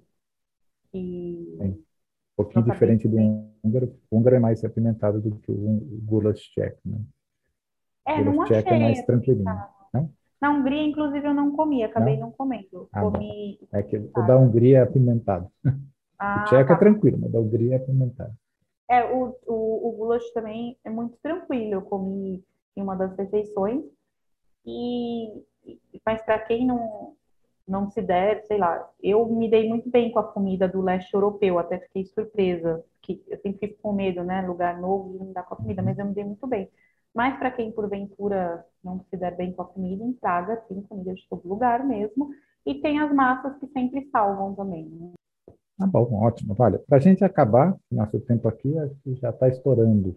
que 0.94 1.58
pouquinho 2.38 2.64
diferente 2.64 3.06
do 3.06 3.18
húngaro. 3.62 3.94
O 4.10 4.18
húngaro 4.18 4.38
é 4.38 4.40
mais 4.40 4.64
apimentado 4.64 5.20
do 5.20 5.36
que 5.40 5.52
o 5.52 6.00
goulash 6.06 6.40
tcheco, 6.40 6.80
né? 6.86 7.02
É, 8.08 8.22
o 8.22 8.24
não 8.24 8.44
achei 8.44 8.64
é 8.64 8.80
mais 8.80 9.04
tranquilinho. 9.04 9.44
Não? 9.44 9.79
Na 10.42 10.52
Hungria, 10.52 10.84
inclusive, 10.84 11.28
eu 11.28 11.34
não 11.34 11.52
comi, 11.52 11.84
acabei 11.84 12.16
não, 12.16 12.28
não 12.28 12.32
comendo. 12.32 12.88
Ah, 12.94 13.02
comi... 13.02 13.60
É 13.74 13.84
que 13.84 13.98
o 13.98 14.22
da 14.26 14.38
Hungria 14.38 14.80
é 14.80 14.82
apimentado. 14.82 15.50
Ah, 16.22 16.42
o 16.42 16.50
tcheco 16.50 16.64
é 16.64 16.66
tá. 16.66 16.74
é 16.74 16.78
tranquilo, 16.78 17.18
mas 17.18 17.32
da 17.32 17.40
Hungria 17.40 17.76
é 17.76 17.78
apimentado. 17.78 18.34
É, 18.90 19.06
o, 19.06 19.34
o, 19.48 19.88
o 19.88 19.92
goulash 19.94 20.30
também 20.34 20.78
é 20.84 20.90
muito 20.90 21.18
tranquilo. 21.24 21.76
Eu 21.76 21.82
comi 21.82 22.44
em 22.76 22.82
uma 22.82 22.94
das 22.94 23.16
refeições. 23.16 23.86
E, 24.66 25.42
mas 26.06 26.22
para 26.24 26.40
quem 26.40 26.66
não, 26.68 27.16
não 27.68 27.90
se 27.90 28.02
der, 28.02 28.44
sei 28.46 28.58
lá, 28.58 28.90
eu 29.02 29.26
me 29.28 29.50
dei 29.50 29.70
muito 29.70 29.90
bem 29.90 30.12
com 30.12 30.20
a 30.20 30.24
comida 30.24 30.68
do 30.68 30.82
leste 30.82 31.14
europeu, 31.14 31.60
até 31.60 31.80
fiquei 31.80 32.06
surpresa, 32.06 32.84
que 33.02 33.24
eu 33.28 33.38
sempre 33.40 33.60
fico 33.60 33.82
com 33.82 33.94
medo, 33.94 34.24
né, 34.24 34.42
lugar 34.42 34.80
novo 34.80 35.18
não 35.18 35.32
dá 35.32 35.44
com 35.44 35.54
a 35.54 35.58
comida, 35.58 35.82
mas 35.82 35.98
eu 35.98 36.06
me 36.06 36.14
dei 36.14 36.24
muito 36.24 36.46
bem. 36.48 36.70
Mas 37.14 37.38
para 37.38 37.52
quem 37.52 37.72
porventura 37.72 38.66
não 38.84 39.04
se 39.10 39.18
der 39.18 39.36
bem 39.36 39.52
com 39.52 39.62
a 39.62 39.66
comida, 39.66 40.04
em 40.04 40.14
Praga 40.14 40.58
tem 40.68 40.82
comida 40.84 41.14
de 41.14 41.28
todo 41.30 41.48
lugar 41.48 41.86
mesmo, 41.86 42.30
e 42.66 42.76
tem 42.76 43.00
as 43.00 43.14
massas 43.14 43.58
que 43.60 43.68
sempre 43.68 44.08
salvam 44.12 44.54
também. 44.54 44.86
Né? 44.86 45.12
Ah, 45.80 45.88
bom, 45.88 46.14
ótimo. 46.22 46.56
Olha, 46.58 46.80
para 46.80 46.98
a 46.98 47.02
gente 47.02 47.24
acabar, 47.24 47.76
nosso 47.92 48.20
tempo 48.20 48.48
aqui 48.48 48.74
já 49.16 49.30
está 49.30 49.48
estourando. 49.48 50.16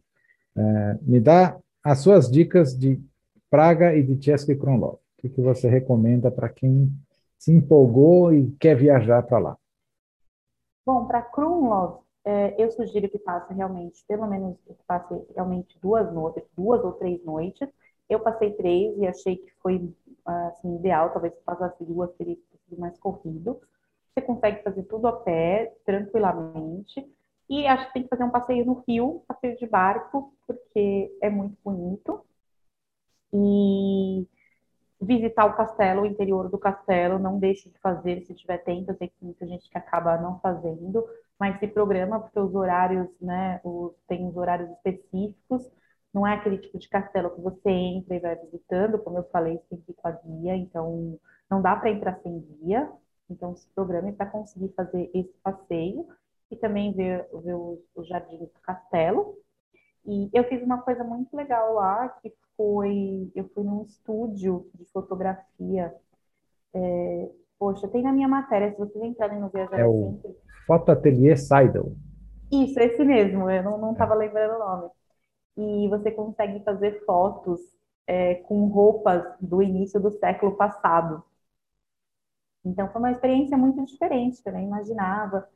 É, 0.57 0.98
me 1.02 1.20
dá 1.20 1.57
as 1.85 2.00
suas 2.00 2.31
dicas 2.31 2.76
de 2.76 3.00
Praga 3.48 3.94
e 3.94 4.02
de 4.02 4.22
Český 4.22 4.57
Krumlov. 4.57 4.94
O 4.94 5.00
que, 5.18 5.28
que 5.28 5.40
você 5.40 5.68
recomenda 5.68 6.31
para 6.31 6.48
quem 6.48 6.90
se 7.38 7.52
empolgou 7.52 8.33
e 8.33 8.50
quer 8.59 8.76
viajar 8.76 9.22
para 9.22 9.38
lá? 9.38 9.57
Bom, 10.85 11.07
para 11.07 11.22
Krumlov, 11.22 11.98
é, 11.98 12.12
eu 12.57 12.71
sugiro 12.71 13.09
que 13.09 13.19
faça 13.19 13.53
realmente, 13.53 14.05
pelo 14.07 14.27
menos 14.27 14.57
que 14.67 14.75
passe 14.87 15.15
realmente 15.35 15.79
duas 15.81 16.13
noites, 16.13 16.45
duas 16.57 16.83
ou 16.85 16.93
três 16.93 17.25
noites. 17.25 17.69
Eu 18.09 18.21
passei 18.21 18.53
três 18.53 18.97
e 18.99 19.07
achei 19.07 19.37
que 19.37 19.51
foi 19.63 19.93
assim, 20.25 20.77
ideal, 20.77 21.11
talvez 21.11 21.35
se 21.35 21.43
passasse 21.43 21.85
duas 21.85 22.13
teria 22.15 22.37
sido 22.37 22.81
mais 22.81 22.99
corrido. 22.99 23.61
Você 24.15 24.21
consegue 24.21 24.63
fazer 24.63 24.83
tudo 24.85 25.07
a 25.09 25.13
pé, 25.13 25.75
tranquilamente. 25.85 27.07
E 27.49 27.67
acho 27.67 27.87
que 27.89 27.95
tem 27.95 28.03
que 28.03 28.09
fazer 28.09 28.25
um 28.25 28.31
passeio 28.31 28.65
no 28.65 28.83
rio, 28.87 29.23
passeio 29.27 29.57
de 29.57 29.67
barco, 29.67 30.33
porque 30.47 31.17
é 31.21 31.29
muito 31.29 31.57
bonito. 31.65 32.25
E 33.33 34.27
visitar 35.01 35.47
o 35.47 35.57
castelo, 35.57 36.03
o 36.03 36.07
interior 36.07 36.49
do 36.49 36.59
castelo, 36.59 37.19
não 37.19 37.39
deixe 37.39 37.69
de 37.69 37.79
fazer 37.79 38.23
se 38.23 38.35
tiver 38.35 38.59
tempo, 38.59 38.91
eu 38.91 38.97
sei 38.97 39.09
que 39.09 39.25
muita 39.25 39.47
gente 39.47 39.69
que 39.69 39.77
acaba 39.77 40.17
não 40.17 40.39
fazendo, 40.39 41.05
mas 41.42 41.59
se 41.59 41.66
programa, 41.66 42.20
porque 42.20 42.38
os 42.38 42.55
horários, 42.55 43.09
né, 43.20 43.61
os, 43.64 43.92
tem 44.07 44.24
os 44.28 44.37
horários 44.37 44.70
específicos, 44.70 45.68
não 46.14 46.24
é 46.24 46.35
aquele 46.35 46.57
tipo 46.57 46.78
de 46.78 46.88
castelo 46.88 47.31
que 47.31 47.40
você 47.40 47.68
entra 47.68 48.14
e 48.14 48.20
vai 48.20 48.37
visitando, 48.37 48.96
como 49.00 49.18
eu 49.18 49.24
falei, 49.24 49.59
tem 49.68 49.81
que 49.81 49.90
ir 49.90 49.94
com 49.94 50.07
a 50.07 50.12
guia, 50.12 50.55
então 50.55 51.18
não 51.51 51.61
dá 51.61 51.74
para 51.74 51.90
entrar 51.90 52.16
sem 52.22 52.38
guia, 52.38 52.88
então 53.28 53.57
se 53.57 53.66
programe 53.74 54.12
para 54.12 54.26
conseguir 54.26 54.68
fazer 54.76 55.11
esse 55.12 55.34
passeio 55.43 56.07
e 56.49 56.55
também 56.55 56.93
ver, 56.93 57.26
ver 57.43 57.55
os, 57.57 57.80
os 57.97 58.07
jardins 58.07 58.38
do 58.38 58.61
castelo. 58.62 59.36
E 60.07 60.30
eu 60.32 60.45
fiz 60.45 60.62
uma 60.62 60.80
coisa 60.82 61.03
muito 61.03 61.36
legal 61.36 61.74
lá, 61.74 62.09
que 62.22 62.32
foi, 62.57 63.32
eu 63.34 63.51
fui 63.53 63.64
num 63.64 63.82
estúdio 63.82 64.70
de 64.74 64.84
fotografia. 64.93 65.93
É, 66.72 67.30
poxa, 67.59 67.88
tem 67.88 68.05
na 68.05 68.12
minha 68.12 68.28
matéria, 68.28 68.70
se 68.70 68.78
vocês 68.78 69.03
entrarem 69.03 69.40
no 69.40 69.49
Viajar 69.49 69.80
é 69.80 69.84
o 69.84 70.20
Sempre. 70.22 70.36
Foto 70.67 70.91
Atelier 70.91 71.39
Seidel. 71.39 71.93
Isso, 72.51 72.79
esse 72.79 73.05
mesmo, 73.05 73.51
eu 73.51 73.63
não 73.63 73.93
estava 73.93 74.15
é. 74.15 74.19
lembrando 74.19 74.57
o 74.57 74.59
nome. 74.59 74.91
E 75.57 75.89
você 75.89 76.11
consegue 76.11 76.63
fazer 76.65 77.05
fotos 77.05 77.61
é, 78.07 78.37
com 78.37 78.67
roupas 78.67 79.23
do 79.41 79.63
início 79.63 80.01
do 80.01 80.11
século 80.11 80.57
passado. 80.57 81.23
Então 82.65 82.89
foi 82.91 83.01
uma 83.01 83.11
experiência 83.11 83.57
muito 83.57 83.85
diferente, 83.85 84.43
que 84.43 84.49
eu 84.49 84.53
nem 84.53 84.67
imaginava. 84.67 85.49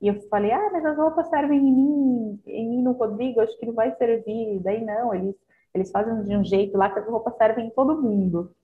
E 0.00 0.08
eu 0.08 0.20
falei, 0.28 0.52
ah, 0.52 0.70
mas 0.72 0.84
as 0.84 0.96
roupas 0.96 1.28
servem 1.28 1.58
em 1.58 1.72
mim, 1.72 2.42
em 2.46 2.68
mim 2.68 2.82
no 2.82 2.92
Rodrigo, 2.92 3.40
acho 3.40 3.58
que 3.58 3.66
não 3.66 3.74
vai 3.74 3.94
servir. 3.96 4.60
Daí 4.60 4.84
não, 4.84 5.14
eles 5.14 5.36
eles 5.74 5.90
fazem 5.90 6.22
de 6.24 6.36
um 6.36 6.44
jeito 6.44 6.76
lá 6.76 6.90
que 6.90 6.98
as 6.98 7.06
roupas 7.06 7.36
servem 7.36 7.66
em 7.66 7.70
todo 7.70 8.00
mundo. 8.00 8.54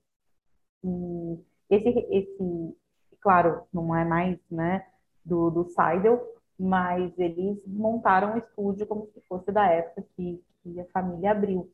E 0.84 1.38
esse, 1.70 1.88
esse 2.10 2.76
claro, 3.20 3.62
não 3.72 3.94
é 3.96 4.04
mais 4.04 4.38
né, 4.50 4.86
do, 5.28 5.50
do 5.50 5.64
Seidel, 5.66 6.20
mas 6.58 7.16
eles 7.18 7.60
montaram 7.66 8.34
um 8.34 8.38
estúdio 8.38 8.86
como 8.86 9.06
se 9.06 9.20
fosse 9.28 9.52
da 9.52 9.66
época 9.66 10.04
que, 10.16 10.42
que 10.62 10.80
a 10.80 10.86
família 10.86 11.30
abriu. 11.30 11.72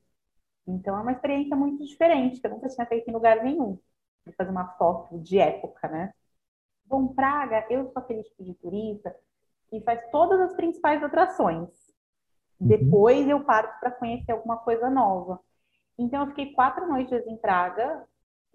Então 0.67 0.97
é 0.97 1.01
uma 1.01 1.13
experiência 1.13 1.57
muito 1.57 1.85
diferente, 1.85 2.41
que 2.41 2.47
eu 2.47 2.51
nunca 2.51 2.69
tinha 2.69 2.87
feito 2.87 3.09
em 3.09 3.13
lugar 3.13 3.43
nenhum. 3.43 3.79
Vou 4.25 4.35
fazer 4.37 4.51
uma 4.51 4.69
foto 4.77 5.19
de 5.21 5.39
época, 5.39 5.89
né? 5.89 6.13
Bom, 6.87 7.09
Praga, 7.09 7.67
eu 7.71 7.91
sou 7.93 8.03
aquele 8.03 8.23
tipo 8.25 8.45
de 8.45 8.55
turista 8.55 9.15
que 9.69 9.81
faz 9.81 10.03
todas 10.11 10.41
as 10.41 10.55
principais 10.55 11.03
atrações. 11.03 11.69
Uhum. 12.61 12.69
Depois 12.69 13.29
eu 13.29 13.45
parto 13.45 13.79
para 13.81 13.91
conhecer 13.91 14.33
alguma 14.33 14.59
coisa 14.59 14.91
nova. 14.91 15.41
Então 15.99 16.23
eu 16.23 16.29
fiquei 16.29 16.53
quatro 16.53 16.87
noites 16.87 17.27
em 17.27 17.37
Praga 17.37 18.07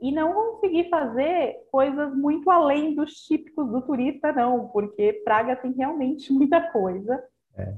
e 0.02 0.12
não 0.12 0.34
consegui 0.34 0.90
fazer 0.90 1.58
coisas 1.72 2.16
muito 2.16 2.50
além 2.50 2.96
dos 2.96 3.14
típicos 3.26 3.70
do 3.70 3.82
turista, 3.82 4.32
não, 4.32 4.68
porque 4.70 5.22
Praga 5.26 5.56
tem 5.56 5.72
realmente 5.72 6.32
muita 6.34 6.62
coisa. 6.72 7.22
É. 7.56 7.74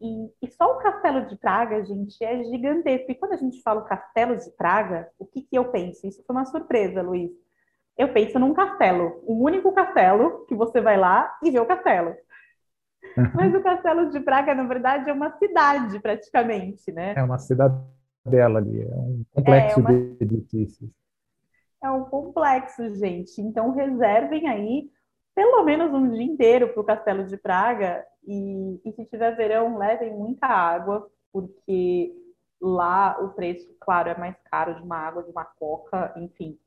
E, 0.00 0.30
e, 0.40 0.50
só 0.52 0.76
o 0.76 0.78
Castelo 0.78 1.26
de 1.26 1.36
Praga, 1.36 1.84
gente, 1.84 2.22
é 2.24 2.44
gigantesco. 2.44 3.10
E 3.10 3.14
quando 3.16 3.32
a 3.32 3.36
gente 3.36 3.60
fala 3.62 3.80
o 3.80 3.84
Castelo 3.84 4.36
de 4.36 4.48
Praga, 4.52 5.08
o 5.18 5.26
que, 5.26 5.42
que 5.42 5.58
eu 5.58 5.64
penso? 5.70 6.06
Isso 6.06 6.22
foi 6.24 6.36
uma 6.36 6.44
surpresa, 6.44 7.02
Luiz. 7.02 7.32
Eu 7.96 8.12
penso 8.12 8.38
num 8.38 8.54
castelo, 8.54 9.20
um 9.26 9.42
único 9.42 9.72
castelo 9.72 10.46
que 10.46 10.54
você 10.54 10.80
vai 10.80 10.96
lá 10.96 11.36
e 11.42 11.50
vê 11.50 11.58
o 11.58 11.66
castelo. 11.66 12.14
Mas 13.34 13.52
o 13.52 13.60
Castelo 13.60 14.10
de 14.10 14.20
Praga, 14.20 14.54
na 14.54 14.64
verdade, 14.64 15.10
é 15.10 15.12
uma 15.12 15.36
cidade, 15.38 15.98
praticamente, 16.00 16.92
né? 16.92 17.14
É 17.16 17.22
uma 17.22 17.38
cidadela 17.38 18.58
ali, 18.58 18.82
é 18.82 18.94
um 18.94 19.24
complexo 19.32 19.80
é 19.80 19.82
uma... 19.82 19.92
de 19.92 20.16
edifícios. 20.20 20.90
É 21.82 21.90
um 21.90 22.04
complexo, 22.04 22.94
gente. 22.94 23.40
Então, 23.40 23.72
reservem 23.72 24.48
aí 24.48 24.90
pelo 25.34 25.62
menos 25.62 25.92
um 25.94 26.10
dia 26.10 26.24
inteiro 26.24 26.72
para 26.72 26.80
o 26.80 26.84
Castelo 26.84 27.24
de 27.24 27.36
Praga. 27.36 28.04
E, 28.26 28.80
e 28.84 28.92
se 28.92 29.04
tiver 29.06 29.36
verão, 29.36 29.78
levem 29.78 30.12
muita 30.12 30.46
água, 30.46 31.08
porque 31.32 32.12
lá 32.60 33.16
o 33.22 33.30
preço, 33.30 33.72
claro, 33.80 34.08
é 34.08 34.18
mais 34.18 34.36
caro 34.50 34.74
de 34.74 34.82
uma 34.82 34.96
água, 34.96 35.22
de 35.22 35.30
uma 35.30 35.44
coca, 35.44 36.12
enfim. 36.16 36.58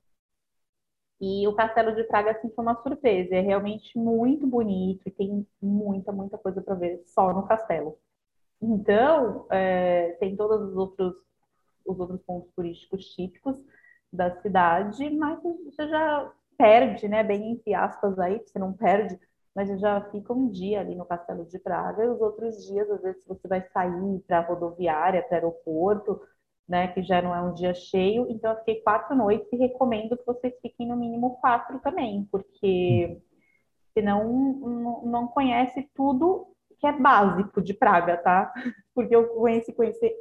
E 1.19 1.45
o 1.47 1.53
Castelo 1.53 1.93
de 1.93 2.03
Praga, 2.05 2.31
assim, 2.31 2.49
foi 2.49 2.63
uma 2.63 2.81
surpresa. 2.81 3.35
É 3.35 3.41
realmente 3.41 3.97
muito 3.97 4.47
bonito 4.47 5.01
e 5.05 5.11
tem 5.11 5.45
muita, 5.61 6.11
muita 6.11 6.37
coisa 6.37 6.61
para 6.61 6.75
ver 6.75 7.03
só 7.05 7.33
no 7.33 7.45
castelo. 7.45 7.97
Então, 8.61 9.47
é, 9.51 10.13
tem 10.19 10.35
todos 10.35 10.69
os 10.69 10.77
outros, 10.77 11.13
os 11.85 11.99
outros 11.99 12.21
pontos 12.23 12.51
turísticos 12.55 13.05
típicos 13.13 13.61
da 14.11 14.31
cidade, 14.41 15.09
mas 15.11 15.39
você 15.41 15.87
já 15.87 16.31
perde, 16.57 17.07
né, 17.07 17.23
bem 17.23 17.51
entre 17.51 17.73
aspas 17.73 18.19
aí, 18.19 18.39
você 18.39 18.59
não 18.59 18.73
perde, 18.73 19.19
mas 19.55 19.67
você 19.69 19.77
já 19.77 20.01
fica 20.11 20.33
um 20.33 20.49
dia 20.49 20.79
ali 20.79 20.95
no 20.95 21.05
Castelo 21.05 21.45
de 21.45 21.57
Praga 21.59 22.03
e 22.03 22.09
os 22.09 22.21
outros 22.21 22.65
dias, 22.65 22.89
às 22.89 23.01
vezes, 23.01 23.25
você 23.25 23.47
vai 23.47 23.61
sair 23.69 24.19
para 24.27 24.39
a 24.39 24.41
rodoviária, 24.41 25.23
para 25.23 25.31
o 25.31 25.35
aeroporto, 25.35 26.21
né, 26.67 26.87
que 26.89 27.01
já 27.03 27.21
não 27.21 27.35
é 27.35 27.41
um 27.41 27.53
dia 27.53 27.73
cheio, 27.73 28.27
então 28.29 28.51
eu 28.51 28.57
fiquei 28.59 28.81
quatro 28.81 29.15
noites 29.15 29.51
e 29.51 29.57
recomendo 29.57 30.17
que 30.17 30.25
vocês 30.25 30.53
fiquem 30.61 30.87
no 30.87 30.95
mínimo 30.95 31.37
quatro 31.41 31.79
também, 31.79 32.27
porque 32.31 33.21
senão 33.93 34.23
não, 35.03 35.27
conhece 35.27 35.89
tudo 35.93 36.47
que 36.79 36.87
é 36.87 36.91
básico 36.93 37.61
de 37.61 37.73
Praga, 37.73 38.17
tá? 38.17 38.51
Porque 38.95 39.15
eu 39.15 39.27
conheci, 39.35 39.73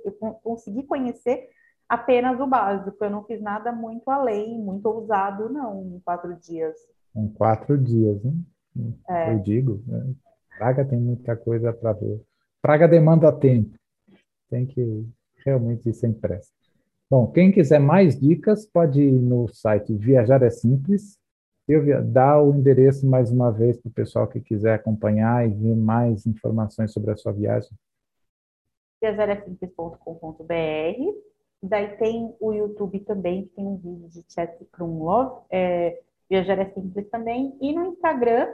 eu 0.05 0.13
consegui 0.43 0.83
conhecer 0.83 1.49
apenas 1.91 2.39
o 2.39 2.47
básico, 2.47 3.05
eu 3.05 3.11
não 3.11 3.25
fiz 3.25 3.43
nada 3.43 3.73
muito 3.73 4.09
além, 4.09 4.57
muito 4.57 4.87
ousado, 4.87 5.49
não, 5.49 5.97
em 5.97 5.99
quatro 5.99 6.37
dias. 6.37 6.77
Em 7.17 7.29
quatro 7.29 7.77
dias, 7.77 8.25
hein? 8.25 8.47
É. 9.09 9.35
Eu 9.35 9.41
digo, 9.41 9.83
né? 9.89 10.15
Praga 10.57 10.85
tem 10.85 11.01
muita 11.01 11.37
coisa 11.37 11.73
para 11.73 11.93
ver. 11.95 12.23
Praga 12.63 12.87
demanda 12.87 13.33
tempo, 13.33 13.77
tem 14.49 14.67
que 14.67 15.05
realmente 15.45 15.89
ir 15.89 15.95
sem 15.95 16.13
pressa. 16.13 16.53
Bom, 17.11 17.27
quem 17.33 17.51
quiser 17.51 17.81
mais 17.81 18.17
dicas, 18.17 18.65
pode 18.65 19.03
ir 19.03 19.11
no 19.11 19.49
site 19.49 19.93
Viajar 19.93 20.45
é 20.45 20.51
Simples. 20.51 21.19
Eu 21.67 22.05
dá 22.05 22.41
o 22.41 22.55
endereço 22.55 23.05
mais 23.09 23.33
uma 23.33 23.51
vez 23.51 23.77
para 23.77 23.89
o 23.89 23.93
pessoal 23.93 24.29
que 24.29 24.41
quiser 24.41 24.75
acompanhar 24.75 25.45
e 25.45 25.53
ver 25.53 25.75
mais 25.75 26.25
informações 26.25 26.93
sobre 26.93 27.11
a 27.11 27.17
sua 27.17 27.33
viagem. 27.33 27.71
viajaresimples.com.br 29.03 31.30
Daí 31.63 31.97
tem 31.97 32.35
o 32.41 32.53
YouTube 32.53 33.01
também, 33.01 33.45
que 33.45 33.51
tem 33.51 33.67
um 33.67 33.77
vídeo 33.77 34.09
de 34.09 34.25
Chet 34.33 34.65
Krumlov, 34.73 35.45
é, 35.51 36.01
Viajar 36.29 36.59
é 36.59 36.71
Simples 36.71 37.09
também. 37.11 37.57
E 37.61 37.73
no 37.73 37.87
Instagram 37.87 38.49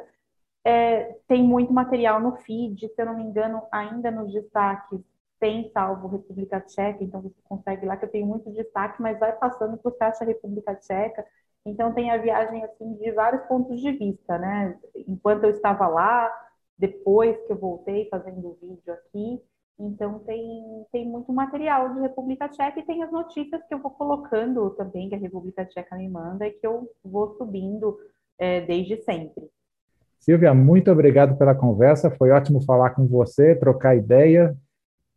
é, 0.65 1.17
tem 1.29 1.43
muito 1.43 1.73
material 1.73 2.21
no 2.21 2.37
feed, 2.37 2.89
se 2.89 2.95
eu 3.01 3.07
não 3.07 3.17
me 3.17 3.23
engano, 3.23 3.63
ainda 3.71 4.11
nos 4.11 4.33
destaques 4.33 5.01
tem 5.39 5.71
salvo 5.71 6.09
República 6.09 6.61
Tcheca, 6.61 7.03
então 7.03 7.21
você 7.21 7.37
consegue 7.45 7.85
lá, 7.87 7.97
que 7.97 8.05
eu 8.05 8.11
tenho 8.11 8.27
muito 8.27 8.51
destaque, 8.53 9.01
mas 9.03 9.19
vai 9.19 9.33
passando 9.33 9.77
para 9.77 9.93
site 9.93 10.21
da 10.21 10.27
República 10.27 10.75
Tcheca. 10.75 11.25
Então 11.65 11.93
tem 11.93 12.11
a 12.11 12.17
viagem 12.17 12.65
assim 12.65 12.95
de 12.95 13.11
vários 13.13 13.43
pontos 13.47 13.81
de 13.81 13.93
vista, 13.93 14.39
né? 14.39 14.79
Enquanto 15.07 15.45
eu 15.45 15.51
estava 15.51 15.87
lá, 15.89 16.33
depois 16.79 17.37
que 17.47 17.53
eu 17.53 17.57
voltei 17.57 18.09
fazendo 18.09 18.47
o 18.49 18.59
vídeo 18.61 18.93
aqui. 18.93 19.43
Então 19.79 20.21
tem, 20.21 20.87
tem 20.91 21.07
muito 21.07 21.33
material 21.33 21.93
de 21.93 22.01
República 22.01 22.49
Tcheca 22.49 22.81
e 22.81 22.85
tem 22.85 23.03
as 23.03 23.13
notícias 23.13 23.63
que 23.69 23.75
eu 23.75 23.79
vou 23.79 23.91
colocando 23.91 24.71
também, 24.71 25.09
que 25.09 25.15
a 25.15 25.19
República 25.19 25.67
Tcheca 25.67 25.97
me 25.97 26.09
manda 26.09 26.47
e 26.47 26.53
que 26.53 26.67
eu 26.67 26.91
vou 27.05 27.37
subindo 27.37 27.99
é, 28.39 28.63
desde 28.63 29.03
sempre. 29.03 29.51
Silvia, 30.19 30.55
muito 30.55 30.91
obrigado 30.91 31.37
pela 31.37 31.55
conversa. 31.55 32.11
Foi 32.11 32.31
ótimo 32.31 32.61
falar 32.65 32.91
com 32.91 33.07
você, 33.07 33.55
trocar 33.55 33.95
ideia. 33.95 34.57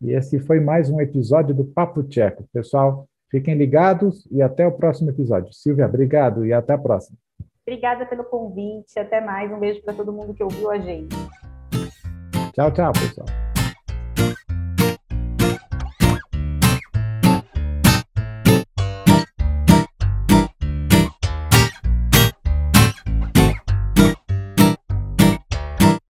E 0.01 0.12
esse 0.12 0.39
foi 0.39 0.60
mais 0.60 0.89
um 0.89 0.99
episódio 0.99 1.55
do 1.55 1.66
Papo 1.66 2.03
Tcheco. 2.03 2.45
Pessoal, 2.53 3.07
fiquem 3.32 3.55
ligados 3.55 4.28
e 4.30 4.41
até 4.41 4.68
o 4.68 4.72
próximo 4.72 5.10
episódio. 5.10 5.53
Silvia, 5.53 5.86
obrigado 5.86 6.45
e 6.45 6.53
até 6.53 6.74
a 6.74 6.78
próxima. 6.78 7.18
Obrigada 7.66 8.05
pelo 8.05 8.24
convite. 8.24 8.99
Até 8.99 9.22
mais. 9.22 9.51
Um 9.51 9.60
beijo 9.60 9.82
para 9.84 9.93
todo 9.93 10.12
mundo 10.12 10.34
que 10.34 10.43
ouviu 10.43 10.70
a 10.70 10.78
gente. 10.78 11.16
Tchau, 12.53 12.72
tchau, 12.72 12.91
pessoal. 12.93 13.49